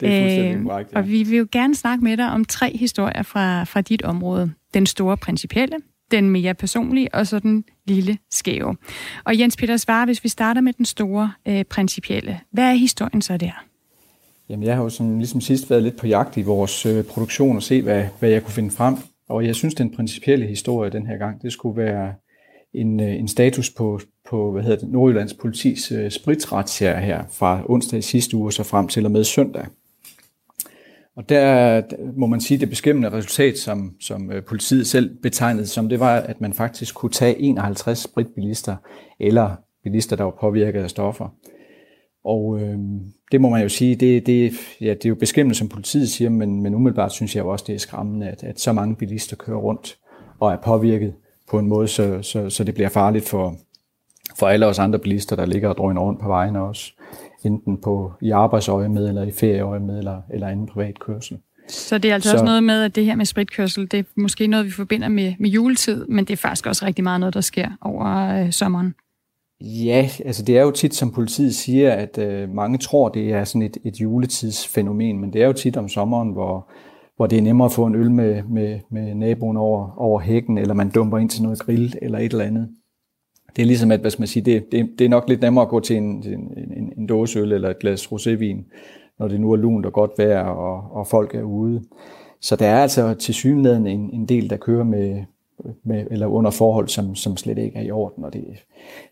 Det 0.00 0.08
er 0.08 0.22
fuldstændig 0.22 0.56
øh, 0.56 0.64
korrekt, 0.64 0.92
ja. 0.92 0.98
Og 0.98 1.08
vi 1.08 1.22
vil 1.22 1.38
jo 1.38 1.46
gerne 1.52 1.74
snakke 1.74 2.04
med 2.04 2.16
dig 2.16 2.30
om 2.30 2.44
tre 2.44 2.76
historier 2.76 3.22
fra, 3.22 3.64
fra 3.64 3.80
dit 3.80 4.02
område. 4.02 4.52
Den 4.74 4.86
store 4.86 5.16
principielle, 5.16 5.76
den 6.10 6.30
mere 6.30 6.54
personlige, 6.54 7.14
og 7.14 7.26
så 7.26 7.38
den 7.38 7.64
lille 7.86 8.18
skæve. 8.30 8.76
Og 9.24 9.38
Jens 9.38 9.56
Peter 9.56 9.76
Svar, 9.76 10.04
hvis 10.04 10.24
vi 10.24 10.28
starter 10.28 10.60
med 10.60 10.72
den 10.72 10.84
store 10.84 11.32
øh, 11.48 11.64
principielle. 11.64 12.40
Hvad 12.50 12.64
er 12.64 12.74
historien 12.74 13.22
så 13.22 13.36
der? 13.36 13.64
Jamen, 14.48 14.66
jeg 14.66 14.76
har 14.76 14.82
jo 14.82 14.88
som, 14.88 15.18
ligesom 15.18 15.40
sidst 15.40 15.70
været 15.70 15.82
lidt 15.82 15.96
på 15.96 16.06
jagt 16.06 16.36
i 16.36 16.42
vores 16.42 16.86
øh, 16.86 17.04
produktion 17.04 17.56
og 17.56 17.62
se, 17.62 17.82
hvad, 17.82 18.04
hvad 18.18 18.30
jeg 18.30 18.42
kunne 18.42 18.52
finde 18.52 18.70
frem. 18.70 18.96
Og 19.28 19.46
jeg 19.46 19.54
synes, 19.54 19.74
den 19.74 19.90
principielle 19.90 20.46
historie 20.46 20.90
den 20.90 21.06
her 21.06 21.16
gang, 21.16 21.42
det 21.42 21.52
skulle 21.52 21.82
være 21.82 22.14
en, 22.74 23.00
øh, 23.00 23.14
en 23.14 23.28
status 23.28 23.70
på, 23.70 24.00
på 24.30 24.52
hvad 24.52 24.62
hedder 24.62 24.78
det, 24.78 24.88
Nordjyllands 24.88 25.34
politis 25.34 25.92
uh, 25.92 26.08
spritsrazzia 26.08 27.00
her 27.00 27.24
fra 27.30 27.62
onsdag 27.68 27.98
i 27.98 28.02
sidste 28.02 28.36
uge 28.36 28.52
så 28.52 28.62
frem 28.62 28.88
til 28.88 29.04
og 29.04 29.10
med 29.10 29.24
søndag. 29.24 29.66
Og 31.16 31.28
der 31.28 31.82
må 32.16 32.26
man 32.26 32.40
sige, 32.40 32.58
det 32.58 32.68
beskæmmende 32.68 33.12
resultat, 33.12 33.58
som, 33.58 33.94
som 34.00 34.32
øh, 34.32 34.44
politiet 34.44 34.86
selv 34.86 35.16
betegnede 35.22 35.66
som, 35.66 35.88
det 35.88 36.00
var, 36.00 36.16
at 36.16 36.40
man 36.40 36.52
faktisk 36.52 36.94
kunne 36.94 37.12
tage 37.12 37.38
51 37.38 37.98
spritbilister 37.98 38.76
eller 39.20 39.56
bilister, 39.84 40.16
der 40.16 40.24
var 40.24 40.36
påvirket 40.40 40.82
af 40.82 40.90
stoffer. 40.90 41.28
Og 42.24 42.60
øh, 42.60 42.78
det 43.32 43.40
må 43.40 43.48
man 43.48 43.62
jo 43.62 43.68
sige, 43.68 43.94
det, 43.94 44.26
det, 44.26 44.52
ja, 44.80 44.94
det 44.94 45.04
er 45.04 45.08
jo 45.08 45.14
beskæmmende, 45.14 45.54
som 45.54 45.68
politiet 45.68 46.08
siger, 46.08 46.30
men, 46.30 46.62
men 46.62 46.74
umiddelbart 46.74 47.12
synes 47.12 47.36
jeg 47.36 47.44
jo 47.44 47.48
også, 47.48 47.64
det 47.68 47.74
er 47.74 47.78
skræmmende, 47.78 48.28
at, 48.28 48.44
at 48.44 48.60
så 48.60 48.72
mange 48.72 48.96
bilister 48.96 49.36
kører 49.36 49.58
rundt 49.58 49.98
og 50.40 50.52
er 50.52 50.56
påvirket 50.64 51.14
på 51.50 51.58
en 51.58 51.66
måde, 51.66 51.88
så, 51.88 52.22
så, 52.22 52.50
så 52.50 52.64
det 52.64 52.74
bliver 52.74 52.88
farligt 52.88 53.28
for, 53.28 53.56
for 54.38 54.46
alle 54.46 54.66
os 54.66 54.78
andre 54.78 54.98
bilister, 54.98 55.36
der 55.36 55.46
ligger 55.46 55.68
og 55.68 55.76
drøner 55.76 56.00
rundt 56.00 56.20
på 56.20 56.28
vejene 56.28 56.62
også, 56.62 56.92
enten 57.44 57.80
på, 57.80 58.12
i 58.22 58.30
arbejdsøje 58.30 58.88
med, 58.88 59.08
eller 59.08 59.22
i 59.22 59.30
ferieøje 59.30 59.80
med, 59.80 59.98
eller, 59.98 60.20
eller 60.30 60.46
anden 60.46 60.66
privat 60.66 60.98
kørsel. 60.98 61.38
Så 61.68 61.98
det 61.98 62.10
er 62.10 62.14
altså 62.14 62.30
så, 62.30 62.34
også 62.34 62.44
noget 62.44 62.64
med, 62.64 62.82
at 62.82 62.96
det 62.96 63.04
her 63.04 63.14
med 63.14 63.24
spritkørsel, 63.24 63.90
det 63.90 63.98
er 63.98 64.04
måske 64.16 64.46
noget, 64.46 64.66
vi 64.66 64.70
forbinder 64.70 65.08
med, 65.08 65.34
med 65.38 65.50
juletid, 65.50 66.06
men 66.06 66.24
det 66.24 66.32
er 66.32 66.36
faktisk 66.36 66.66
også 66.66 66.86
rigtig 66.86 67.04
meget 67.04 67.20
noget, 67.20 67.34
der 67.34 67.40
sker 67.40 67.68
over 67.80 68.28
øh, 68.44 68.52
sommeren. 68.52 68.94
Ja, 69.60 70.08
altså 70.24 70.42
det 70.42 70.58
er 70.58 70.62
jo 70.62 70.70
tit, 70.70 70.94
som 70.94 71.12
politiet 71.12 71.54
siger, 71.54 71.92
at 71.92 72.18
øh, 72.18 72.48
mange 72.48 72.78
tror, 72.78 73.08
det 73.08 73.32
er 73.32 73.44
sådan 73.44 73.62
et, 73.62 73.76
et 73.84 74.00
juletidsfænomen, 74.00 75.20
men 75.20 75.32
det 75.32 75.42
er 75.42 75.46
jo 75.46 75.52
tit 75.52 75.76
om 75.76 75.88
sommeren, 75.88 76.32
hvor, 76.32 76.70
hvor 77.16 77.26
det 77.26 77.38
er 77.38 77.42
nemmere 77.42 77.66
at 77.66 77.72
få 77.72 77.86
en 77.86 77.94
øl 77.94 78.10
med, 78.10 78.42
med, 78.42 78.80
med 78.90 79.14
naboen 79.14 79.56
over, 79.56 79.94
over 79.98 80.20
hækken, 80.20 80.58
eller 80.58 80.74
man 80.74 80.90
dumper 80.90 81.18
ind 81.18 81.30
til 81.30 81.42
noget 81.42 81.58
grill 81.58 81.94
eller 82.02 82.18
et 82.18 82.32
eller 82.32 82.44
andet. 82.44 82.68
Det 83.56 83.62
er 83.62 83.66
ligesom, 83.66 83.90
at 83.90 84.00
hvad 84.00 84.10
skal 84.10 84.20
man 84.20 84.28
sige, 84.28 84.44
det, 84.44 84.72
det, 84.72 84.90
det 84.98 85.04
er 85.04 85.08
nok 85.08 85.28
lidt 85.28 85.40
nemmere 85.40 85.62
at 85.62 85.68
gå 85.68 85.80
til 85.80 85.96
en, 85.96 86.04
en, 86.04 86.58
en, 86.76 86.92
en 86.98 87.06
dåseøl 87.06 87.52
eller 87.52 87.70
et 87.70 87.78
glas 87.78 88.06
rosévin, 88.06 88.70
når 89.18 89.28
det 89.28 89.40
nu 89.40 89.52
er 89.52 89.56
lunt 89.56 89.86
og 89.86 89.92
godt 89.92 90.10
vejr, 90.18 90.44
og, 90.44 90.96
og 90.96 91.06
folk 91.06 91.34
er 91.34 91.42
ude. 91.42 91.82
Så 92.40 92.56
der 92.56 92.66
er 92.66 92.82
altså 92.82 93.14
til 93.14 93.34
synligheden 93.34 93.86
en, 93.86 94.10
en 94.12 94.26
del, 94.26 94.50
der 94.50 94.56
kører 94.56 94.84
med, 94.84 95.24
med, 95.84 96.06
eller 96.10 96.26
under 96.26 96.50
forhold, 96.50 96.88
som, 96.88 97.14
som 97.14 97.36
slet 97.36 97.58
ikke 97.58 97.78
er 97.78 97.82
i 97.82 97.90
orden. 97.90 98.24
Og 98.24 98.32
det, 98.32 98.44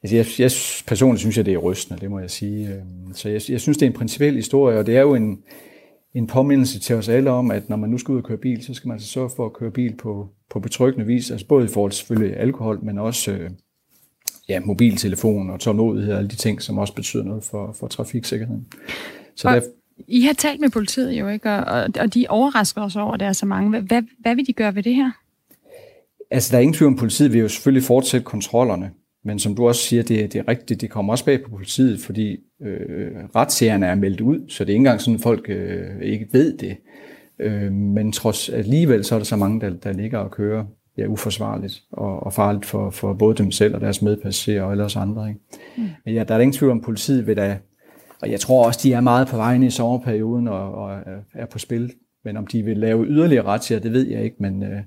altså 0.02 0.16
jeg, 0.16 0.26
jeg, 0.38 0.50
personligt 0.86 1.20
synes 1.20 1.36
jeg, 1.36 1.46
det 1.46 1.54
er 1.54 1.58
rystende, 1.58 2.00
det 2.00 2.10
må 2.10 2.18
jeg 2.18 2.30
sige. 2.30 2.68
Øhm, 2.68 3.14
så 3.14 3.28
jeg, 3.28 3.40
jeg 3.48 3.60
synes, 3.60 3.78
det 3.78 3.86
er 3.86 3.90
en 3.90 3.96
principiel 3.96 4.34
historie, 4.34 4.78
og 4.78 4.86
det 4.86 4.96
er 4.96 5.00
jo 5.00 5.14
en, 5.14 5.38
en 6.14 6.26
påmindelse 6.26 6.80
til 6.80 6.96
os 6.96 7.08
alle 7.08 7.30
om, 7.30 7.50
at 7.50 7.68
når 7.68 7.76
man 7.76 7.90
nu 7.90 7.98
skal 7.98 8.12
ud 8.12 8.18
og 8.18 8.24
køre 8.24 8.38
bil, 8.38 8.64
så 8.64 8.74
skal 8.74 8.88
man 8.88 8.94
altså 8.94 9.08
sørge 9.08 9.30
for 9.36 9.46
at 9.46 9.52
køre 9.52 9.70
bil 9.70 9.96
på, 9.96 10.28
på 10.50 10.60
betryggende 10.60 11.06
vis, 11.06 11.30
altså 11.30 11.46
både 11.46 11.64
i 11.64 11.68
forhold 11.68 11.92
til 11.92 11.98
selvfølgelig 11.98 12.36
alkohol, 12.36 12.84
men 12.84 12.98
også 12.98 13.32
øh, 13.32 13.50
ja, 14.48 14.60
mobiltelefon 14.60 15.50
og 15.50 15.60
tålmodighed 15.60 16.12
og 16.12 16.18
alle 16.18 16.30
de 16.30 16.36
ting, 16.36 16.62
som 16.62 16.78
også 16.78 16.94
betyder 16.94 17.24
noget 17.24 17.44
for, 17.44 17.76
for 17.80 17.86
trafiksikkerheden. 17.86 18.66
Så 19.36 19.48
og 19.48 19.54
der... 19.54 19.60
I 20.08 20.20
har 20.20 20.32
talt 20.32 20.60
med 20.60 20.70
politiet 20.70 21.12
jo, 21.12 21.28
ikke? 21.28 21.50
Og, 21.50 21.88
og 22.00 22.14
de 22.14 22.26
overrasker 22.28 22.82
os 22.82 22.96
over, 22.96 23.12
at 23.12 23.20
der 23.20 23.26
er 23.26 23.32
så 23.32 23.46
mange. 23.46 23.80
Hvad, 23.80 24.02
hvad 24.20 24.34
vil 24.34 24.46
de 24.46 24.52
gøre 24.52 24.74
ved 24.74 24.82
det 24.82 24.94
her? 24.94 25.10
Altså, 26.30 26.52
der 26.52 26.56
er 26.56 26.62
ingen 26.62 26.74
tvivl 26.74 26.92
om, 26.92 26.96
politiet 26.96 27.32
vil 27.32 27.40
jo 27.40 27.48
selvfølgelig 27.48 27.84
fortsætte 27.84 28.24
kontrollerne. 28.24 28.90
Men 29.24 29.38
som 29.38 29.54
du 29.54 29.68
også 29.68 29.80
siger, 29.80 30.02
det, 30.02 30.32
det 30.32 30.38
er 30.38 30.48
rigtigt, 30.48 30.80
det 30.80 30.90
kommer 30.90 31.12
også 31.12 31.24
bag 31.24 31.42
på 31.42 31.50
politiet, 31.50 32.00
fordi 32.00 32.36
øh, 32.62 33.10
retssagerne 33.36 33.86
er 33.86 33.94
meldt 33.94 34.20
ud, 34.20 34.48
så 34.48 34.64
det 34.64 34.70
er 34.70 34.74
ikke 34.74 34.78
engang 34.78 35.00
sådan, 35.00 35.14
at 35.14 35.20
folk 35.20 35.46
øh, 35.48 36.02
ikke 36.02 36.28
ved 36.32 36.58
det. 36.58 36.76
Øh, 37.40 37.72
men 37.72 38.12
trods 38.12 38.48
alligevel, 38.48 39.04
så 39.04 39.14
er 39.14 39.18
der 39.18 39.24
så 39.24 39.36
mange, 39.36 39.60
der, 39.60 39.70
der 39.70 39.92
ligger 39.92 40.18
og 40.18 40.30
kører 40.30 40.64
ja, 40.98 41.06
uforsvarligt 41.06 41.82
og, 41.92 42.22
og 42.22 42.32
farligt 42.32 42.66
for, 42.66 42.90
for 42.90 43.12
både 43.12 43.36
dem 43.36 43.50
selv 43.50 43.74
og 43.74 43.80
deres 43.80 44.02
medpassagerer 44.02 44.62
og 44.62 44.70
alle 44.70 44.84
os 44.84 44.96
andre. 44.96 45.28
Ikke? 45.28 45.40
Mm. 45.76 45.88
Men 46.04 46.14
ja, 46.14 46.24
der 46.24 46.34
er 46.34 46.38
ingen 46.38 46.52
tvivl 46.52 46.72
om, 46.72 46.80
politiet 46.80 47.26
vil 47.26 47.36
da, 47.36 47.58
og 48.22 48.30
jeg 48.30 48.40
tror 48.40 48.66
også, 48.66 48.80
de 48.82 48.92
er 48.92 49.00
meget 49.00 49.28
på 49.28 49.36
vejen 49.36 49.62
i 49.62 49.70
sommerperioden 49.70 50.48
og, 50.48 50.74
og 50.74 50.98
er 51.34 51.46
på 51.46 51.58
spil. 51.58 51.92
Men 52.24 52.36
om 52.36 52.46
de 52.46 52.62
vil 52.62 52.76
lave 52.76 53.06
yderligere 53.06 53.44
retssager, 53.44 53.80
det 53.80 53.92
ved 53.92 54.06
jeg 54.06 54.24
ikke, 54.24 54.36
men 54.38 54.62
øh, 54.62 54.80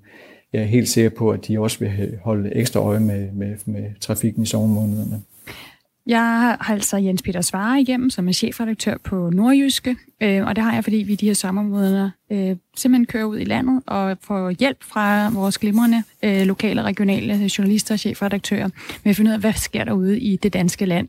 jeg 0.54 0.62
er 0.62 0.66
helt 0.66 0.90
sikker 0.90 1.10
på, 1.18 1.32
at 1.32 1.48
de 1.48 1.60
også 1.60 1.80
vil 1.80 2.18
holde 2.24 2.56
ekstra 2.56 2.80
øje 2.80 3.00
med, 3.00 3.32
med, 3.32 3.56
med 3.66 4.00
trafikken 4.00 4.44
i 4.44 4.46
sommermånederne. 4.46 5.22
Jeg 6.08 6.20
har 6.20 6.72
altså 6.72 6.98
Jens 6.98 7.22
Peter 7.22 7.42
Svare 7.42 7.82
igennem, 7.82 8.10
som 8.10 8.28
er 8.28 8.32
chefredaktør 8.32 8.98
på 9.04 9.30
Nordjyske, 9.30 9.96
øh, 10.22 10.46
og 10.46 10.56
det 10.56 10.64
har 10.64 10.74
jeg, 10.74 10.84
fordi 10.84 10.98
vi 10.98 11.16
de 11.16 11.26
her 11.26 11.34
sommermåneder 11.34 12.10
øh, 12.32 12.56
simpelthen 12.76 13.06
kører 13.06 13.26
ud 13.26 13.40
i 13.40 13.44
landet 13.44 13.84
og 13.88 14.18
får 14.22 14.50
hjælp 14.50 14.84
fra 14.84 15.30
vores 15.30 15.58
glimrende 15.58 16.04
øh, 16.24 16.42
lokale 16.42 16.82
og 16.82 16.86
regionale 16.86 17.50
journalister 17.58 17.96
og 17.96 18.00
chefredaktører 18.00 18.70
med 19.04 19.10
at 19.10 19.16
finde 19.16 19.30
ud 19.30 19.34
af, 19.34 19.40
hvad 19.40 19.54
sker 19.54 19.84
der 19.84 19.94
ude 19.94 20.20
i 20.20 20.36
det 20.36 20.54
danske 20.54 20.86
land. 20.86 21.08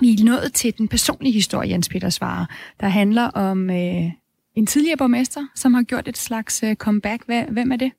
Vi 0.00 0.12
er 0.12 0.24
nået 0.24 0.52
til 0.54 0.78
den 0.78 0.88
personlige 0.88 1.32
historie, 1.32 1.70
Jens 1.70 1.88
Peter 1.88 2.10
Svare, 2.10 2.46
der 2.80 2.88
handler 2.88 3.24
om 3.24 3.70
øh, 3.70 4.10
en 4.54 4.66
tidligere 4.66 4.96
borgmester, 4.96 5.46
som 5.54 5.74
har 5.74 5.82
gjort 5.82 6.08
et 6.08 6.18
slags 6.18 6.62
øh, 6.62 6.74
comeback. 6.74 7.22
Hvem 7.26 7.72
er 7.72 7.76
det? 7.76 7.92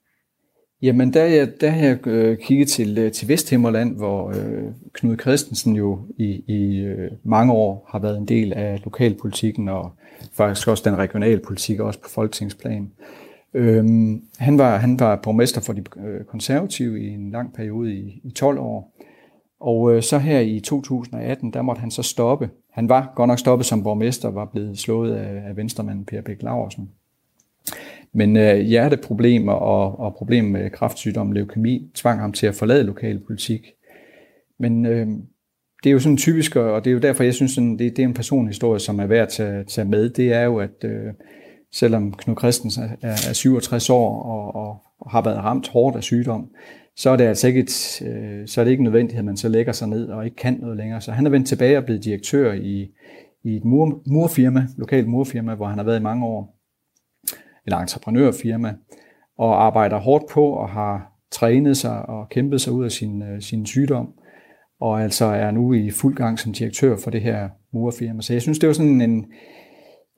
Jamen, 0.84 1.14
der, 1.14 1.46
der 1.62 1.70
har 1.70 1.88
jeg 1.88 2.08
øh, 2.08 2.38
kigget 2.38 2.68
til, 2.68 2.98
øh, 2.98 3.12
til 3.12 3.28
Vesthimmerland, 3.28 3.96
hvor 3.96 4.30
øh, 4.30 4.64
Knud 4.94 5.18
Christensen 5.18 5.76
jo 5.76 6.00
i, 6.18 6.44
i 6.48 6.80
øh, 6.80 7.12
mange 7.24 7.54
år 7.54 7.90
har 7.92 8.00
været 8.00 8.18
en 8.18 8.28
del 8.28 8.54
af 8.54 8.82
lokalpolitikken 8.84 9.70
og 9.70 9.92
faktisk 10.34 10.68
også 10.68 10.90
den 10.90 10.98
regionale 10.98 11.42
politik, 11.48 11.80
også 11.80 12.00
på 12.00 12.10
folketingsplan. 12.10 12.92
Øhm, 13.54 14.22
han, 14.38 14.58
var, 14.58 14.78
han 14.78 15.00
var 15.00 15.16
borgmester 15.24 15.62
for 15.62 15.74
de 15.74 15.84
øh, 16.06 16.26
konservative 16.26 17.02
i 17.02 17.08
en 17.08 17.32
lang 17.32 17.54
periode 17.54 17.94
i, 17.94 18.22
i 18.24 18.32
12 18.32 18.60
år, 18.60 18.94
Og 19.60 19.96
øh, 19.96 20.04
så 20.04 20.18
her 20.18 20.40
i 20.40 20.60
2018, 20.60 21.54
der 21.54 21.62
måtte 21.62 21.80
han 21.80 21.92
så 21.92 22.04
stoppe. 22.04 22.50
Han 22.72 22.90
var 22.90 23.14
godt 23.16 23.28
nok 23.28 23.40
stoppet 23.40 23.66
som 23.66 23.84
borgmester, 23.84 24.32
var 24.32 24.46
blevet 24.46 24.80
slået 24.80 25.14
af, 25.14 25.50
af 25.50 25.58
venstremanden 25.58 26.06
Per 26.06 26.22
Bæk 26.22 26.42
Laversen. 26.42 26.90
Men 28.14 28.38
øh, 28.38 28.60
hjerteproblemer 28.60 29.54
og, 29.54 30.00
og 30.00 30.16
problemer 30.16 30.50
med 30.50 30.70
kræftsygdom, 30.70 31.32
leukemi, 31.32 31.92
tvang 31.96 32.20
ham 32.20 32.32
til 32.32 32.48
at 32.48 32.56
forlade 32.56 32.84
lokalpolitik. 32.84 33.68
Men 34.60 34.86
øh, 34.86 35.08
det 35.84 35.90
er 35.90 35.94
jo 35.94 36.00
sådan 36.00 36.18
typisk, 36.18 36.56
og 36.56 36.84
det 36.86 36.90
er 36.90 36.94
jo 36.94 37.00
derfor, 37.00 37.24
jeg 37.24 37.34
synes, 37.34 37.52
sådan, 37.52 37.78
det, 37.78 37.98
det 37.98 38.00
er 38.00 38.08
en 38.08 38.14
personhistorie, 38.14 38.80
som 38.80 39.00
er 39.00 39.06
værd 39.06 39.22
at 39.22 39.30
tage, 39.30 39.64
tage 39.64 39.86
med. 39.86 40.10
Det 40.10 40.34
er 40.34 40.42
jo, 40.42 40.58
at 40.58 40.84
øh, 40.84 41.14
selvom 41.72 42.14
Knud 42.14 42.36
Christensen 42.36 42.84
er, 43.02 43.12
er 43.30 43.34
67 43.34 43.90
år 43.90 44.24
og, 44.24 44.56
og, 44.56 44.78
og 45.00 45.12
har 45.12 45.22
været 45.22 45.38
ramt 45.38 45.68
hårdt 45.68 45.96
af 45.96 46.04
sygdom, 46.04 46.50
så 46.96 47.10
er 47.10 47.16
det 47.16 47.24
altså 47.24 47.48
ikke, 47.48 47.60
et, 47.60 48.02
øh, 48.02 48.48
så 48.48 48.62
er 48.62 48.66
det 48.66 48.72
ikke 48.72 48.84
nødvendigt, 48.84 49.20
at 49.20 49.26
man 49.26 49.38
så 49.38 49.50
lægger 49.50 49.72
sig 49.72 49.88
ned 49.88 50.08
og 50.08 50.26
ikke 50.26 50.38
kan 50.38 50.58
noget 50.62 50.78
længere. 50.78 51.02
Så 51.02 51.12
han 51.12 51.26
er 51.26 51.30
vendt 51.30 51.48
tilbage 51.48 51.78
og 51.78 51.86
blevet 51.86 52.04
direktør 52.04 52.54
i, 52.54 52.90
i 53.44 53.56
et 53.56 53.66
mur, 53.66 54.02
murfirma, 54.08 54.68
lokalt 54.78 55.08
murfirma, 55.08 55.56
hvor 55.56 55.66
han 55.66 55.78
har 55.78 55.86
været 55.86 56.00
i 56.00 56.04
mange 56.04 56.26
år, 56.26 56.53
eller 57.66 57.78
entreprenørfirma, 57.78 58.74
og 59.38 59.66
arbejder 59.66 59.98
hårdt 59.98 60.24
på 60.32 60.46
og 60.46 60.70
har 60.70 61.12
trænet 61.32 61.78
sig 61.78 62.10
og 62.10 62.30
kæmpet 62.30 62.62
sig 62.62 62.74
ud 62.74 62.86
af 62.86 62.92
sin, 62.92 63.22
øh, 63.22 63.42
sin 63.42 63.66
sygdom, 63.66 64.14
og 64.82 65.04
altså 65.04 65.26
er 65.26 65.52
nu 65.52 65.74
i 65.74 65.92
fuld 65.92 66.16
gang 66.16 66.40
som 66.40 66.54
direktør 66.54 66.98
for 67.04 67.12
det 67.12 67.22
her 67.22 67.50
murfirma. 67.74 68.22
Så 68.22 68.34
jeg 68.34 68.42
synes, 68.42 68.60
det 68.60 68.68
var 68.68 68.74
sådan 68.74 69.02
en, 69.02 69.26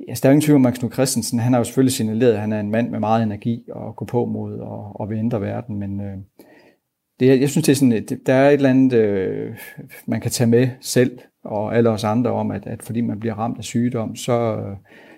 Altså, 0.10 0.22
der 0.22 0.30
er 0.30 0.32
ingen 0.32 0.42
tvivl 0.42 0.56
om, 0.56 0.62
Max 0.62 0.80
Knud 0.80 0.92
Christensen, 0.92 1.40
han 1.40 1.54
har 1.54 1.60
jo 1.60 1.64
selvfølgelig 1.64 1.94
signaleret, 1.94 2.34
at 2.34 2.40
han 2.40 2.54
er 2.54 2.60
en 2.60 2.72
mand 2.72 2.90
med 2.90 3.00
meget 3.00 3.24
energi 3.24 3.64
og 3.72 3.96
gå 3.96 4.06
på 4.06 4.26
mod 4.26 4.60
og, 4.60 5.00
og 5.00 5.10
vil 5.10 5.18
ændre 5.18 5.42
verden, 5.42 5.80
men 5.80 6.02
øh, 6.02 6.18
det, 7.20 7.42
jeg 7.42 7.50
synes, 7.50 7.66
det 7.66 7.72
er 7.72 7.76
sådan, 7.76 8.20
der 8.26 8.34
er 8.34 8.50
et 8.50 8.54
eller 8.54 8.70
andet, 8.70 8.94
øh, 8.94 9.58
man 10.08 10.22
kan 10.22 10.32
tage 10.32 10.50
med 10.50 10.70
selv 10.82 11.20
og 11.44 11.78
alle 11.78 11.90
os 11.90 12.04
andre 12.04 12.32
om, 12.32 12.52
at, 12.52 12.68
at 12.68 12.84
fordi 12.84 13.02
man 13.02 13.20
bliver 13.20 13.36
ramt 13.36 13.58
af 13.58 13.64
sygdom, 13.64 14.16
så, 14.16 14.56
øh, 14.56 14.76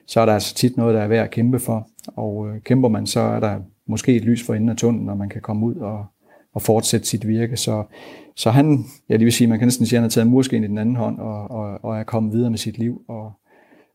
så 0.08 0.22
er 0.22 0.26
der 0.26 0.34
altså 0.34 0.56
tit 0.56 0.78
noget, 0.78 0.96
der 0.96 1.02
er 1.02 1.08
værd 1.08 1.24
at 1.24 1.32
kæmpe 1.32 1.60
for. 1.60 1.90
Og 2.08 2.49
øh, 2.49 2.62
kæmper 2.62 2.89
man, 2.89 3.08
så 3.08 3.20
er 3.20 3.39
der 3.39 3.60
måske 3.88 4.16
et 4.16 4.26
lys 4.26 4.43
for 4.45 4.53
enden 4.53 4.70
af 4.70 4.76
tunnelen, 4.76 5.05
når 5.05 5.16
man 5.16 5.30
kan 5.30 5.41
komme 5.41 5.66
ud 5.66 5.76
og, 5.76 6.05
og 6.53 6.62
fortsætte 6.62 7.08
sit 7.08 7.28
virke. 7.28 7.58
Så, 7.58 7.84
så 8.36 8.51
han, 8.51 8.86
jeg 9.10 9.20
vil 9.20 9.32
sige, 9.32 9.47
man 9.47 9.60
kan 9.60 9.66
næsten 9.66 9.86
sige, 9.86 9.97
at 9.97 10.01
han 10.01 10.03
har 10.03 10.10
taget 10.10 10.28
murskeen 10.28 10.64
i 10.64 10.68
den 10.68 10.78
anden 10.78 10.95
hånd 10.95 11.20
og, 11.20 11.51
og, 11.51 11.84
og 11.84 11.97
er 11.97 12.03
kommet 12.03 12.34
videre 12.34 12.49
med 12.49 12.58
sit 12.58 12.78
liv. 12.78 13.01
Og, 13.08 13.32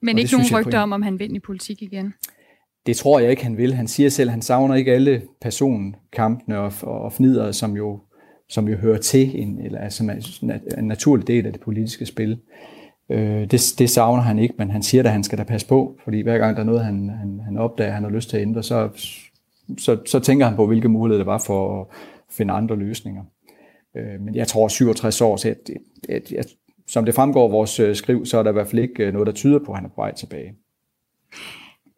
Men 0.02 0.16
og 0.16 0.20
ikke 0.20 0.32
nogen 0.32 0.66
rygter 0.66 0.78
om, 0.78 0.92
om 0.92 1.02
han 1.02 1.18
vil 1.18 1.36
i 1.36 1.38
politik 1.38 1.82
igen? 1.82 2.14
Det 2.86 2.96
tror 2.96 3.20
jeg 3.20 3.30
ikke, 3.30 3.42
han 3.42 3.56
vil. 3.56 3.74
Han 3.74 3.86
siger 3.86 4.08
selv, 4.08 4.28
at 4.28 4.32
han 4.32 4.42
savner 4.42 4.74
ikke 4.74 4.92
alle 4.92 5.22
personkampene 5.40 6.58
og, 6.58 6.72
og 6.82 7.12
fnider, 7.12 7.52
som 7.52 7.76
jo, 7.76 8.00
som 8.48 8.68
jo 8.68 8.76
hører 8.76 8.98
til, 8.98 9.42
en, 9.42 9.60
eller 9.60 9.78
er 9.78 10.74
en 10.78 10.88
naturlig 10.88 11.26
del 11.26 11.46
af 11.46 11.52
det 11.52 11.60
politiske 11.60 12.06
spil. 12.06 12.38
Øh, 13.12 13.50
det, 13.50 13.74
det 13.78 13.90
savner 13.90 14.22
han 14.22 14.38
ikke, 14.38 14.54
men 14.58 14.70
han 14.70 14.82
siger, 14.82 15.04
at 15.04 15.10
han 15.10 15.24
skal 15.24 15.38
da 15.38 15.42
passe 15.42 15.66
på, 15.66 15.96
fordi 16.04 16.20
hver 16.20 16.38
gang 16.38 16.56
der 16.56 16.62
er 16.62 16.66
noget, 16.66 16.84
han, 16.84 17.08
han, 17.08 17.40
han 17.44 17.58
opdager, 17.58 17.92
han 17.92 18.02
har 18.02 18.10
lyst 18.10 18.30
til 18.30 18.36
at 18.36 18.42
ændre, 18.42 18.62
så, 18.62 18.88
så, 19.78 19.98
så 20.06 20.20
tænker 20.20 20.46
han 20.46 20.56
på, 20.56 20.66
hvilke 20.66 20.88
muligheder 20.88 21.24
der 21.24 21.32
var 21.32 21.42
for 21.46 21.80
at 21.80 21.86
finde 22.30 22.54
andre 22.54 22.76
løsninger. 22.76 23.22
Øh, 23.96 24.20
men 24.20 24.34
jeg 24.34 24.48
tror 24.48 24.68
67 24.68 25.20
år, 25.20 25.36
så 25.36 25.48
jeg, 25.48 25.56
jeg, 26.08 26.22
jeg, 26.30 26.44
som 26.88 27.04
det 27.04 27.14
fremgår 27.14 27.44
af 27.44 27.52
vores 27.52 27.80
øh, 27.80 27.96
skriv, 27.96 28.26
så 28.26 28.38
er 28.38 28.42
der 28.42 28.50
i 28.50 28.52
hvert 28.52 28.66
fald 28.66 28.82
ikke 28.82 29.06
øh, 29.06 29.12
noget, 29.12 29.26
der 29.26 29.32
tyder 29.32 29.58
på, 29.58 29.72
at 29.72 29.78
han 29.78 29.84
er 29.84 29.88
på 29.88 30.00
vej 30.00 30.14
tilbage. 30.14 30.54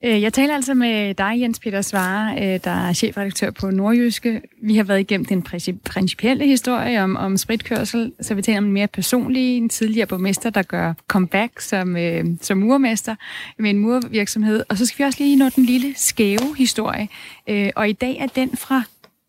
Øh, 0.05 0.23
jeg 0.23 0.33
taler 0.33 0.55
altså 0.55 0.75
med 0.75 1.15
dig, 1.15 1.33
Jens 1.41 1.59
Peter 1.59 1.83
Svare, 1.83 2.35
øh, 2.37 2.61
der 2.65 2.89
er 2.89 2.93
chefredaktør 2.93 3.51
på 3.51 3.71
Nordjyske. 3.71 4.43
Vi 4.63 4.77
har 4.77 4.85
været 4.85 5.01
igennem 5.01 5.25
den 5.25 5.43
principielle 5.85 6.47
historie 6.47 7.03
om, 7.03 7.17
om 7.17 7.37
spritkørsel, 7.37 8.13
så 8.21 8.35
vi 8.35 8.43
taler 8.43 8.59
om 8.59 8.65
en 8.65 8.73
mere 8.73 8.87
personlig, 8.87 9.57
en 9.57 9.69
tidligere 9.69 10.07
borgmester, 10.07 10.51
der 10.51 10.63
gør 10.63 10.95
comeback 11.09 11.61
som, 11.61 11.97
øh, 11.97 12.25
som 12.41 12.59
murmester 12.59 13.15
med 13.59 13.71
en 13.71 13.79
murvirksomhed. 13.79 14.65
Og 14.69 14.79
så 14.79 14.87
skal 14.87 14.99
vi 14.99 15.05
også 15.05 15.23
lige 15.23 15.37
nå 15.37 15.49
den 15.49 15.65
lille 15.65 15.95
skæve 15.97 16.57
historie. 16.59 17.09
Øh, 17.49 17.71
og 17.77 17.89
i 17.89 17.93
dag 17.93 18.17
er 18.21 18.27
den 18.27 18.57
fra 18.57 18.83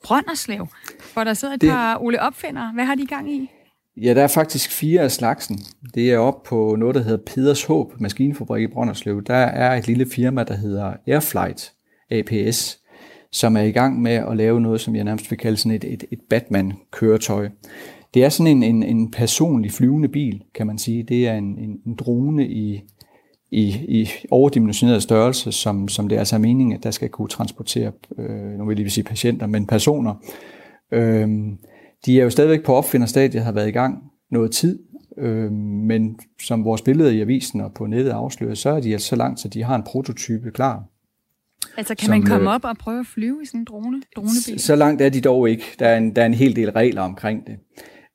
Brønderslev, 0.03 0.67
hvor 1.13 1.23
der 1.23 1.33
sidder 1.33 1.53
et 1.53 1.61
det... 1.61 1.69
par 1.69 1.97
Ole 2.01 2.21
Opfinder. 2.21 2.71
Hvad 2.73 2.85
har 2.85 2.95
de 2.95 3.01
i 3.01 3.05
gang 3.05 3.31
i? 3.31 3.49
Ja, 3.97 4.13
der 4.13 4.23
er 4.23 4.27
faktisk 4.27 4.71
fire 4.71 5.01
af 5.01 5.11
slagsen. 5.11 5.59
Det 5.93 6.11
er 6.11 6.17
op 6.17 6.43
på 6.43 6.75
noget, 6.79 6.95
der 6.95 7.03
hedder 7.03 7.23
Peders 7.25 7.63
Håb 7.63 7.93
maskinfabrik 7.99 8.63
i 8.63 8.67
Brønderslev. 8.67 9.23
Der 9.23 9.35
er 9.35 9.77
et 9.77 9.87
lille 9.87 10.05
firma, 10.05 10.43
der 10.43 10.55
hedder 10.55 10.93
Airflight 11.07 11.73
APS, 12.11 12.79
som 13.31 13.57
er 13.57 13.61
i 13.61 13.71
gang 13.71 14.01
med 14.01 14.11
at 14.11 14.37
lave 14.37 14.61
noget, 14.61 14.81
som 14.81 14.95
jeg 14.95 15.03
nærmest 15.03 15.31
vil 15.31 15.39
kalde 15.39 15.57
sådan 15.57 15.75
et, 15.75 15.83
et, 15.83 16.03
et 16.11 16.19
Batman-køretøj. 16.29 17.49
Det 18.13 18.23
er 18.23 18.29
sådan 18.29 18.51
en, 18.51 18.63
en, 18.63 18.83
en 18.83 19.11
personlig 19.11 19.71
flyvende 19.71 20.07
bil, 20.07 20.43
kan 20.55 20.67
man 20.67 20.77
sige. 20.77 21.03
Det 21.03 21.27
er 21.27 21.33
en, 21.33 21.57
en, 21.59 21.79
en 21.85 21.95
drone 21.95 22.47
i, 22.47 22.83
i, 23.51 23.67
i 23.87 24.09
overdimensioneret 24.31 25.03
størrelse, 25.03 25.51
som, 25.51 25.87
som 25.87 26.09
det 26.09 26.15
altså 26.15 26.35
er 26.35 26.37
altså 26.39 26.47
meningen, 26.47 26.75
at 26.77 26.83
der 26.83 26.91
skal 26.91 27.09
kunne 27.09 27.27
transportere, 27.27 27.91
øh, 28.17 28.57
nu 28.57 28.65
vil 28.65 28.75
jeg 28.75 28.83
lige 28.83 28.89
sige 28.89 29.03
patienter, 29.03 29.47
men 29.47 29.67
personer. 29.67 30.13
Øh, 30.91 31.29
de 32.05 32.19
er 32.19 32.23
jo 32.23 32.29
stadigvæk 32.29 32.63
på 32.63 32.73
opfinderstadiet, 32.73 33.43
har 33.43 33.51
været 33.51 33.67
i 33.67 33.71
gang 33.71 34.03
noget 34.31 34.51
tid, 34.51 34.79
øh, 35.17 35.51
men 35.51 36.19
som 36.41 36.65
vores 36.65 36.81
billeder 36.81 37.11
i 37.11 37.21
avisen 37.21 37.61
og 37.61 37.73
på 37.73 37.85
nettet 37.85 38.11
afslører, 38.11 38.55
så 38.55 38.69
er 38.69 38.79
de 38.79 38.93
altså 38.93 39.07
så 39.07 39.15
langt, 39.15 39.45
at 39.45 39.53
de 39.53 39.63
har 39.63 39.75
en 39.75 39.83
prototype 39.83 40.51
klar. 40.51 40.83
Altså 41.77 41.95
kan 41.95 42.05
som, 42.05 42.11
man 42.11 42.23
komme 42.23 42.49
øh, 42.49 42.55
op 42.55 42.65
og 42.65 42.77
prøve 42.77 42.99
at 42.99 43.05
flyve 43.05 43.43
i 43.43 43.45
sådan 43.45 43.59
en 43.59 43.65
drone, 43.65 44.01
dronebil? 44.15 44.59
Så 44.59 44.75
langt 44.75 45.01
er 45.01 45.09
de 45.09 45.21
dog 45.21 45.49
ikke. 45.49 45.63
Der 45.79 45.87
er 45.87 45.97
en, 45.97 46.15
der 46.15 46.21
er 46.21 46.25
en 46.25 46.33
hel 46.33 46.55
del 46.55 46.71
regler 46.71 47.01
omkring 47.01 47.47
det. 47.47 47.57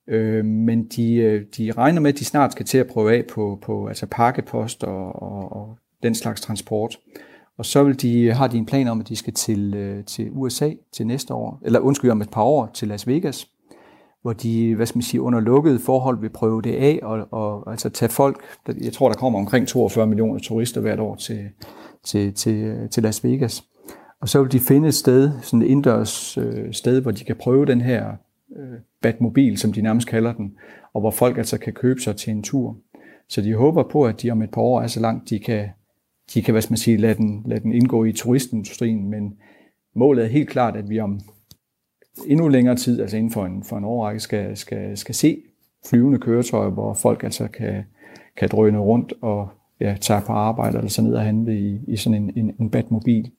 Øh, 0.08 0.44
men 0.44 0.86
de, 0.88 1.14
øh, 1.14 1.44
de 1.56 1.72
regner 1.72 2.00
med, 2.00 2.12
at 2.12 2.18
de 2.18 2.24
snart 2.24 2.52
skal 2.52 2.66
til 2.66 2.78
at 2.78 2.86
prøve 2.86 3.14
af 3.14 3.24
på, 3.26 3.58
på 3.62 3.86
altså 3.86 4.06
pakkepost 4.06 4.84
og, 4.84 5.22
og, 5.22 5.52
og 5.52 5.78
den 6.02 6.14
slags 6.14 6.40
transport. 6.40 6.98
Og 7.58 7.66
så 7.66 7.84
vil 7.84 8.02
de, 8.02 8.32
har 8.32 8.48
de 8.48 8.58
en 8.58 8.66
plan 8.66 8.88
om, 8.88 9.00
at 9.00 9.08
de 9.08 9.16
skal 9.16 9.32
til, 9.32 9.74
øh, 9.74 10.04
til 10.04 10.28
USA 10.30 10.70
til 10.92 11.06
næste 11.06 11.34
år, 11.34 11.60
eller 11.64 11.78
undskyld, 11.80 12.10
om 12.10 12.22
et 12.22 12.30
par 12.30 12.42
år 12.42 12.70
til 12.74 12.88
Las 12.88 13.06
Vegas, 13.06 13.48
hvor 14.22 14.32
de, 14.32 14.74
hvad 14.74 14.86
skal 14.86 14.96
man 14.96 15.02
sige, 15.02 15.20
under 15.20 15.40
lukkede 15.40 15.78
forhold 15.78 16.20
vil 16.20 16.30
prøve 16.30 16.62
det 16.62 16.74
af, 16.74 16.98
og, 17.02 17.28
og 17.30 17.70
altså 17.70 17.88
tage 17.90 18.08
folk, 18.08 18.42
jeg 18.80 18.92
tror, 18.92 19.08
der 19.08 19.16
kommer 19.16 19.38
omkring 19.38 19.68
42 19.68 20.06
millioner 20.06 20.40
turister 20.40 20.80
hvert 20.80 21.00
år 21.00 21.14
til, 21.14 21.48
til, 22.04 22.34
til, 22.34 22.88
til 22.90 23.02
Las 23.02 23.24
Vegas. 23.24 23.64
Og 24.20 24.28
så 24.28 24.42
vil 24.42 24.52
de 24.52 24.60
finde 24.60 24.88
et 24.88 24.94
sted, 24.94 25.32
sådan 25.42 25.62
et 25.62 25.66
indendørs 25.66 26.38
øh, 26.38 26.72
sted, 26.72 27.00
hvor 27.00 27.10
de 27.10 27.24
kan 27.24 27.36
prøve 27.36 27.66
den 27.66 27.80
her 27.80 28.12
øh, 28.56 28.78
Batmobil, 29.02 29.58
som 29.58 29.72
de 29.72 29.82
nærmest 29.82 30.08
kalder 30.08 30.32
den, 30.32 30.54
og 30.94 31.00
hvor 31.00 31.10
folk 31.10 31.38
altså 31.38 31.58
kan 31.58 31.72
købe 31.72 32.00
sig 32.00 32.16
til 32.16 32.30
en 32.30 32.42
tur. 32.42 32.76
Så 33.28 33.40
de 33.40 33.54
håber 33.54 33.82
på, 33.82 34.04
at 34.04 34.22
de 34.22 34.30
om 34.30 34.42
et 34.42 34.50
par 34.50 34.60
år 34.62 34.80
er 34.80 34.86
så 34.86 35.00
langt, 35.00 35.30
de 35.30 35.38
kan, 35.38 35.68
de 36.34 36.42
kan 36.42 36.54
hvad 36.54 36.62
skal 36.62 36.72
man 36.72 36.78
sige, 36.78 36.96
lade 36.96 37.14
den, 37.14 37.42
lade 37.46 37.60
den 37.60 37.72
indgå 37.72 38.04
i 38.04 38.12
turistindustrien, 38.12 39.10
men 39.10 39.34
målet 39.94 40.24
er 40.24 40.28
helt 40.28 40.48
klart, 40.48 40.76
at 40.76 40.88
vi 40.88 41.00
om 41.00 41.20
endnu 42.26 42.48
længere 42.48 42.76
tid, 42.76 43.00
altså 43.00 43.16
inden 43.16 43.32
for 43.32 43.46
en, 43.46 43.64
for 43.64 43.78
en 43.78 43.84
årrække, 43.84 44.20
skal, 44.20 44.56
skal, 44.56 44.96
skal 44.96 45.14
se 45.14 45.42
flyvende 45.90 46.18
køretøjer, 46.18 46.70
hvor 46.70 46.94
folk 46.94 47.24
altså 47.24 47.48
kan, 47.48 47.84
kan 48.36 48.48
drøne 48.48 48.78
rundt 48.78 49.12
og 49.20 49.48
ja, 49.80 49.96
tage 50.00 50.20
på 50.26 50.32
arbejde 50.32 50.78
eller 50.78 50.90
så 50.90 51.02
ned 51.02 51.14
og 51.14 51.22
handle 51.22 51.58
i, 51.58 51.80
i 51.88 51.96
sådan 51.96 52.22
en, 52.22 52.32
en, 52.36 52.54
en 52.60 52.70
Batmobil. 52.70 53.30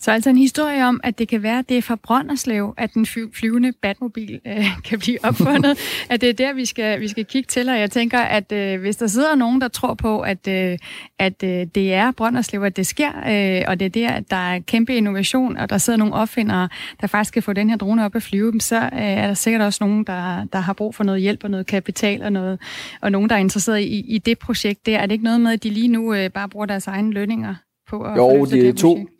Så 0.00 0.10
altså 0.10 0.30
en 0.30 0.36
historie 0.36 0.86
om, 0.86 1.00
at 1.04 1.18
det 1.18 1.28
kan 1.28 1.42
være, 1.42 1.58
at 1.58 1.68
det 1.68 1.78
er 1.78 1.82
fra 1.82 1.96
Brønderslev, 1.96 2.74
at 2.76 2.94
den 2.94 3.06
flyvende 3.32 3.72
Batmobil 3.72 4.40
øh, 4.46 4.66
kan 4.84 4.98
blive 4.98 5.18
opfundet. 5.24 5.78
at 6.10 6.20
det 6.20 6.28
er 6.28 6.32
der, 6.32 6.52
vi 6.52 6.64
skal, 6.64 7.00
vi 7.00 7.08
skal 7.08 7.24
kigge 7.24 7.46
til. 7.46 7.68
Og 7.68 7.78
jeg 7.78 7.90
tænker, 7.90 8.18
at 8.18 8.52
øh, 8.52 8.80
hvis 8.80 8.96
der 8.96 9.06
sidder 9.06 9.34
nogen, 9.34 9.60
der 9.60 9.68
tror 9.68 9.94
på, 9.94 10.20
at, 10.20 10.48
øh, 10.48 10.78
at 11.18 11.42
øh, 11.42 11.66
det 11.74 11.94
er 11.94 12.10
Brønderslev, 12.10 12.62
at 12.62 12.76
det 12.76 12.86
sker, 12.86 13.08
øh, 13.08 13.62
og 13.66 13.80
det 13.80 13.86
er 13.86 13.90
der, 13.90 14.10
at 14.10 14.30
der 14.30 14.36
er 14.36 14.58
kæmpe 14.58 14.96
innovation, 14.96 15.56
og 15.56 15.70
der 15.70 15.78
sidder 15.78 15.96
nogle 15.96 16.14
opfindere, 16.14 16.68
der 17.00 17.06
faktisk 17.06 17.34
kan 17.34 17.42
få 17.42 17.52
den 17.52 17.70
her 17.70 17.76
drone 17.76 18.04
op 18.04 18.16
at 18.16 18.22
flyve, 18.22 18.60
så 18.60 18.76
øh, 18.76 18.90
er 18.92 19.26
der 19.26 19.34
sikkert 19.34 19.62
også 19.62 19.84
nogen, 19.84 20.04
der, 20.04 20.44
der 20.52 20.58
har 20.58 20.72
brug 20.72 20.94
for 20.94 21.04
noget 21.04 21.20
hjælp 21.20 21.44
og 21.44 21.50
noget 21.50 21.66
kapital, 21.66 22.22
og, 22.22 22.32
noget, 22.32 22.60
og 23.00 23.12
nogen, 23.12 23.30
der 23.30 23.36
er 23.36 23.40
interesseret 23.40 23.80
i, 23.80 24.00
i 24.00 24.18
det 24.18 24.38
projekt. 24.38 24.86
Der 24.86 24.98
er 24.98 25.06
det 25.06 25.12
ikke 25.12 25.24
noget 25.24 25.40
med, 25.40 25.52
at 25.52 25.62
de 25.62 25.70
lige 25.70 25.88
nu 25.88 26.14
øh, 26.14 26.30
bare 26.30 26.48
bruger 26.48 26.66
deres 26.66 26.86
egne 26.86 27.12
lønninger 27.12 27.54
på 27.88 28.02
at 28.02 28.16
Jo, 28.16 28.44
det 28.44 28.68
er 28.68 28.72
to, 28.72 28.94
projekt? 28.94 29.13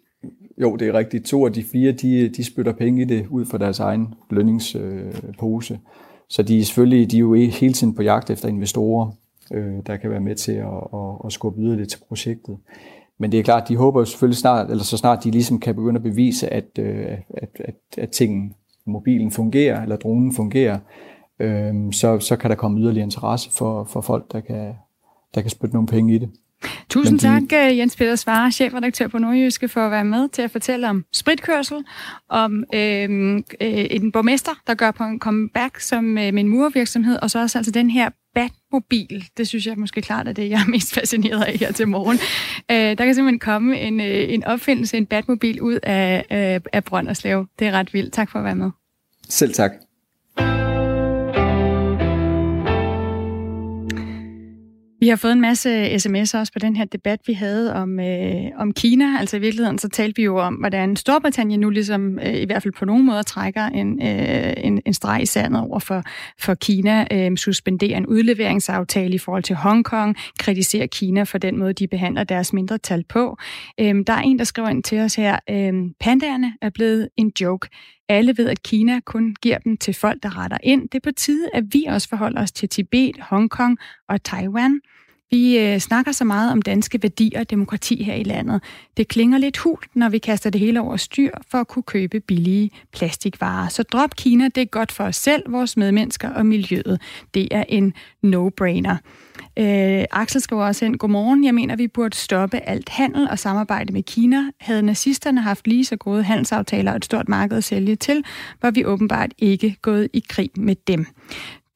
Jo, 0.60 0.76
det 0.76 0.88
er 0.88 0.94
rigtigt. 0.94 1.24
To 1.24 1.46
af 1.46 1.52
de 1.52 1.62
fire, 1.62 1.92
de, 1.92 2.28
de 2.28 2.44
spytter 2.44 2.72
penge 2.72 3.02
i 3.02 3.04
det 3.04 3.26
ud 3.26 3.44
fra 3.44 3.58
deres 3.58 3.80
egen 3.80 4.14
lønningspose. 4.30 5.74
Øh, 5.74 5.80
så 6.28 6.42
de 6.42 6.58
er 6.58 6.64
selvfølgelig 6.64 7.10
de 7.10 7.16
er 7.16 7.20
jo 7.20 7.34
hele 7.34 7.72
tiden 7.72 7.94
på 7.94 8.02
jagt 8.02 8.30
efter 8.30 8.48
investorer, 8.48 9.10
øh, 9.52 9.74
der 9.86 9.96
kan 9.96 10.10
være 10.10 10.20
med 10.20 10.34
til 10.34 10.52
at, 10.52 10.66
at, 10.94 11.16
at 11.24 11.32
skubbe 11.32 11.60
yderligere 11.60 11.88
til 11.88 11.98
projektet. 12.08 12.56
Men 13.18 13.32
det 13.32 13.40
er 13.40 13.44
klart, 13.44 13.68
de 13.68 13.76
håber 13.76 14.00
jo 14.00 14.04
selvfølgelig 14.04 14.38
snart, 14.38 14.70
eller 14.70 14.84
så 14.84 14.96
snart 14.96 15.24
de 15.24 15.30
ligesom 15.30 15.60
kan 15.60 15.74
begynde 15.74 15.98
at 15.98 16.02
bevise, 16.02 16.52
at, 16.52 16.78
øh, 16.78 17.06
at, 17.30 17.50
at, 17.54 17.74
at 17.98 18.10
tingen, 18.10 18.54
mobilen 18.86 19.30
fungerer, 19.30 19.82
eller 19.82 19.96
dronen 19.96 20.34
fungerer, 20.34 20.78
øh, 21.40 21.92
så, 21.92 22.18
så 22.18 22.36
kan 22.36 22.50
der 22.50 22.56
komme 22.56 22.80
yderligere 22.80 23.04
interesse 23.04 23.50
for, 23.50 23.84
for 23.84 24.00
folk, 24.00 24.32
der 24.32 24.40
kan, 24.40 24.72
der 25.34 25.40
kan 25.40 25.50
spytte 25.50 25.74
nogle 25.74 25.88
penge 25.88 26.14
i 26.14 26.18
det. 26.18 26.30
Tusind 26.88 27.18
de... 27.18 27.24
tak, 27.24 27.42
øh, 27.42 27.78
Jens 27.78 27.96
Peter 27.96 28.16
Svare, 28.16 28.52
chefredaktør 28.52 29.08
på 29.08 29.18
Nordjyske, 29.18 29.68
for 29.68 29.80
at 29.80 29.90
være 29.90 30.04
med 30.04 30.28
til 30.28 30.42
at 30.42 30.50
fortælle 30.50 30.88
om 30.88 31.04
spritkørsel, 31.12 31.84
om 32.28 32.64
øh, 32.74 33.34
øh, 33.60 33.86
en 33.90 34.12
borgmester, 34.12 34.52
der 34.66 34.74
gør 34.74 34.90
på 34.90 35.04
en 35.04 35.18
comeback 35.18 35.80
som 35.80 36.18
øh, 36.18 36.34
med 36.34 36.38
en 36.38 36.48
murvirksomhed, 36.48 37.18
og 37.22 37.30
så 37.30 37.40
også 37.40 37.58
altså 37.58 37.72
den 37.72 37.90
her 37.90 38.10
Batmobil. 38.34 39.24
Det 39.36 39.48
synes 39.48 39.66
jeg 39.66 39.74
måske 39.76 40.02
klart 40.02 40.28
er 40.28 40.32
det, 40.32 40.50
jeg 40.50 40.60
er 40.60 40.70
mest 40.70 40.94
fascineret 40.94 41.42
af 41.42 41.58
her 41.58 41.72
til 41.72 41.88
morgen. 41.88 42.18
Øh, 42.70 42.98
der 42.98 43.04
kan 43.04 43.14
simpelthen 43.14 43.38
komme 43.38 43.80
en, 43.80 44.00
øh, 44.00 44.32
en 44.34 44.44
opfindelse, 44.44 44.96
en 44.96 45.06
Batmobil 45.06 45.60
ud 45.60 45.78
af, 45.82 46.24
øh, 46.30 46.60
af 46.72 46.84
Brønderslev. 46.84 47.46
Det 47.58 47.66
er 47.66 47.72
ret 47.72 47.94
vildt. 47.94 48.12
Tak 48.12 48.30
for 48.30 48.38
at 48.38 48.44
være 48.44 48.54
med. 48.54 48.70
Selv 49.28 49.54
tak. 49.54 49.72
Vi 55.04 55.08
har 55.08 55.16
fået 55.16 55.32
en 55.32 55.40
masse 55.40 55.94
sms'er 55.94 56.38
også 56.38 56.52
på 56.52 56.58
den 56.58 56.76
her 56.76 56.84
debat, 56.84 57.20
vi 57.26 57.32
havde 57.32 57.74
om, 57.74 58.00
øh, 58.00 58.44
om 58.58 58.72
Kina. 58.72 59.18
Altså 59.18 59.36
i 59.36 59.40
virkeligheden, 59.40 59.78
så 59.78 59.88
talte 59.88 60.16
vi 60.16 60.22
jo 60.22 60.38
om, 60.38 60.54
hvordan 60.54 60.96
Storbritannien 60.96 61.60
nu 61.60 61.70
ligesom, 61.70 62.18
øh, 62.18 62.34
i 62.34 62.44
hvert 62.44 62.62
fald 62.62 62.74
på 62.74 62.84
nogen 62.84 63.06
måder, 63.06 63.22
trækker 63.22 63.66
en, 63.66 64.02
øh, 64.02 64.54
en, 64.56 64.82
en 64.86 64.94
streg 64.94 65.22
i 65.22 65.26
sandet 65.26 65.62
over 65.62 65.78
for, 65.78 66.02
for 66.40 66.54
Kina, 66.54 67.06
øh, 67.12 67.36
suspenderer 67.36 67.96
en 67.96 68.06
udleveringsaftale 68.06 69.14
i 69.14 69.18
forhold 69.18 69.42
til 69.42 69.56
Hongkong, 69.56 70.16
kritiserer 70.38 70.86
Kina 70.86 71.22
for 71.22 71.38
den 71.38 71.58
måde, 71.58 71.72
de 71.72 71.86
behandler 71.86 72.24
deres 72.24 72.52
mindretal 72.52 73.04
på. 73.08 73.36
Øh, 73.80 73.94
der 74.06 74.12
er 74.12 74.20
en, 74.20 74.38
der 74.38 74.44
skriver 74.44 74.68
ind 74.68 74.82
til 74.82 74.98
os 74.98 75.14
her, 75.14 75.38
øh, 75.50 75.72
pandaerne 76.00 76.52
er 76.62 76.70
blevet 76.70 77.08
en 77.16 77.32
joke. 77.40 77.68
Alle 78.08 78.34
ved, 78.36 78.48
at 78.48 78.62
Kina 78.62 79.00
kun 79.00 79.36
giver 79.42 79.58
dem 79.58 79.76
til 79.76 79.94
folk, 79.94 80.22
der 80.22 80.38
retter 80.38 80.58
ind. 80.62 80.82
Det 80.82 80.94
er 80.94 81.10
på 81.10 81.14
tide, 81.16 81.48
at 81.54 81.64
vi 81.72 81.84
også 81.84 82.08
forholder 82.08 82.42
os 82.42 82.52
til 82.52 82.68
Tibet, 82.68 83.16
Hongkong 83.20 83.78
og 84.08 84.22
Taiwan. 84.22 84.80
Vi 85.30 85.58
øh, 85.58 85.78
snakker 85.78 86.12
så 86.12 86.24
meget 86.24 86.52
om 86.52 86.62
danske 86.62 87.02
værdier 87.02 87.40
og 87.40 87.50
demokrati 87.50 88.02
her 88.02 88.14
i 88.14 88.22
landet. 88.22 88.62
Det 88.96 89.08
klinger 89.08 89.38
lidt 89.38 89.56
hult, 89.56 89.96
når 89.96 90.08
vi 90.08 90.18
kaster 90.18 90.50
det 90.50 90.60
hele 90.60 90.80
over 90.80 90.96
styr 90.96 91.30
for 91.50 91.58
at 91.58 91.68
kunne 91.68 91.82
købe 91.82 92.20
billige 92.20 92.70
plastikvarer. 92.92 93.68
Så 93.68 93.82
drop 93.82 94.16
Kina, 94.16 94.44
det 94.44 94.58
er 94.58 94.64
godt 94.64 94.92
for 94.92 95.04
os 95.04 95.16
selv, 95.16 95.42
vores 95.48 95.76
medmennesker 95.76 96.30
og 96.30 96.46
miljøet. 96.46 97.00
Det 97.34 97.48
er 97.50 97.64
en 97.68 97.94
no-brainer. 98.26 98.96
Øh, 99.58 100.04
Axel 100.10 100.40
skriver 100.40 100.64
også 100.64 100.84
ind, 100.84 100.96
godmorgen, 100.96 101.44
jeg 101.44 101.54
mener, 101.54 101.76
vi 101.76 101.88
burde 101.88 102.16
stoppe 102.16 102.68
alt 102.68 102.88
handel 102.88 103.28
og 103.30 103.38
samarbejde 103.38 103.92
med 103.92 104.02
Kina. 104.02 104.42
Havde 104.60 104.82
nazisterne 104.82 105.40
haft 105.40 105.66
lige 105.66 105.84
så 105.84 105.96
gode 105.96 106.22
handelsaftaler 106.22 106.90
og 106.90 106.96
et 106.96 107.04
stort 107.04 107.28
marked 107.28 107.56
at 107.56 107.64
sælge 107.64 107.96
til, 107.96 108.24
var 108.62 108.70
vi 108.70 108.84
åbenbart 108.84 109.30
ikke 109.38 109.76
gået 109.82 110.08
i 110.12 110.24
krig 110.28 110.50
med 110.56 110.76
dem. 110.86 111.06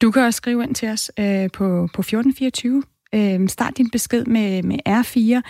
Du 0.03 0.11
kan 0.11 0.23
også 0.23 0.37
skrive 0.37 0.63
ind 0.63 0.75
til 0.75 0.89
os 0.89 1.11
øh, 1.19 1.51
på, 1.53 1.89
på 1.95 2.01
1424 2.01 2.83
Øh, 3.15 3.49
start 3.49 3.79
din 3.79 3.91
besked 3.91 4.25
med, 4.25 4.63
med 4.63 4.79
R4. 4.89 5.41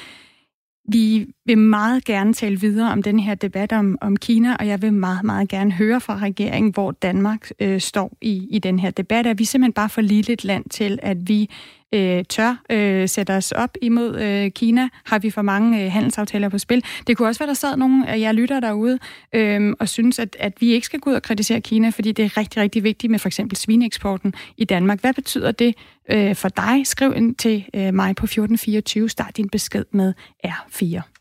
Vi 0.92 1.26
vil 1.48 1.58
meget 1.58 2.04
gerne 2.04 2.32
tale 2.32 2.60
videre 2.60 2.92
om 2.92 3.02
den 3.02 3.18
her 3.18 3.34
debat 3.34 3.72
om, 3.72 3.98
om 4.00 4.16
Kina, 4.16 4.56
og 4.56 4.66
jeg 4.66 4.82
vil 4.82 4.92
meget, 4.92 5.24
meget 5.24 5.48
gerne 5.48 5.72
høre 5.72 6.00
fra 6.00 6.18
regeringen, 6.18 6.72
hvor 6.72 6.90
Danmark 6.90 7.50
øh, 7.60 7.80
står 7.80 8.16
i, 8.20 8.48
i 8.50 8.58
den 8.58 8.78
her 8.78 8.90
debat. 8.90 9.26
Er 9.26 9.34
vi 9.34 9.44
simpelthen 9.44 9.72
bare 9.72 9.88
for 9.88 10.00
lille 10.00 10.32
et 10.32 10.44
land 10.44 10.64
til, 10.70 10.98
at 11.02 11.16
vi 11.28 11.50
øh, 11.94 12.24
tør 12.24 12.62
øh, 12.70 13.08
sætte 13.08 13.36
os 13.36 13.52
op 13.52 13.76
imod 13.82 14.20
øh, 14.20 14.50
Kina? 14.50 14.88
Har 15.04 15.18
vi 15.18 15.30
for 15.30 15.42
mange 15.42 15.84
øh, 15.84 15.92
handelsaftaler 15.92 16.48
på 16.48 16.58
spil? 16.58 16.84
Det 17.06 17.16
kunne 17.16 17.28
også 17.28 17.38
være, 17.38 17.48
der 17.48 17.54
sad 17.54 17.76
nogle 17.76 18.08
af 18.08 18.18
jer 18.18 18.32
lytter 18.32 18.60
derude 18.60 18.98
øh, 19.32 19.74
og 19.80 19.88
synes, 19.88 20.18
at, 20.18 20.36
at 20.38 20.52
vi 20.60 20.72
ikke 20.72 20.86
skal 20.86 21.00
gå 21.00 21.10
ud 21.10 21.14
og 21.14 21.22
kritisere 21.22 21.60
Kina, 21.60 21.88
fordi 21.88 22.12
det 22.12 22.24
er 22.24 22.36
rigtig, 22.36 22.62
rigtig 22.62 22.82
vigtigt 22.82 23.10
med 23.10 23.18
for 23.18 23.28
eksempel 23.28 23.56
svineeksporten 23.56 24.34
i 24.56 24.64
Danmark. 24.64 25.00
Hvad 25.00 25.14
betyder 25.14 25.52
det 25.52 25.74
øh, 26.10 26.34
for 26.36 26.48
dig? 26.48 26.86
Skriv 26.86 27.12
ind 27.16 27.34
til 27.34 27.64
øh, 27.74 27.94
mig 27.94 28.16
på 28.16 28.24
1424. 28.24 29.08
Start 29.08 29.36
din 29.36 29.48
besked 29.48 29.84
med 29.92 30.14
R4. 30.46 31.17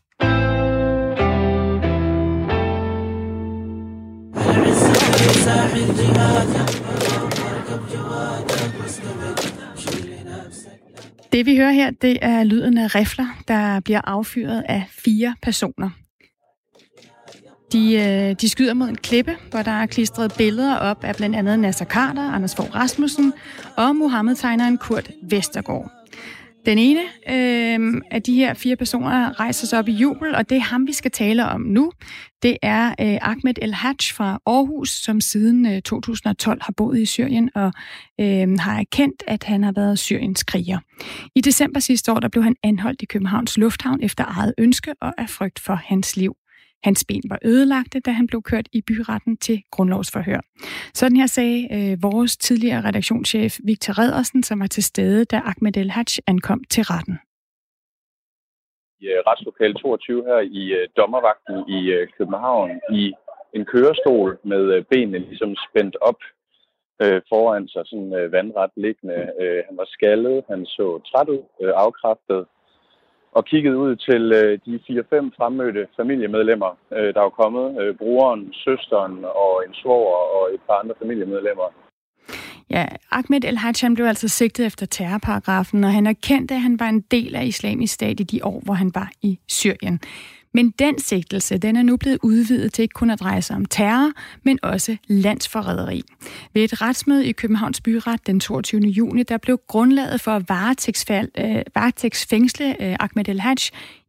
Det 11.32 11.46
vi 11.46 11.56
hører 11.56 11.70
her, 11.70 11.90
det 11.90 12.18
er 12.22 12.44
lyden 12.44 12.78
af 12.78 12.94
rifler, 12.94 13.26
der 13.48 13.80
bliver 13.80 14.00
affyret 14.04 14.64
af 14.68 14.84
fire 14.90 15.34
personer. 15.42 15.90
De, 17.72 17.94
øh, 17.94 18.36
de 18.40 18.48
skyder 18.48 18.74
mod 18.74 18.88
en 18.88 18.96
klippe, 18.96 19.36
hvor 19.50 19.62
der 19.62 19.70
er 19.70 19.86
klistret 19.86 20.34
billeder 20.38 20.76
op 20.76 21.04
af 21.04 21.16
blandt 21.16 21.36
andet 21.36 21.58
Nasser 21.58 21.84
Carter, 21.84 22.32
Anders 22.32 22.56
Fogh 22.56 22.74
Rasmussen 22.74 23.32
og 23.76 23.96
Mohammed-tegneren 23.96 24.78
Kurt 24.78 25.10
Vestergaard. 25.22 25.97
Den 26.68 26.78
ene 26.78 27.00
øh, 27.28 28.02
af 28.10 28.22
de 28.22 28.34
her 28.34 28.54
fire 28.54 28.76
personer 28.76 29.40
rejser 29.40 29.66
sig 29.66 29.78
op 29.78 29.88
i 29.88 29.92
jubel, 29.92 30.34
og 30.34 30.48
det 30.48 30.56
er 30.56 30.60
ham, 30.60 30.86
vi 30.86 30.92
skal 30.92 31.10
tale 31.10 31.46
om 31.46 31.60
nu. 31.60 31.92
Det 32.42 32.56
er 32.62 32.88
øh, 32.88 33.18
Ahmed 33.22 33.54
El 33.62 33.74
Hajj 33.74 33.96
fra 34.12 34.40
Aarhus, 34.46 34.90
som 34.90 35.20
siden 35.20 35.66
øh, 35.66 35.82
2012 35.82 36.62
har 36.62 36.72
boet 36.76 37.00
i 37.00 37.06
Syrien 37.06 37.50
og 37.54 37.72
øh, 38.20 38.58
har 38.58 38.78
erkendt, 38.80 39.22
at 39.26 39.44
han 39.44 39.64
har 39.64 39.72
været 39.72 39.98
Syriens 39.98 40.42
kriger. 40.42 40.78
I 41.34 41.40
december 41.40 41.80
sidste 41.80 42.12
år 42.12 42.20
der 42.20 42.28
blev 42.28 42.44
han 42.44 42.56
anholdt 42.62 43.02
i 43.02 43.06
Københavns 43.06 43.58
Lufthavn 43.58 44.02
efter 44.02 44.24
eget 44.28 44.54
ønske 44.58 44.94
og 45.00 45.14
af 45.18 45.30
frygt 45.30 45.58
for 45.58 45.74
hans 45.74 46.16
liv. 46.16 46.36
Hans 46.84 47.04
ben 47.08 47.22
var 47.30 47.38
ødelagte, 47.44 48.00
da 48.00 48.10
han 48.10 48.26
blev 48.26 48.42
kørt 48.42 48.68
i 48.72 48.80
byretten 48.88 49.36
til 49.36 49.62
grundlovsforhør. 49.70 50.40
Sådan 50.94 51.16
her 51.16 51.26
sagde 51.26 51.60
øh, 51.76 52.02
vores 52.02 52.36
tidligere 52.36 52.84
redaktionschef 52.88 53.58
Victor 53.64 53.98
Redersen, 53.98 54.42
som 54.42 54.60
var 54.60 54.66
til 54.66 54.84
stede, 54.84 55.24
da 55.24 55.36
Ahmed 55.36 55.76
El 55.76 55.90
Hajj 55.90 56.12
ankom 56.26 56.64
til 56.70 56.82
retten. 56.82 57.18
I 59.00 59.06
øh, 59.06 59.18
uh, 59.18 59.30
retslokal 59.30 59.74
22 59.74 60.24
her 60.24 60.40
i 60.60 60.62
uh, 60.76 60.82
dommervagten 60.96 61.56
i 61.76 61.80
uh, 61.96 62.08
København 62.18 62.70
i 62.92 63.12
en 63.56 63.64
kørestol 63.64 64.38
med 64.44 64.62
uh, 64.76 64.84
benene 64.90 65.18
ligesom 65.18 65.56
spændt 65.66 65.96
op 66.00 66.20
uh, 67.04 67.20
foran 67.30 67.68
sig, 67.68 67.82
sådan 67.86 68.12
uh, 68.18 68.32
vandret 68.32 68.70
liggende. 68.76 69.18
Uh, 69.42 69.58
han 69.66 69.76
var 69.80 69.88
skaldet, 69.94 70.44
han 70.50 70.66
så 70.66 70.86
træt 71.08 71.28
ud, 71.28 71.42
uh, 71.64 71.72
afkræftet, 71.84 72.40
og 73.38 73.44
kiggede 73.44 73.78
ud 73.84 73.96
til 74.08 74.22
øh, 74.40 74.58
de 74.66 74.74
4-5 74.74 75.36
fremmødte 75.36 75.82
familiemedlemmer, 75.96 76.70
øh, 76.96 77.14
der 77.14 77.22
er 77.22 77.38
kommet. 77.42 77.66
Øh, 77.80 77.94
broren, 78.00 78.42
søsteren 78.64 79.14
og 79.42 79.52
en 79.66 79.74
svoger 79.80 80.20
og 80.36 80.42
et 80.54 80.62
par 80.66 80.76
andre 80.82 80.94
familiemedlemmer. 81.02 81.68
Ja, 82.70 82.84
Ahmed 83.10 83.44
El 83.44 83.58
hajjam 83.58 83.94
blev 83.94 84.06
altså 84.06 84.28
sigtet 84.28 84.66
efter 84.66 84.86
terrorparagrafen, 84.86 85.84
og 85.84 85.92
han 85.92 86.06
erkendte, 86.06 86.54
at 86.54 86.60
han 86.60 86.80
var 86.80 86.88
en 86.88 87.00
del 87.00 87.36
af 87.36 87.44
islamisk 87.44 87.94
stat 87.94 88.20
i 88.20 88.22
de 88.22 88.44
år, 88.44 88.62
hvor 88.64 88.74
han 88.74 88.90
var 88.94 89.10
i 89.22 89.38
Syrien. 89.48 90.00
Men 90.54 90.70
den 90.70 90.98
sigtelse, 90.98 91.58
den 91.58 91.76
er 91.76 91.82
nu 91.82 91.96
blevet 91.96 92.18
udvidet 92.22 92.72
til 92.72 92.82
ikke 92.82 92.92
kun 92.92 93.10
at 93.10 93.20
dreje 93.20 93.42
sig 93.42 93.56
om 93.56 93.64
terror, 93.64 94.12
men 94.42 94.58
også 94.62 94.96
landsforræderi. 95.06 96.02
Ved 96.54 96.64
et 96.64 96.82
retsmøde 96.82 97.26
i 97.26 97.32
Københavns 97.32 97.80
Byret 97.80 98.26
den 98.26 98.40
22. 98.40 98.80
juni, 98.80 99.22
der 99.22 99.38
blev 99.38 99.60
grundlaget 99.66 100.20
for 100.20 100.36
øh, 100.36 101.62
varetægtsfængsle 101.74 102.82
øh, 102.82 102.96
Ahmed 103.00 103.28
El 103.28 103.40
Hajj 103.40 103.56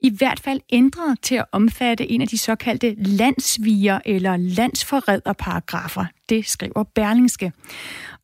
i 0.02 0.10
hvert 0.18 0.40
fald 0.40 0.60
ændret 0.70 1.22
til 1.22 1.36
at 1.36 1.46
omfatte 1.52 2.12
en 2.12 2.22
af 2.22 2.28
de 2.28 2.38
såkaldte 2.38 2.96
landsviger 2.98 4.00
eller 4.06 4.38
landsforræderparagrafer. 4.38 6.06
Det 6.30 6.48
skriver 6.48 6.84
Berlingske. 6.84 7.52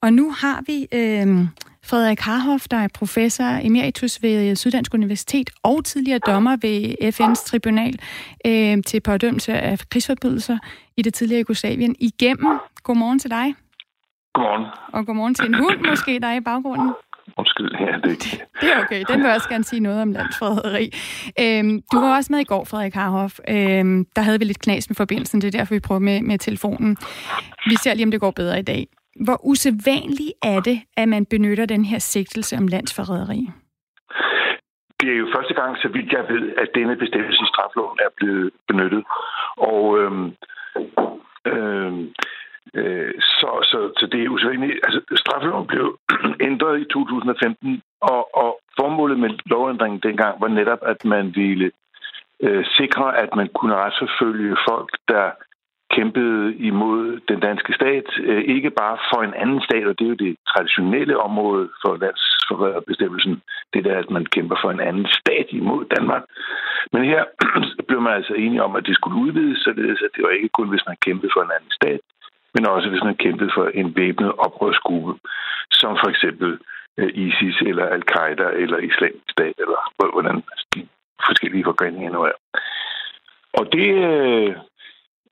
Og 0.01 0.13
nu 0.13 0.31
har 0.31 0.63
vi 0.67 0.87
øh, 0.91 1.47
Frederik 1.89 2.19
Harhoff, 2.19 2.65
der 2.71 2.77
er 2.77 2.87
professor 2.93 3.59
emeritus 3.61 4.21
ved 4.21 4.55
Syddansk 4.55 4.93
Universitet 4.93 5.49
og 5.63 5.85
tidligere 5.85 6.19
dommer 6.19 6.57
ved 6.61 6.95
FN's 7.13 7.49
tribunal 7.49 7.99
øh, 8.45 8.83
til 8.83 9.01
pådømmelse 9.01 9.53
af 9.53 9.79
krigsforbrydelser 9.91 10.57
i 10.97 11.01
det 11.01 11.13
tidligere 11.13 11.39
Jugoslavien 11.39 11.95
igennem. 11.99 12.59
Godmorgen 12.83 13.19
til 13.19 13.29
dig. 13.29 13.55
Godmorgen. 14.33 14.65
Og 14.93 15.05
godmorgen 15.05 15.35
til 15.35 15.45
en 15.45 15.53
hund 15.53 15.89
måske, 15.89 16.19
der 16.19 16.27
er 16.27 16.35
i 16.35 16.41
baggrunden. 16.41 16.91
Undskyld, 17.37 17.71
ja, 17.79 18.09
det 18.09 18.43
Det 18.61 18.69
er 18.73 18.83
okay. 18.83 19.03
Den 19.09 19.23
vil 19.23 19.29
også 19.29 19.49
gerne 19.49 19.63
sige 19.63 19.79
noget 19.79 20.01
om 20.01 20.11
landsforræderi. 20.11 20.93
Øhm, 21.39 21.81
du 21.91 21.99
var 21.99 22.15
også 22.15 22.33
med 22.33 22.39
i 22.39 22.43
går, 22.43 22.63
Frederik 22.63 22.93
Harhoff. 22.93 23.39
Øhm, 23.49 24.05
der 24.15 24.21
havde 24.21 24.39
vi 24.39 24.45
lidt 24.45 24.59
knas 24.59 24.89
med 24.89 24.95
forbindelsen. 24.95 25.41
Det 25.41 25.47
er 25.47 25.59
derfor, 25.59 25.73
vi 25.73 25.79
prøver 25.79 25.99
med, 25.99 26.21
med 26.21 26.39
telefonen. 26.39 26.97
Vi 27.69 27.75
ser 27.75 27.93
lige, 27.93 28.05
om 28.05 28.11
det 28.11 28.19
går 28.19 28.31
bedre 28.31 28.59
i 28.59 28.63
dag. 28.63 28.87
Hvor 29.15 29.39
usædvanligt 29.43 30.33
er 30.43 30.59
det, 30.59 30.77
at 30.97 31.07
man 31.07 31.25
benytter 31.25 31.65
den 31.65 31.85
her 31.85 31.99
sigtelse 31.99 32.57
om 32.57 32.67
landsforræderi? 32.67 33.49
Det 34.99 35.09
er 35.09 35.17
jo 35.17 35.27
første 35.35 35.53
gang, 35.53 35.77
så 35.77 35.87
vidt 35.87 36.11
jeg 36.11 36.25
ved, 36.29 36.53
at 36.57 36.69
denne 36.75 36.95
bestemmelse 36.95 37.41
i 37.43 37.51
strafloven 37.53 37.97
er 38.05 38.09
blevet 38.17 38.51
benyttet. 38.67 39.03
Og 39.57 39.99
øhm, 39.99 40.27
øhm, 41.51 42.13
øh, 42.73 43.13
så, 43.19 43.49
så, 43.71 43.79
så 43.99 44.07
det 44.11 44.23
er 44.23 44.29
usædvanligt. 44.29 44.79
Altså, 44.85 45.01
strafloven 45.15 45.67
blev 45.67 45.99
ændret 46.49 46.81
i 46.81 46.85
2015, 46.85 47.81
og, 48.01 48.35
og 48.37 48.59
formålet 48.79 49.19
med 49.19 49.29
lovændringen 49.45 49.99
dengang 49.99 50.41
var 50.41 50.47
netop, 50.47 50.79
at 50.81 51.05
man 51.05 51.35
ville 51.35 51.71
øh, 52.43 52.65
sikre, 52.77 53.17
at 53.17 53.29
man 53.35 53.49
kunne 53.55 53.75
retsforfølge 53.75 54.57
folk, 54.69 54.91
der 55.07 55.31
kæmpede 55.91 56.55
imod 56.55 57.19
den 57.29 57.39
danske 57.39 57.73
stat, 57.73 58.07
øh, 58.17 58.43
ikke 58.55 58.69
bare 58.69 58.97
for 59.13 59.21
en 59.21 59.33
anden 59.33 59.61
stat, 59.61 59.87
og 59.87 59.99
det 59.99 60.05
er 60.05 60.09
jo 60.09 60.23
det 60.25 60.35
traditionelle 60.51 61.17
område 61.17 61.69
for 61.81 61.97
landsforræderbestemmelsen, 62.03 63.41
det 63.73 63.85
der, 63.85 63.97
at 63.97 64.09
man 64.09 64.25
kæmper 64.25 64.57
for 64.61 64.71
en 64.71 64.79
anden 64.79 65.07
stat 65.19 65.47
imod 65.49 65.85
Danmark. 65.95 66.23
Men 66.93 67.05
her 67.05 67.23
blev 67.87 68.01
man 68.01 68.13
altså 68.13 68.33
enige 68.33 68.63
om, 68.63 68.75
at 68.75 68.85
det 68.85 68.95
skulle 68.95 69.21
udvides, 69.21 69.59
således 69.59 70.01
at 70.01 70.11
det 70.15 70.23
var 70.23 70.29
ikke 70.29 70.49
kun, 70.57 70.69
hvis 70.69 70.87
man 70.87 70.97
kæmpede 71.05 71.31
for 71.35 71.41
en 71.43 71.55
anden 71.57 71.71
stat, 71.71 71.99
men 72.53 72.67
også 72.67 72.89
hvis 72.89 73.03
man 73.03 73.15
kæmpede 73.15 73.51
for 73.55 73.65
en 73.73 73.95
væbnet 73.95 74.31
oprørsgruppe, 74.45 75.13
som 75.71 75.97
for 76.01 76.09
eksempel 76.09 76.59
øh, 76.97 77.09
ISIS 77.13 77.57
eller 77.69 77.85
Al-Qaida 77.85 78.47
eller 78.63 78.77
Islamisk 78.77 79.29
Stat, 79.31 79.55
eller 79.63 79.79
hvordan 80.13 80.43
de 80.75 80.87
forskellige 81.27 81.63
forgreninger 81.63 82.11
nu 82.11 82.21
er. 82.21 82.37
Og 83.53 83.73
det, 83.73 83.89
øh, 84.13 84.55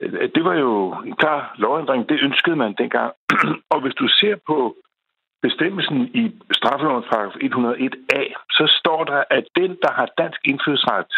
Øh, 0.01 0.29
det 0.35 0.43
var 0.43 0.53
jo 0.53 0.91
en 0.91 1.15
klar 1.15 1.55
lovændring. 1.57 2.09
Det 2.09 2.19
ønskede 2.21 2.55
man 2.55 2.73
dengang. 2.73 3.13
og 3.73 3.81
hvis 3.81 3.95
du 3.95 4.07
ser 4.07 4.35
på 4.47 4.75
bestemmelsen 5.41 5.99
i 6.21 6.23
straffelovens 6.59 7.07
paragraf 7.11 7.35
101a, 7.49 8.23
så 8.57 8.65
står 8.79 9.03
der, 9.03 9.23
at 9.29 9.45
den, 9.55 9.71
der 9.83 9.91
har 9.91 10.07
dansk 10.17 10.39
indfødsret, 10.51 11.11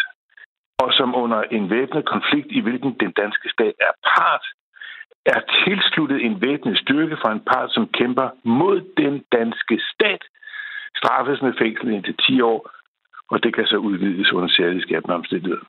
og 0.83 0.89
som 0.93 1.15
under 1.15 1.41
en 1.41 1.69
væbnet 1.69 2.05
konflikt, 2.05 2.47
i 2.51 2.61
hvilken 2.61 2.93
den 2.99 3.11
danske 3.11 3.49
stat 3.49 3.75
er 3.87 3.93
part, 4.11 4.45
er 5.25 5.41
tilsluttet 5.65 6.25
en 6.25 6.41
væbnet 6.41 6.77
styrke 6.77 7.17
fra 7.21 7.31
en 7.31 7.43
part, 7.51 7.73
som 7.73 7.87
kæmper 7.87 8.29
mod 8.43 8.77
den 8.97 9.23
danske 9.31 9.79
stat, 9.93 10.23
straffes 10.97 11.41
med 11.41 11.53
fængsel 11.61 11.89
indtil 11.89 12.15
10 12.27 12.41
år, 12.41 12.69
og 13.31 13.43
det 13.43 13.55
kan 13.55 13.65
så 13.65 13.77
udvides 13.77 14.31
under 14.31 14.49
særlige 14.49 14.81
skærpende 14.81 15.15
omstændigheder. 15.15 15.65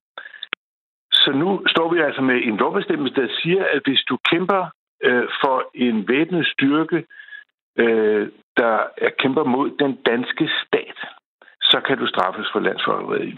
Så 1.27 1.33
nu 1.43 1.49
står 1.73 1.95
vi 1.95 1.99
altså 2.01 2.23
med 2.23 2.39
en 2.49 2.57
lovbestemmelse, 2.57 3.15
der 3.21 3.29
siger, 3.41 3.65
at 3.75 3.81
hvis 3.87 4.03
du 4.09 4.19
kæmper 4.31 4.63
øh, 5.05 5.25
for 5.43 5.57
en 5.75 6.09
væbnet 6.09 6.47
styrke, 6.47 6.99
øh, 7.83 8.29
der 8.57 8.75
er 9.05 9.11
kæmper 9.23 9.45
mod 9.45 9.69
den 9.83 9.93
danske 10.11 10.45
stat, 10.63 10.99
så 11.71 11.79
kan 11.87 11.99
du 11.99 12.07
straffes 12.07 12.49
for 12.53 12.61
landsforræderi. 12.61 13.35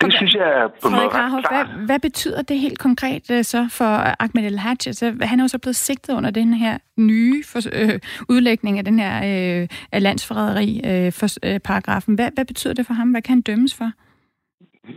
Det 0.00 0.06
okay. 0.06 0.16
synes 0.16 0.34
jeg 0.34 0.48
er 0.60 0.68
på 0.68 0.88
Frederik 0.90 1.12
Harhoff, 1.12 1.46
hvad, 1.50 1.64
hvad 1.86 2.00
betyder 2.00 2.42
det 2.42 2.58
helt 2.58 2.78
konkret 2.78 3.30
uh, 3.30 3.42
så 3.42 3.68
for 3.70 4.22
Ahmed 4.24 4.46
El 4.46 4.58
Hajj? 4.58 4.76
Altså, 4.86 5.16
han 5.22 5.40
er 5.40 5.44
jo 5.44 5.48
så 5.48 5.58
blevet 5.58 5.76
sigtet 5.76 6.14
under 6.14 6.30
den 6.30 6.54
her 6.54 6.78
nye 6.96 7.44
for, 7.44 7.60
øh, 7.72 8.00
udlægning 8.28 8.78
af 8.78 8.84
den 8.84 8.98
her 8.98 9.16
øh, 9.16 9.68
af 9.92 10.02
landsforræderi-paragrafen. 10.02 12.12
Øh, 12.12 12.16
hvad, 12.16 12.30
hvad 12.34 12.44
betyder 12.44 12.74
det 12.74 12.86
for 12.86 12.94
ham? 12.94 13.10
Hvad 13.10 13.22
kan 13.22 13.32
han 13.32 13.40
dømmes 13.40 13.74
for? 13.74 13.90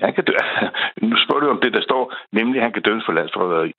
Han 0.02 0.14
kan 0.14 0.24
dø. 0.24 0.34
Nu 1.10 1.16
spørger 1.18 1.44
du 1.44 1.50
om 1.50 1.62
det, 1.64 1.74
der 1.74 1.82
står, 1.82 2.14
nemlig 2.32 2.58
at 2.58 2.64
han 2.64 2.74
kan 2.74 2.82
dømmes 2.82 3.06
for 3.06 3.14
landsforræderi 3.14 3.74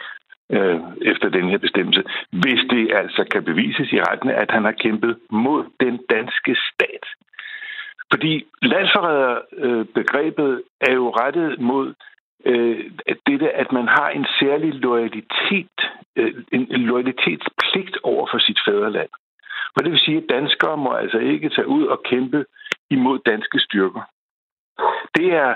øh, 0.51 0.81
efter 1.03 1.29
den 1.29 1.49
her 1.49 1.59
bestemmelse, 1.59 2.03
hvis 2.31 2.61
det 2.71 2.93
altså 2.95 3.25
kan 3.33 3.45
bevises 3.45 3.93
i 3.93 4.01
retten, 4.01 4.31
at 4.31 4.51
han 4.51 4.65
har 4.65 4.73
kæmpet 4.73 5.19
mod 5.31 5.65
den 5.81 6.01
danske 6.11 6.57
stat. 6.71 7.05
Fordi 8.13 8.47
landsforræderbegrebet 8.63 10.53
øh, 10.53 10.61
er 10.81 10.95
jo 10.95 11.11
rettet 11.11 11.61
mod 11.61 11.95
øh, 12.47 12.91
dette, 13.27 13.51
at 13.53 13.73
man 13.73 13.89
har 13.89 14.09
en 14.09 14.27
særlig 14.41 14.75
loyalitet, 14.75 15.79
øh, 16.17 16.35
en 16.53 16.67
loyalitetspligt 16.91 17.99
over 18.03 18.27
for 18.31 18.39
sit 18.39 18.61
fædreland. 18.67 19.09
Og 19.77 19.85
det 19.85 19.93
vil 19.93 20.01
sige, 20.01 20.17
at 20.17 20.29
danskere 20.29 20.77
må 20.77 20.91
altså 20.93 21.19
ikke 21.19 21.49
tage 21.49 21.69
ud 21.69 21.87
og 21.87 22.03
kæmpe 22.03 22.45
imod 22.91 23.19
danske 23.27 23.59
styrker. 23.59 24.03
Det 25.17 25.29
er 25.35 25.55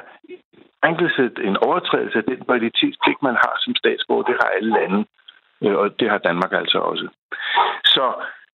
en 1.48 1.56
overtrædelse 1.56 2.18
af 2.18 2.24
den 2.24 2.40
validitetspligt, 2.48 3.22
man 3.22 3.34
har 3.44 3.54
som 3.58 3.74
statsborger. 3.74 4.22
Det 4.22 4.36
har 4.42 4.50
alle 4.56 4.72
lande, 4.78 5.04
øh, 5.64 5.76
og 5.82 6.00
det 6.00 6.10
har 6.10 6.18
Danmark 6.18 6.52
altså 6.52 6.78
også. 6.78 7.08
Så 7.84 8.06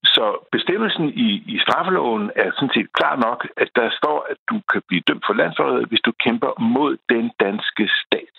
så 0.04 0.48
bestemmelsen 0.52 1.08
i, 1.08 1.28
i 1.54 1.58
straffeloven 1.58 2.30
er 2.36 2.50
sådan 2.54 2.74
set 2.74 2.92
klar 2.92 3.16
nok, 3.16 3.48
at 3.56 3.70
der 3.76 3.90
står, 3.90 4.26
at 4.30 4.36
du 4.50 4.60
kan 4.72 4.82
blive 4.88 5.02
dømt 5.08 5.24
for 5.26 5.34
landsforræderi, 5.34 5.84
hvis 5.88 6.00
du 6.00 6.12
kæmper 6.24 6.60
mod 6.60 6.96
den 7.08 7.30
danske 7.40 7.90
stat. 8.02 8.36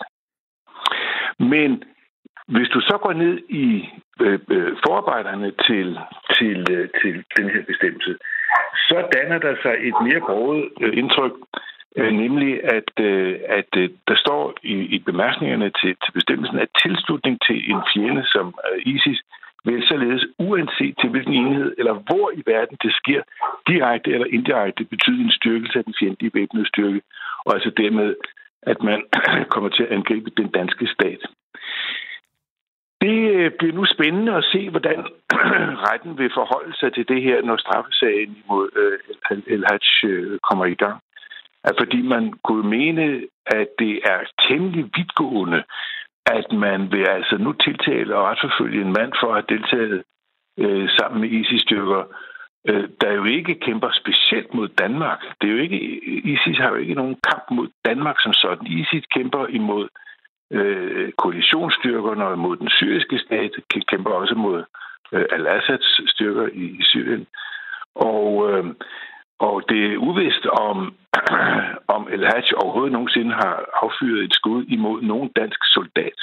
Men 1.38 1.84
hvis 2.48 2.68
du 2.68 2.80
så 2.80 2.98
går 3.02 3.12
ned 3.12 3.38
i 3.48 3.88
øh, 4.20 4.40
øh, 4.50 4.76
forarbejderne 4.84 5.52
til, 5.66 5.98
til, 6.36 6.58
øh, 6.70 6.88
til 7.02 7.24
den 7.36 7.50
her 7.50 7.62
bestemmelse, 7.70 8.16
så 8.88 9.08
danner 9.16 9.38
der 9.38 9.54
sig 9.62 9.74
et 9.88 9.94
mere 10.06 10.20
broget 10.20 10.70
øh, 10.80 10.98
indtryk, 10.98 11.32
øh, 11.32 11.71
Øh, 11.96 12.12
nemlig 12.12 12.64
at, 12.64 12.90
øh, 13.00 13.38
at 13.48 13.70
øh, 13.76 13.90
der 14.08 14.16
står 14.16 14.54
i, 14.62 14.74
i 14.96 14.98
bemærkningerne 14.98 15.70
til, 15.80 15.96
til 16.04 16.12
bestemmelsen, 16.12 16.58
at 16.58 16.68
tilslutning 16.82 17.38
til 17.46 17.70
en 17.70 17.80
fjende 17.94 18.24
som 18.26 18.54
ISIS 18.84 19.20
vil 19.64 19.82
således 19.88 20.26
uanset 20.38 20.94
til 21.00 21.10
hvilken 21.10 21.34
enhed 21.34 21.74
eller 21.78 21.94
hvor 21.94 22.30
i 22.34 22.42
verden 22.46 22.76
det 22.82 22.92
sker, 22.94 23.22
direkte 23.66 24.10
eller 24.10 24.26
indirekte 24.26 24.84
betyde 24.84 25.22
en 25.24 25.30
styrkelse 25.30 25.78
af 25.78 25.84
den 25.84 25.94
fjendtlige 26.00 26.34
væbnede 26.34 26.68
styrke, 26.68 27.00
og 27.44 27.54
altså 27.54 27.70
dermed, 27.70 28.14
at 28.62 28.82
man 28.82 29.02
kommer 29.54 29.70
til 29.70 29.82
at 29.82 29.92
angribe 29.92 30.30
den 30.30 30.48
danske 30.48 30.86
stat. 30.86 31.22
Det 33.00 33.16
bliver 33.58 33.74
nu 33.74 33.84
spændende 33.84 34.34
at 34.34 34.44
se, 34.44 34.70
hvordan 34.70 34.98
retten 35.88 36.18
vil 36.18 36.30
forholde 36.34 36.76
sig 36.76 36.92
til 36.92 37.08
det 37.08 37.22
her, 37.22 37.42
når 37.42 37.56
straffesagen 37.56 38.36
imod 38.44 38.68
El-Hajj 39.46 40.38
kommer 40.48 40.64
i 40.64 40.74
gang. 40.74 41.01
Fordi 41.78 42.02
man 42.02 42.32
kunne 42.44 42.68
mene, 42.70 43.22
at 43.46 43.68
det 43.78 44.00
er 44.04 44.20
temmelig 44.48 44.84
vidtgående, 44.96 45.62
at 46.26 46.52
man 46.52 46.92
vil 46.92 47.04
altså 47.08 47.36
nu 47.38 47.52
tiltale 47.52 48.16
og 48.16 48.24
retsforfølge 48.24 48.80
en 48.80 48.92
mand 48.92 49.12
for 49.20 49.34
at 49.34 49.34
have 49.34 49.58
deltaget 49.58 50.02
øh, 50.58 50.88
sammen 50.98 51.20
med 51.20 51.30
ISIS-styrker, 51.30 52.02
øh, 52.68 52.88
der 53.00 53.12
jo 53.12 53.24
ikke 53.24 53.54
kæmper 53.54 53.90
specielt 53.92 54.54
mod 54.54 54.68
Danmark. 54.68 55.20
Det 55.40 55.48
er 55.48 55.52
jo 55.52 55.58
ikke, 55.58 55.80
ISIS 56.32 56.58
har 56.58 56.68
jo 56.68 56.76
ikke 56.76 56.94
nogen 56.94 57.16
kamp 57.28 57.44
mod 57.50 57.68
Danmark 57.84 58.16
som 58.20 58.32
sådan. 58.32 58.66
ISIS 58.66 59.04
kæmper 59.14 59.46
imod 59.46 59.88
øh, 60.52 61.12
koalitionsstyrkerne 61.12 62.24
og 62.26 62.38
mod 62.38 62.56
den 62.56 62.68
syriske 62.68 63.18
stat, 63.18 63.50
kæmper 63.90 64.10
også 64.10 64.34
mod 64.34 64.64
øh, 65.12 65.24
al-Assads 65.30 66.10
styrker 66.10 66.46
i, 66.52 66.64
i 66.64 66.82
Syrien. 66.82 67.26
Og 67.94 68.50
øh, 68.50 68.64
og 69.48 69.62
det 69.68 69.80
er 69.92 69.96
uvist, 70.08 70.46
om, 70.46 70.76
om 71.96 72.02
El 72.12 72.24
Hajj 72.30 72.48
overhovedet 72.62 72.92
nogensinde 72.92 73.32
har 73.32 73.54
affyret 73.82 74.24
et 74.24 74.34
skud 74.34 74.64
imod 74.64 75.02
nogen 75.02 75.30
dansk 75.40 75.60
soldat. 75.64 76.20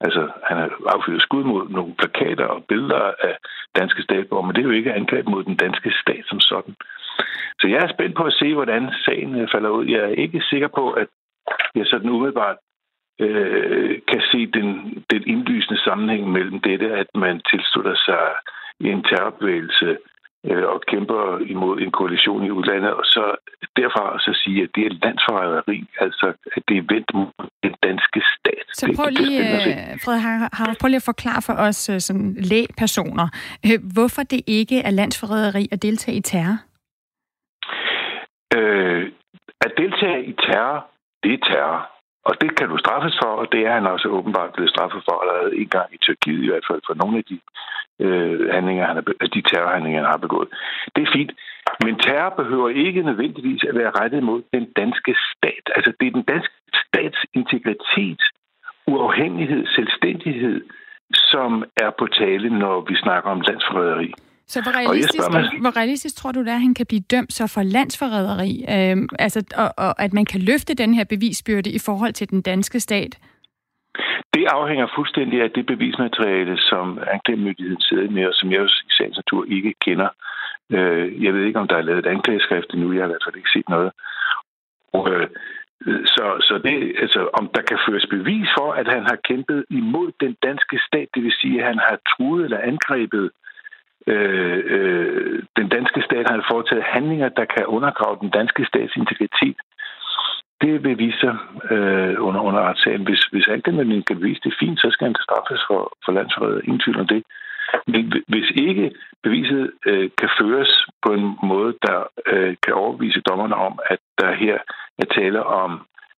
Altså, 0.00 0.22
han 0.48 0.56
har 0.56 0.70
affyret 0.94 1.22
skud 1.22 1.44
mod 1.44 1.68
nogle 1.68 1.94
plakater 1.94 2.46
og 2.46 2.64
billeder 2.64 3.12
af 3.28 3.36
danske 3.78 4.02
statsborger, 4.02 4.46
men 4.46 4.54
det 4.54 4.60
er 4.60 4.70
jo 4.70 4.78
ikke 4.80 4.92
angreb 4.92 5.26
mod 5.28 5.44
den 5.44 5.56
danske 5.56 5.90
stat 6.02 6.24
som 6.26 6.40
sådan. 6.40 6.74
Så 7.60 7.66
jeg 7.68 7.78
er 7.82 7.94
spændt 7.94 8.16
på 8.16 8.24
at 8.24 8.32
se, 8.32 8.54
hvordan 8.54 8.90
sagen 9.04 9.40
øh, 9.40 9.48
falder 9.52 9.70
ud. 9.70 9.86
Jeg 9.86 10.00
er 10.00 10.14
ikke 10.24 10.42
sikker 10.50 10.68
på, 10.68 10.90
at 10.90 11.08
jeg 11.74 11.86
sådan 11.86 12.10
umiddelbart 12.10 12.56
øh, 13.20 14.00
kan 14.08 14.22
se 14.32 14.46
den, 14.46 14.68
den 15.10 15.22
indlysende 15.26 15.80
sammenhæng 15.84 16.32
mellem 16.32 16.60
dette, 16.60 16.92
at 16.92 17.06
man 17.14 17.40
tilslutter 17.50 17.94
sig 17.94 18.24
en 18.80 19.02
terrorbevægelse 19.02 19.98
øh, 20.50 20.64
og 20.72 20.80
kæmper 20.92 21.20
imod 21.52 21.80
en 21.80 21.90
koalition 21.90 22.44
i 22.44 22.50
udlandet, 22.50 22.92
og 23.00 23.04
så 23.04 23.24
derfra 23.76 24.18
så 24.18 24.32
sige, 24.42 24.62
at 24.62 24.70
det 24.74 24.86
er 24.86 24.92
landsforræderi, 25.04 25.78
altså 26.00 26.26
at 26.56 26.62
det 26.68 26.76
er 26.76 26.84
vendt 26.94 27.14
mod 27.14 27.46
den 27.62 27.74
danske 27.82 28.20
stat. 28.34 28.66
Så 28.72 28.84
prøv 28.96 29.08
lige, 29.10 29.38
øh, 29.40 29.98
Fred 30.04 30.18
har, 30.18 30.76
prøv 30.80 30.88
lige 30.88 31.02
at 31.04 31.10
forklare 31.12 31.42
for 31.42 31.52
os 31.68 31.88
øh, 31.88 32.00
som 32.00 32.16
lægpersoner, 32.52 33.28
øh, 33.66 33.78
hvorfor 33.94 34.22
det 34.22 34.40
ikke 34.46 34.78
er 34.80 34.90
landsforræderi 34.90 35.68
at 35.72 35.82
deltage 35.82 36.16
i 36.16 36.20
terror? 36.20 36.56
Øh, 38.56 39.12
at 39.64 39.72
deltage 39.76 40.24
i 40.24 40.32
terror, 40.32 40.86
det 41.22 41.32
er 41.34 41.42
terror. 41.50 41.93
Og 42.28 42.34
det 42.40 42.50
kan 42.58 42.68
du 42.68 42.76
straffes 42.78 43.16
for, 43.22 43.32
og 43.40 43.46
det 43.52 43.60
er 43.66 43.72
han 43.78 43.86
også 43.86 44.08
åbenbart 44.08 44.52
blevet 44.52 44.70
straffet 44.70 45.02
for 45.06 45.14
allerede 45.22 45.56
en 45.62 45.68
gang 45.68 45.88
i 45.94 45.98
Tyrkiet, 45.98 46.44
i 46.44 46.50
hvert 46.50 46.68
fald 46.70 46.80
for 46.86 46.94
nogle 46.94 47.18
af 47.18 47.24
de 47.30 47.38
øh, 48.04 48.50
handlinger, 48.54 48.86
han 48.86 48.96
er, 48.96 49.26
de 49.34 49.42
terrorhandlinger, 49.42 50.00
han 50.00 50.10
har 50.10 50.26
begået. 50.26 50.48
Det 50.96 51.02
er 51.02 51.12
fint. 51.18 51.32
Men 51.84 51.98
terror 51.98 52.30
behøver 52.40 52.68
ikke 52.68 53.02
nødvendigvis 53.02 53.62
at 53.68 53.74
være 53.74 53.92
rettet 54.00 54.22
mod 54.22 54.42
den 54.52 54.64
danske 54.80 55.14
stat. 55.32 55.64
Altså, 55.76 55.92
det 56.00 56.06
er 56.06 56.10
den 56.18 56.22
danske 56.22 56.54
stats 56.84 57.18
integritet, 57.34 58.22
uafhængighed, 58.86 59.66
selvstændighed, 59.66 60.60
som 61.14 61.64
er 61.76 61.90
på 61.98 62.06
tale, 62.06 62.58
når 62.58 62.80
vi 62.88 62.94
snakker 62.96 63.30
om 63.30 63.40
landsforræderi. 63.40 64.14
Så 64.46 64.62
hvor 64.62 64.72
realistisk, 64.80 65.30
mig, 65.32 65.60
hvor 65.60 65.76
realistisk 65.76 66.16
tror 66.16 66.32
du, 66.32 66.40
det 66.40 66.48
er, 66.48 66.54
at 66.54 66.60
han 66.60 66.74
kan 66.74 66.86
blive 66.86 67.04
dømt 67.14 67.32
så 67.32 67.46
for 67.54 67.62
landsforræderi? 67.62 68.64
Øhm, 68.74 69.08
altså, 69.18 69.40
og, 69.56 69.70
og 69.76 70.02
at 70.02 70.12
man 70.12 70.24
kan 70.24 70.40
løfte 70.40 70.74
den 70.74 70.94
her 70.94 71.04
bevisbyrde 71.04 71.70
i 71.70 71.78
forhold 71.78 72.12
til 72.12 72.30
den 72.30 72.42
danske 72.42 72.80
stat? 72.80 73.18
Det 74.34 74.46
afhænger 74.46 74.86
fuldstændig 74.96 75.42
af 75.42 75.50
det 75.50 75.66
bevismateriale, 75.66 76.58
som 76.58 76.98
anklagemyndigheden 77.12 77.80
sidder 77.80 78.10
med, 78.10 78.26
og 78.26 78.34
som 78.34 78.52
jeg 78.52 78.64
i 78.64 78.92
sagens 78.98 79.16
natur 79.16 79.44
ikke 79.48 79.74
kender. 79.84 80.08
Øh, 80.72 81.24
jeg 81.24 81.34
ved 81.34 81.44
ikke, 81.44 81.58
om 81.58 81.68
der 81.68 81.76
er 81.76 81.82
lavet 81.88 82.06
et 82.06 82.12
anklageskrift 82.14 82.70
endnu. 82.74 82.92
Jeg 82.92 83.02
har 83.02 83.08
i 83.08 83.12
hvert 83.12 83.26
fald 83.26 83.36
ikke 83.36 83.54
set 83.54 83.68
noget. 83.68 83.90
Og, 84.92 85.10
øh, 85.10 85.28
så, 86.14 86.24
så 86.48 86.54
det, 86.64 86.96
altså, 87.04 87.28
om 87.32 87.50
der 87.54 87.62
kan 87.62 87.78
føres 87.88 88.06
bevis 88.10 88.48
for, 88.58 88.72
at 88.72 88.88
han 88.88 89.02
har 89.10 89.18
kæmpet 89.28 89.64
imod 89.70 90.12
den 90.20 90.36
danske 90.42 90.76
stat, 90.88 91.08
det 91.14 91.22
vil 91.22 91.34
sige, 91.40 91.60
at 91.60 91.66
han 91.66 91.78
har 91.78 91.98
truet 92.12 92.44
eller 92.44 92.58
angrebet 92.58 93.30
øh, 94.06 94.62
øh, 94.76 95.42
den 95.56 95.68
danske 95.68 96.00
stat, 96.02 96.30
har 96.30 96.46
foretaget 96.50 96.84
handlinger, 96.94 97.28
der 97.28 97.44
kan 97.44 97.66
undergrave 97.66 98.16
den 98.20 98.30
danske 98.30 98.64
stats 98.64 98.96
integritet, 98.96 99.56
det 100.62 100.84
vil 100.84 100.98
vise 100.98 101.18
sig 101.20 101.36
øh, 101.70 102.14
under, 102.26 102.40
under 102.40 102.60
retssagen. 102.68 103.04
Hvis, 103.08 103.22
hvis 103.32 103.48
anklagemanden 103.48 104.02
kan 104.02 104.18
bevise 104.18 104.40
det 104.44 104.54
fint, 104.60 104.78
så 104.80 104.88
skal 104.90 105.06
han 105.06 105.16
straffes 105.26 105.62
for, 105.68 105.80
for 106.04 106.12
landsforræder. 106.12 106.60
Ingen 106.60 106.80
tvivl 106.84 107.00
om 107.00 107.06
det. 107.06 107.22
Men 107.86 108.12
hvis 108.28 108.50
ikke 108.66 108.92
beviset 109.22 109.72
øh, 109.86 110.10
kan 110.20 110.30
føres 110.40 110.86
på 111.02 111.12
en 111.12 111.26
måde, 111.42 111.74
der 111.82 111.98
øh, 112.26 112.54
kan 112.64 112.74
overbevise 112.74 113.20
dommerne 113.20 113.56
om, 113.56 113.78
at 113.86 113.98
der 114.20 114.32
her 114.34 114.58
er 114.98 115.04
tale 115.04 115.42
om 115.44 115.70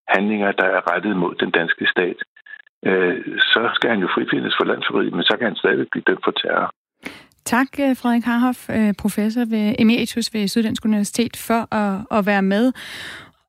handlinger, 0.09 0.53
der 0.53 0.65
er 0.77 0.93
rettet 0.93 1.17
mod 1.17 1.35
den 1.35 1.51
danske 1.51 1.87
stat, 1.87 2.19
øh, 2.87 3.39
så 3.53 3.71
skal 3.75 3.91
han 3.91 4.01
jo 4.01 4.09
frifindes 4.15 4.55
for 4.59 4.65
landsforræderi, 4.65 5.11
men 5.11 5.23
så 5.23 5.35
kan 5.39 5.47
han 5.47 5.57
stadig 5.57 5.87
blive 5.93 6.05
dømt 6.07 6.25
for 6.25 6.31
terror. 6.31 6.71
Tak, 7.47 7.67
øh, 7.81 7.97
Frederik 7.97 8.25
Harhoff, 8.25 8.71
øh, 8.71 8.95
professor 8.95 9.45
ved 9.45 9.75
Emeritus 9.79 10.35
ved 10.35 10.49
Syddansk 10.49 10.85
Universitet, 10.85 11.37
for 11.37 11.75
at, 11.75 12.19
at 12.19 12.27
være 12.27 12.43
med 12.43 12.73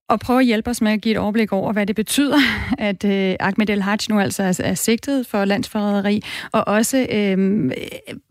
og 0.10 0.20
prøve 0.20 0.40
at 0.40 0.46
hjælpe 0.46 0.70
os 0.70 0.82
med 0.82 0.92
at 0.92 1.02
give 1.02 1.12
et 1.12 1.18
overblik 1.18 1.54
over, 1.54 1.74
hvad 1.74 1.86
det 1.86 1.96
betyder, 1.96 2.38
at 2.78 3.06
øh, 3.06 3.36
Ahmed 3.40 3.70
El 3.70 3.82
Hajj 3.82 3.98
nu 4.10 4.20
altså 4.20 4.44
er, 4.44 4.62
er 4.64 4.74
sigtet 4.74 5.28
for 5.28 5.46
landsforræderi, 5.46 6.22
og 6.52 6.68
også 6.68 7.08
øh, 7.12 7.72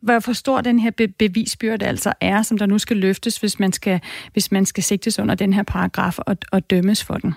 hvor 0.03 0.21
for 0.21 0.33
stor 0.33 0.61
den 0.61 0.79
her 0.79 0.91
be- 0.91 1.09
bevisbyrde 1.09 1.87
altså 1.87 2.13
er, 2.21 2.43
som 2.43 2.59
der 2.59 2.67
nu 2.67 2.79
skal 2.79 2.97
løftes, 2.97 3.37
hvis 3.37 3.59
man 3.59 3.73
skal, 3.73 4.01
hvis 4.33 4.53
man 4.53 4.67
skal 4.67 4.83
sigtes 4.83 5.19
under 5.19 5.35
den 5.35 5.53
her 5.53 5.63
paragraf 5.63 6.19
og, 6.19 6.37
og 6.53 6.71
dømmes 6.71 7.05
for 7.05 7.15
den. 7.15 7.35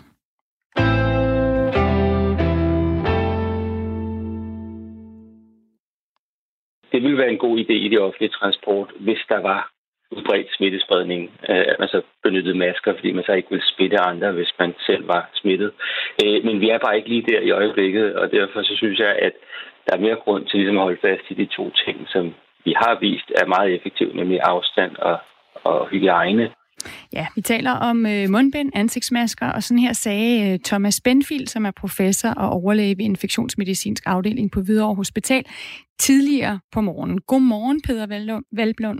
Det 6.91 7.03
ville 7.03 7.17
være 7.17 7.31
en 7.31 7.45
god 7.45 7.57
idé 7.59 7.73
i 7.73 7.87
det 7.87 7.99
offentlige 7.99 8.35
transport, 8.39 8.89
hvis 8.99 9.21
der 9.29 9.39
var 9.39 9.71
udbredt 10.11 10.55
smittespredning, 10.57 11.21
øh, 11.49 11.65
at 11.71 11.75
man 11.79 11.87
så 11.87 12.01
benyttede 12.23 12.57
masker, 12.57 12.93
fordi 12.93 13.11
man 13.11 13.23
så 13.23 13.33
ikke 13.33 13.49
ville 13.49 13.65
smitte 13.65 13.99
andre, 13.99 14.31
hvis 14.31 14.53
man 14.59 14.73
selv 14.85 15.07
var 15.07 15.29
smittet. 15.33 15.71
Øh, 16.23 16.45
men 16.45 16.61
vi 16.61 16.69
er 16.69 16.77
bare 16.77 16.97
ikke 16.97 17.09
lige 17.09 17.27
der 17.31 17.39
i 17.39 17.51
øjeblikket, 17.51 18.15
og 18.15 18.31
derfor 18.31 18.61
så 18.61 18.75
synes 18.75 18.99
jeg, 18.99 19.15
at 19.27 19.33
der 19.85 19.95
er 19.95 20.05
mere 20.05 20.15
grund 20.15 20.45
til 20.45 20.59
ligesom 20.59 20.77
at 20.77 20.83
holde 20.83 21.01
fast 21.01 21.23
i 21.29 21.33
de 21.33 21.45
to 21.45 21.71
ting, 21.85 22.07
som 22.09 22.35
vi 22.65 22.73
har 22.75 22.97
vist 22.99 23.31
er 23.41 23.45
meget 23.45 23.75
effektive, 23.75 24.15
nemlig 24.15 24.39
afstand 24.43 24.95
og, 24.95 25.17
og 25.63 25.87
hygiejne. 25.87 26.51
Ja, 27.13 27.27
vi 27.35 27.41
taler 27.41 27.71
om 27.71 28.05
øh, 28.05 28.29
mundbind, 28.29 28.71
ansigtsmasker, 28.75 29.47
og 29.47 29.63
sådan 29.63 29.79
her 29.79 29.93
sagde 29.93 30.53
øh, 30.53 30.59
Thomas 30.59 31.01
Benfield, 31.01 31.47
som 31.47 31.65
er 31.65 31.71
professor 31.71 32.29
og 32.29 32.49
overlæge 32.49 32.97
ved 32.97 33.05
infektionsmedicinsk 33.05 34.03
afdeling 34.05 34.51
på 34.51 34.61
Hvidovre 34.61 34.95
Hospital, 34.95 35.45
tidligere 35.99 36.59
på 36.71 36.81
morgenen. 36.81 37.21
Godmorgen, 37.21 37.81
Peter 37.81 38.05
Valblund. 38.51 38.99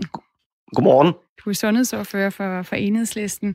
Godmorgen. 0.74 1.12
Du 1.44 1.50
er 1.50 1.54
sundhedsordfører 1.54 2.30
for, 2.30 2.62
for 2.62 2.76
Enhedslisten. 2.76 3.54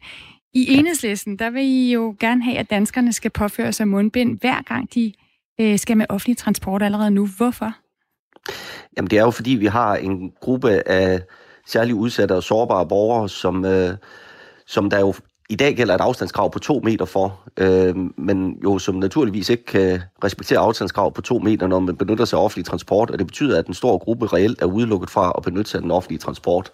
I 0.53 0.73
Enhedslisten, 0.73 1.39
der 1.39 1.49
vil 1.49 1.63
I 1.63 1.93
jo 1.93 2.15
gerne 2.19 2.43
have, 2.43 2.57
at 2.57 2.69
danskerne 2.69 3.13
skal 3.13 3.31
påføre 3.31 3.73
sig 3.73 3.87
mundbind, 3.87 4.39
hver 4.39 4.61
gang 4.61 4.93
de 4.93 5.13
øh, 5.61 5.79
skal 5.79 5.97
med 5.97 6.05
offentlig 6.09 6.37
transport 6.37 6.83
allerede 6.83 7.11
nu. 7.11 7.27
Hvorfor? 7.37 7.73
Jamen 8.97 9.09
det 9.09 9.19
er 9.19 9.23
jo 9.23 9.31
fordi, 9.31 9.51
vi 9.51 9.65
har 9.65 9.95
en 9.95 10.31
gruppe 10.41 10.87
af 10.87 11.21
særligt 11.67 11.97
udsatte 11.97 12.33
og 12.33 12.43
sårbare 12.43 12.87
borgere, 12.87 13.29
som, 13.29 13.65
øh, 13.65 13.93
som 14.67 14.89
der 14.89 14.99
jo 14.99 15.13
i 15.49 15.55
dag 15.55 15.75
gælder 15.75 15.95
et 15.95 16.01
afstandskrav 16.01 16.51
på 16.51 16.59
to 16.59 16.81
meter 16.83 17.05
for, 17.05 17.39
øh, 17.57 17.95
men 18.17 18.57
jo 18.63 18.79
som 18.79 18.95
naturligvis 18.95 19.49
ikke 19.49 19.65
kan 19.65 20.01
respektere 20.23 20.59
afstandskrav 20.59 21.13
på 21.13 21.21
to 21.21 21.39
meter, 21.39 21.67
når 21.67 21.79
man 21.79 21.95
benytter 21.95 22.25
sig 22.25 22.39
af 22.39 22.43
offentlig 22.43 22.65
transport, 22.65 23.09
og 23.09 23.19
det 23.19 23.27
betyder, 23.27 23.59
at 23.59 23.67
en 23.67 23.73
stor 23.73 23.97
gruppe 23.97 24.27
reelt 24.27 24.61
er 24.61 24.65
udelukket 24.65 25.09
fra 25.09 25.33
at 25.37 25.43
benytte 25.43 25.71
sig 25.71 25.77
af 25.77 25.81
den 25.81 25.91
offentlige 25.91 26.19
transport. 26.19 26.71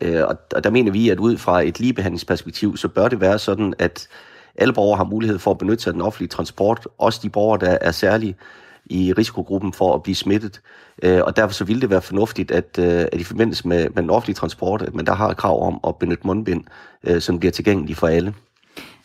Øh, 0.00 0.22
og, 0.24 0.36
og 0.54 0.64
der 0.64 0.70
mener 0.70 0.92
vi, 0.92 1.08
at 1.08 1.18
ud 1.18 1.38
fra 1.38 1.62
et 1.62 1.80
ligebehandlingsperspektiv, 1.80 2.76
så 2.76 2.88
bør 2.88 3.08
det 3.08 3.20
være 3.20 3.38
sådan, 3.38 3.74
at 3.78 4.08
alle 4.54 4.74
borgere 4.74 4.96
har 4.96 5.04
mulighed 5.04 5.38
for 5.38 5.50
at 5.50 5.58
benytte 5.58 5.82
sig 5.82 5.90
af 5.90 5.94
den 5.94 6.02
offentlige 6.02 6.28
transport, 6.28 6.88
også 6.98 7.20
de 7.22 7.30
borgere, 7.30 7.60
der 7.60 7.78
er 7.80 7.90
særligt 7.90 8.38
i 8.86 9.12
risikogruppen 9.12 9.72
for 9.72 9.94
at 9.94 10.02
blive 10.02 10.14
smittet. 10.14 10.60
Øh, 11.02 11.20
og 11.24 11.36
derfor 11.36 11.54
så 11.54 11.64
ville 11.64 11.80
det 11.80 11.90
være 11.90 12.02
fornuftigt, 12.02 12.50
at, 12.50 12.78
øh, 12.78 13.06
at 13.12 13.20
i 13.20 13.24
forbindelse 13.24 13.68
med, 13.68 13.88
med 13.94 14.02
den 14.02 14.10
offentlige 14.10 14.34
transport, 14.34 14.82
at 14.82 14.94
man 14.94 15.06
der 15.06 15.14
har 15.14 15.28
et 15.28 15.36
krav 15.36 15.66
om 15.66 15.80
at 15.86 15.96
benytte 15.96 16.26
mundbind, 16.26 16.64
øh, 17.04 17.20
som 17.20 17.38
bliver 17.38 17.52
tilgængelig 17.52 17.96
for 17.96 18.06
alle. 18.06 18.34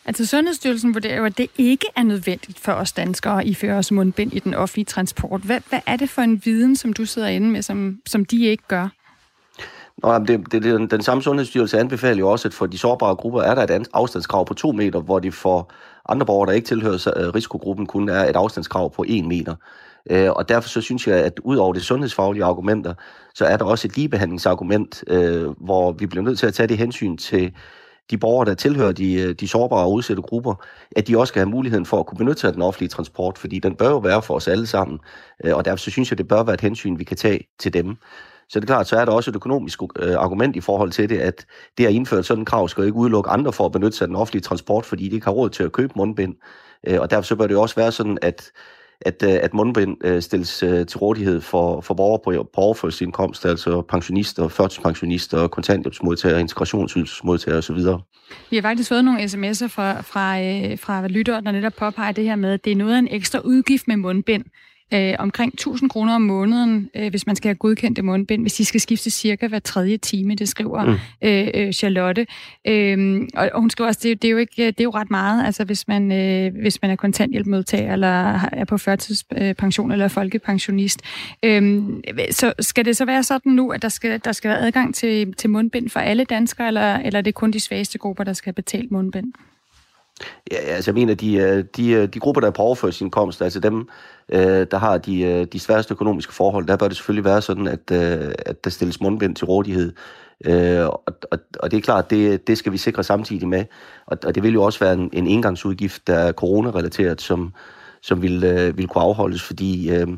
Altså 0.06 0.26
Sundhedsstyrelsen 0.26 0.94
vurderer 0.94 1.16
jo, 1.16 1.24
at 1.24 1.38
det 1.38 1.46
ikke 1.58 1.86
er 1.96 2.02
nødvendigt 2.02 2.58
for 2.58 2.72
os 2.72 2.92
danskere 2.92 3.40
at 3.40 3.46
iføre 3.46 3.76
os 3.76 3.92
mundbind 3.92 4.32
i 4.32 4.38
den 4.38 4.54
offentlige 4.54 4.84
transport. 4.84 5.40
Hvad, 5.40 5.60
hvad 5.68 5.80
er 5.86 5.96
det 5.96 6.10
for 6.10 6.22
en 6.22 6.42
viden, 6.44 6.76
som 6.76 6.92
du 6.92 7.04
sidder 7.04 7.28
inde 7.28 7.50
med, 7.50 7.62
som, 7.62 7.98
som 8.06 8.24
de 8.24 8.44
ikke 8.44 8.64
gør? 8.68 8.88
Nå, 10.02 10.18
det, 10.18 10.28
det, 10.28 10.52
det, 10.52 10.62
den, 10.62 10.90
den 10.90 11.02
samme 11.02 11.22
sundhedsstyrelse 11.22 11.78
anbefaler 11.78 12.18
jo 12.18 12.30
også, 12.30 12.48
at 12.48 12.54
for 12.54 12.66
de 12.66 12.78
sårbare 12.78 13.16
grupper 13.16 13.42
er 13.42 13.54
der 13.54 13.76
et 13.76 13.88
afstandskrav 13.92 14.46
på 14.46 14.54
to 14.54 14.72
meter, 14.72 15.00
hvor 15.00 15.18
de 15.18 15.32
for 15.32 15.70
andre 16.08 16.26
borgere, 16.26 16.46
der 16.46 16.52
ikke 16.52 16.66
tilhører 16.66 17.12
øh, 17.16 17.34
risikogruppen, 17.34 17.86
kun 17.86 18.08
er 18.08 18.24
et 18.24 18.36
afstandskrav 18.36 18.94
på 18.94 19.04
1 19.08 19.24
meter. 19.24 19.54
Øh, 20.10 20.30
og 20.30 20.48
derfor 20.48 20.68
så 20.68 20.80
synes 20.80 21.06
jeg, 21.06 21.16
at 21.16 21.40
ud 21.44 21.56
over 21.56 21.72
det 21.72 21.82
sundhedsfaglige 21.82 22.44
argumenter, 22.44 22.94
så 23.34 23.44
er 23.44 23.56
der 23.56 23.64
også 23.64 23.88
et 23.88 23.96
ligebehandlingsargument, 23.96 25.04
øh, 25.06 25.48
hvor 25.48 25.92
vi 25.92 26.06
bliver 26.06 26.24
nødt 26.24 26.38
til 26.38 26.46
at 26.46 26.54
tage 26.54 26.66
det 26.66 26.78
hensyn 26.78 27.16
til 27.16 27.52
de 28.10 28.18
borgere, 28.18 28.48
der 28.48 28.54
tilhører 28.54 28.92
de, 28.92 29.14
øh, 29.14 29.34
de 29.34 29.48
sårbare 29.48 29.84
og 29.84 29.92
udsatte 29.92 30.22
grupper, 30.22 30.54
at 30.96 31.08
de 31.08 31.18
også 31.18 31.30
skal 31.30 31.40
have 31.40 31.50
muligheden 31.50 31.86
for 31.86 32.00
at 32.00 32.06
kunne 32.06 32.18
benytte 32.18 32.40
sig 32.40 32.48
af 32.48 32.54
den 32.54 32.62
offentlige 32.62 32.88
transport, 32.88 33.38
fordi 33.38 33.58
den 33.58 33.74
bør 33.74 33.88
jo 33.88 33.98
være 33.98 34.22
for 34.22 34.34
os 34.34 34.48
alle 34.48 34.66
sammen. 34.66 34.98
Øh, 35.44 35.56
og 35.56 35.64
derfor 35.64 35.78
så 35.78 35.90
synes 35.90 36.10
jeg, 36.10 36.18
det 36.18 36.28
bør 36.28 36.42
være 36.42 36.54
et 36.54 36.60
hensyn, 36.60 36.98
vi 36.98 37.04
kan 37.04 37.16
tage 37.16 37.40
til 37.58 37.72
dem. 37.72 37.96
Så 38.48 38.60
det 38.60 38.70
er 38.70 38.74
klart, 38.74 38.88
så 38.88 38.96
er 38.96 39.04
der 39.04 39.12
også 39.12 39.30
et 39.30 39.34
økonomisk 39.36 39.82
øh, 39.82 40.14
argument 40.14 40.56
i 40.56 40.60
forhold 40.60 40.90
til 40.90 41.08
det, 41.08 41.18
at 41.18 41.46
det 41.78 41.86
at 41.86 41.92
indføre 41.92 42.22
sådan 42.22 42.40
en 42.40 42.44
krav 42.44 42.68
skal 42.68 42.84
ikke 42.84 42.96
udelukke 42.96 43.30
andre 43.30 43.52
for 43.52 43.66
at 43.66 43.72
benytte 43.72 43.96
sig 43.96 44.04
af 44.04 44.08
den 44.08 44.16
offentlige 44.16 44.42
transport, 44.42 44.86
fordi 44.86 45.08
de 45.08 45.14
ikke 45.14 45.26
har 45.26 45.32
råd 45.32 45.50
til 45.50 45.62
at 45.62 45.72
købe 45.72 45.92
mundbind. 45.96 46.34
Øh, 46.86 47.00
og 47.00 47.10
derfor 47.10 47.22
så 47.22 47.36
bør 47.36 47.46
det 47.46 47.56
også 47.56 47.74
være 47.74 47.92
sådan, 47.92 48.18
at 48.22 48.52
at, 49.00 49.22
øh, 49.26 49.38
at 49.42 49.54
mundbind 49.54 49.96
øh, 50.04 50.22
stilles 50.22 50.62
øh, 50.62 50.86
til 50.86 50.98
rådighed 50.98 51.40
for, 51.40 51.80
for 51.80 51.94
borgere 51.94 52.20
på, 52.24 52.50
på 52.54 52.60
overførselsindkomst, 52.60 53.46
altså 53.46 53.82
pensionister, 53.82 54.48
førtidspensionister, 54.48 55.48
kontanthjælpsmodtagere, 55.48 56.40
integrationsydelsesmodtagere 56.40 57.58
osv. 57.58 57.76
Vi 58.50 58.56
har 58.56 58.62
faktisk 58.62 58.88
fået 58.88 59.04
nogle 59.04 59.20
sms'er 59.22 59.66
fra, 59.66 60.00
fra, 60.00 60.34
fra 60.74 61.08
lyttere, 61.08 61.40
der 61.40 61.52
netop 61.52 61.72
påpeger 61.78 62.12
det 62.12 62.24
her 62.24 62.36
med, 62.36 62.52
at 62.52 62.64
det 62.64 62.72
er 62.72 62.76
noget 62.76 62.94
af 62.94 62.98
en 62.98 63.08
ekstra 63.10 63.38
udgift 63.38 63.88
med 63.88 63.96
mundbind 63.96 64.44
øh, 64.94 65.14
omkring 65.18 65.54
1000 65.54 65.90
kroner 65.90 66.14
om 66.14 66.22
måneden, 66.22 66.90
øh, 66.96 67.10
hvis 67.10 67.26
man 67.26 67.36
skal 67.36 67.48
have 67.48 67.54
godkendte 67.54 68.02
mundbind, 68.02 68.42
hvis 68.42 68.54
de 68.54 68.64
skal 68.64 68.80
skifte 68.80 69.10
cirka 69.10 69.46
hver 69.46 69.58
tredje 69.58 69.96
time, 69.96 70.34
det 70.34 70.48
skriver 70.48 70.84
mm. 70.84 70.96
øh, 71.22 71.48
øh, 71.54 71.72
Charlotte. 71.72 72.26
Øh, 72.66 73.20
og, 73.34 73.50
og 73.54 73.60
hun 73.60 73.70
skriver 73.70 73.88
også, 73.88 74.00
det, 74.02 74.22
det, 74.22 74.28
er 74.28 74.32
jo 74.32 74.38
ikke, 74.38 74.66
det 74.66 74.80
er 74.80 74.84
jo 74.84 74.90
ret 74.90 75.10
meget, 75.10 75.46
altså 75.46 75.64
hvis 75.64 75.88
man, 75.88 76.12
øh, 76.12 76.60
hvis 76.60 76.82
man 76.82 76.90
er 76.90 76.96
kontanthjælpmodtager, 76.96 77.92
eller 77.92 78.40
er 78.52 78.64
på 78.64 78.78
førtidspension, 78.78 79.92
eller 79.92 80.08
folkepensionist. 80.08 81.02
Øh, 81.42 81.82
så 82.30 82.52
skal 82.60 82.84
det 82.84 82.96
så 82.96 83.04
være 83.04 83.22
sådan 83.22 83.52
nu, 83.52 83.70
at 83.70 83.82
der 83.82 83.88
skal, 83.88 84.20
der 84.24 84.32
skal 84.32 84.48
være 84.48 84.60
adgang 84.60 84.94
til, 84.94 85.34
til 85.34 85.50
mundbind 85.50 85.88
for 85.88 86.00
alle 86.00 86.24
danskere, 86.24 86.66
eller, 86.66 86.96
eller 86.96 87.18
er 87.18 87.22
det 87.22 87.34
kun 87.34 87.50
de 87.50 87.60
svageste 87.60 87.98
grupper, 87.98 88.24
der 88.24 88.32
skal 88.32 88.52
betale 88.52 88.88
mundbind? 88.90 89.32
Ja, 90.50 90.56
altså 90.56 90.90
jeg 90.90 90.94
mener, 90.94 91.14
de, 91.14 91.34
øh, 91.34 91.64
de, 91.76 91.90
øh, 91.90 92.08
de 92.08 92.18
grupper, 92.18 92.40
der 92.40 92.48
er 92.48 92.52
på 92.52 92.62
overførselsindkomst, 92.62 93.42
altså 93.42 93.60
dem, 93.60 93.88
øh, 94.28 94.66
der 94.70 94.78
har 94.78 94.98
de, 94.98 95.44
de 95.44 95.60
sværeste 95.60 95.94
økonomiske 95.94 96.34
forhold, 96.34 96.66
der 96.66 96.76
bør 96.76 96.88
det 96.88 96.96
selvfølgelig 96.96 97.24
være 97.24 97.42
sådan, 97.42 97.66
at, 97.66 97.90
at 98.46 98.64
der 98.64 98.70
stilles 98.70 99.00
mundbind 99.00 99.36
til 99.36 99.46
rådighed. 99.46 99.92
Og, 100.84 101.02
og, 101.30 101.38
og 101.60 101.70
det 101.70 101.76
er 101.76 101.80
klart, 101.80 102.10
det, 102.10 102.46
det 102.46 102.58
skal 102.58 102.72
vi 102.72 102.78
sikre 102.78 103.04
samtidig 103.04 103.48
med. 103.48 103.64
Og, 104.06 104.18
og 104.24 104.34
det 104.34 104.42
vil 104.42 104.52
jo 104.52 104.62
også 104.62 104.78
være 104.78 104.92
en, 104.92 105.10
en 105.12 105.26
engangsudgift, 105.26 106.06
der 106.06 106.14
er 106.14 106.32
coronarelateret, 106.32 107.20
som, 107.20 107.52
som 108.02 108.22
vil, 108.22 108.72
vil 108.76 108.88
kunne 108.88 109.02
afholdes, 109.02 109.42
fordi 109.42 109.90
øh, 109.90 110.08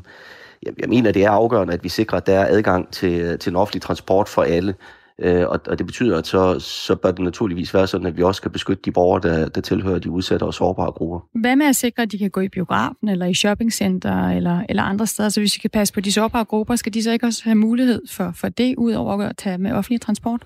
jeg 0.62 0.88
mener, 0.88 1.12
det 1.12 1.24
er 1.24 1.30
afgørende, 1.30 1.74
at 1.74 1.84
vi 1.84 1.88
sikrer, 1.88 2.18
at 2.18 2.26
der 2.26 2.38
er 2.38 2.46
adgang 2.56 2.92
til, 2.92 3.38
til 3.38 3.50
en 3.50 3.56
offentlig 3.56 3.82
transport 3.82 4.28
for 4.28 4.42
alle. 4.42 4.74
Øh, 5.22 5.48
og, 5.48 5.60
og 5.66 5.78
det 5.78 5.86
betyder, 5.86 6.18
at 6.18 6.26
så, 6.26 6.58
så 6.58 6.94
bør 6.94 7.10
det 7.10 7.20
naturligvis 7.24 7.74
være 7.74 7.86
sådan, 7.86 8.06
at 8.06 8.16
vi 8.16 8.22
også 8.22 8.42
kan 8.42 8.50
beskytte 8.50 8.82
de 8.84 8.92
borgere, 8.92 9.20
der, 9.22 9.48
der 9.48 9.60
tilhører 9.60 9.98
de 9.98 10.10
udsatte 10.10 10.44
og 10.44 10.54
sårbare 10.54 10.92
grupper. 10.92 11.20
Hvad 11.40 11.56
med 11.56 11.66
at 11.66 11.76
sikre, 11.76 12.02
at 12.02 12.12
de 12.12 12.18
kan 12.18 12.30
gå 12.30 12.40
i 12.40 12.48
biografen, 12.48 13.08
eller 13.08 13.26
i 13.26 13.34
shoppingcenter, 13.34 14.28
eller, 14.28 14.64
eller 14.68 14.82
andre 14.82 15.06
steder? 15.06 15.28
Så 15.28 15.40
hvis 15.40 15.56
vi 15.56 15.58
kan 15.60 15.70
passe 15.70 15.94
på 15.94 16.00
de 16.00 16.12
sårbare 16.12 16.44
grupper, 16.44 16.76
skal 16.76 16.94
de 16.94 17.02
så 17.02 17.12
ikke 17.12 17.26
også 17.26 17.44
have 17.44 17.54
mulighed 17.54 18.02
for, 18.10 18.32
for 18.34 18.48
det, 18.48 18.74
ud 18.78 18.92
over 18.92 19.18
at 19.18 19.36
tage 19.36 19.58
med 19.58 19.72
offentlig 19.72 20.00
transport? 20.00 20.42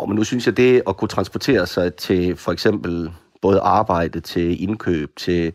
Jo, 0.00 0.06
men 0.06 0.16
nu 0.16 0.24
synes 0.24 0.46
jeg, 0.46 0.56
det 0.56 0.82
at 0.88 0.96
kunne 0.96 1.08
transportere 1.08 1.66
sig 1.66 1.94
til 1.94 2.36
for 2.36 2.52
eksempel 2.52 3.10
både 3.42 3.60
arbejde, 3.60 4.20
til 4.20 4.62
indkøb, 4.62 5.16
til 5.16 5.52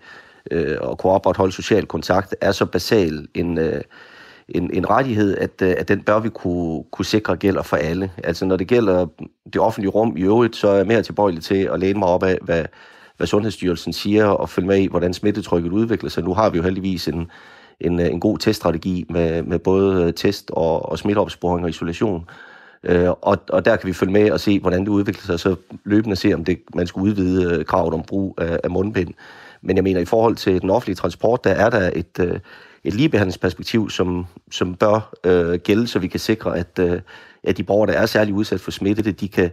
øh, 0.51 0.77
at 0.91 0.97
kunne 0.97 1.13
opretholde 1.13 1.51
social 1.51 1.85
kontakt, 1.85 2.35
er 2.41 2.51
så 2.51 2.65
basal 2.65 3.27
en... 3.33 3.57
Øh, 3.57 3.81
en, 4.49 4.69
en 4.73 4.89
rettighed, 4.89 5.37
at, 5.37 5.61
øh, 5.61 5.75
at 5.77 5.87
den 5.87 6.01
bør 6.01 6.19
vi 6.19 6.29
kunne, 6.29 6.83
kunne 6.91 7.05
sikre 7.05 7.35
gælder 7.35 7.61
for 7.61 7.77
alle. 7.77 8.11
Altså 8.23 8.45
når 8.45 8.55
det 8.55 8.67
gælder 8.67 9.05
det 9.53 9.61
offentlige 9.61 9.91
rum 9.91 10.17
i 10.17 10.21
øvrigt, 10.21 10.55
så 10.55 10.67
er 10.67 10.75
jeg 10.75 10.87
mere 10.87 11.01
tilbøjelig 11.01 11.43
til 11.43 11.69
at 11.73 11.79
læne 11.79 11.99
mig 11.99 12.07
op 12.07 12.23
af, 12.23 12.37
hvad, 12.41 12.65
hvad 13.17 13.27
Sundhedsstyrelsen 13.27 13.93
siger, 13.93 14.25
og 14.25 14.49
følge 14.49 14.67
med 14.67 14.77
i, 14.77 14.87
hvordan 14.87 15.13
smittetrykket 15.13 15.71
udvikler 15.71 16.09
sig. 16.09 16.23
Nu 16.23 16.33
har 16.33 16.49
vi 16.49 16.57
jo 16.57 16.63
heldigvis 16.63 17.07
en, 17.07 17.31
en, 17.79 17.99
øh, 17.99 18.07
en 18.07 18.19
god 18.19 18.37
teststrategi 18.37 19.05
med, 19.09 19.43
med 19.43 19.59
både 19.59 20.03
øh, 20.03 20.13
test 20.13 20.51
og, 20.51 20.89
og 20.89 20.99
smitteopsporing 20.99 21.63
og 21.63 21.69
isolation. 21.69 22.29
Øh, 22.83 23.09
og, 23.09 23.37
og 23.49 23.65
der 23.65 23.75
kan 23.75 23.87
vi 23.87 23.93
følge 23.93 24.13
med 24.13 24.31
og 24.31 24.39
se, 24.39 24.59
hvordan 24.59 24.79
det 24.79 24.87
udvikler 24.87 25.21
sig, 25.21 25.33
og 25.33 25.39
så 25.39 25.55
løbende 25.83 26.15
se, 26.15 26.33
om 26.33 26.45
det, 26.45 26.59
man 26.75 26.87
skulle 26.87 27.11
udvide 27.11 27.63
kravet 27.63 27.93
om 27.93 28.03
brug 28.07 28.35
af, 28.37 28.59
af 28.63 28.71
mundbind. 28.71 29.13
Men 29.61 29.75
jeg 29.75 29.83
mener, 29.83 29.99
i 29.99 30.05
forhold 30.05 30.35
til 30.35 30.61
den 30.61 30.69
offentlige 30.69 30.95
transport, 30.95 31.43
der 31.43 31.49
er 31.49 31.69
der 31.69 31.91
et, 31.95 32.19
øh, 32.19 32.39
et 32.85 32.93
ligebehandlingsperspektiv, 32.93 33.89
som, 33.89 34.25
som 34.51 34.75
bør 34.75 35.13
øh, 35.23 35.59
gælde, 35.59 35.87
så 35.87 35.99
vi 35.99 36.07
kan 36.07 36.19
sikre, 36.19 36.57
at, 36.57 36.79
øh, 36.79 37.01
at 37.43 37.57
de 37.57 37.63
borgere, 37.63 37.91
der 37.91 37.97
er 37.97 38.05
særlig 38.05 38.33
udsat 38.33 38.61
for 38.61 38.71
smitte, 38.71 39.03
det, 39.03 39.19
de 39.19 39.27
kan 39.27 39.51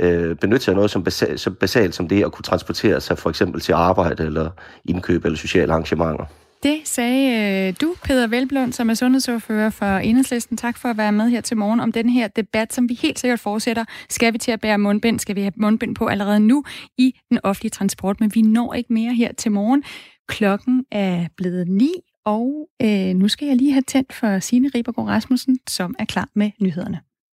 øh, 0.00 0.36
benytte 0.36 0.64
sig 0.64 0.72
af 0.72 0.76
noget 0.76 0.90
som, 0.90 1.04
basalt, 1.04 1.40
så 1.40 1.50
basalt 1.50 1.94
som 1.94 2.08
det 2.08 2.24
at 2.24 2.32
kunne 2.32 2.42
transportere 2.42 3.00
sig 3.00 3.18
for 3.18 3.30
eksempel 3.30 3.60
til 3.60 3.72
arbejde 3.72 4.24
eller 4.24 4.50
indkøb 4.84 5.24
eller 5.24 5.38
sociale 5.38 5.72
arrangementer. 5.72 6.24
Det 6.62 6.80
sagde 6.84 7.68
øh, 7.68 7.74
du, 7.80 7.94
Peter 8.04 8.26
Velblund, 8.26 8.72
som 8.72 8.90
er 8.90 8.94
sundhedsordfører 8.94 9.70
for 9.70 9.96
Enhedslisten. 9.96 10.56
Tak 10.56 10.78
for 10.78 10.88
at 10.88 10.96
være 10.96 11.12
med 11.12 11.28
her 11.28 11.40
til 11.40 11.56
morgen 11.56 11.80
om 11.80 11.92
den 11.92 12.08
her 12.08 12.28
debat, 12.28 12.72
som 12.72 12.88
vi 12.88 12.98
helt 13.02 13.18
sikkert 13.18 13.40
fortsætter. 13.40 13.84
Skal 14.08 14.32
vi 14.32 14.38
til 14.38 14.52
at 14.52 14.60
bære 14.60 14.78
mundbind? 14.78 15.20
Skal 15.20 15.36
vi 15.36 15.40
have 15.40 15.52
mundbind 15.56 15.94
på 15.94 16.06
allerede 16.06 16.40
nu 16.40 16.64
i 16.98 17.14
den 17.28 17.38
offentlige 17.42 17.70
transport? 17.70 18.20
Men 18.20 18.34
vi 18.34 18.42
når 18.42 18.74
ikke 18.74 18.92
mere 18.92 19.14
her 19.14 19.32
til 19.32 19.52
morgen. 19.52 19.82
Klokken 20.28 20.84
er 20.90 21.26
blevet 21.36 21.68
ni, 21.68 21.92
og 22.24 22.68
øh, 22.82 23.14
nu 23.14 23.28
skal 23.28 23.48
jeg 23.48 23.56
lige 23.56 23.72
have 23.72 23.82
tændt 23.82 24.12
for 24.12 24.38
Signe 24.38 24.70
Ribergaard 24.74 25.08
Rasmussen, 25.08 25.58
som 25.68 25.94
er 25.98 26.04
klar 26.04 26.28
med 26.34 26.50
nyhederne. 26.60 27.00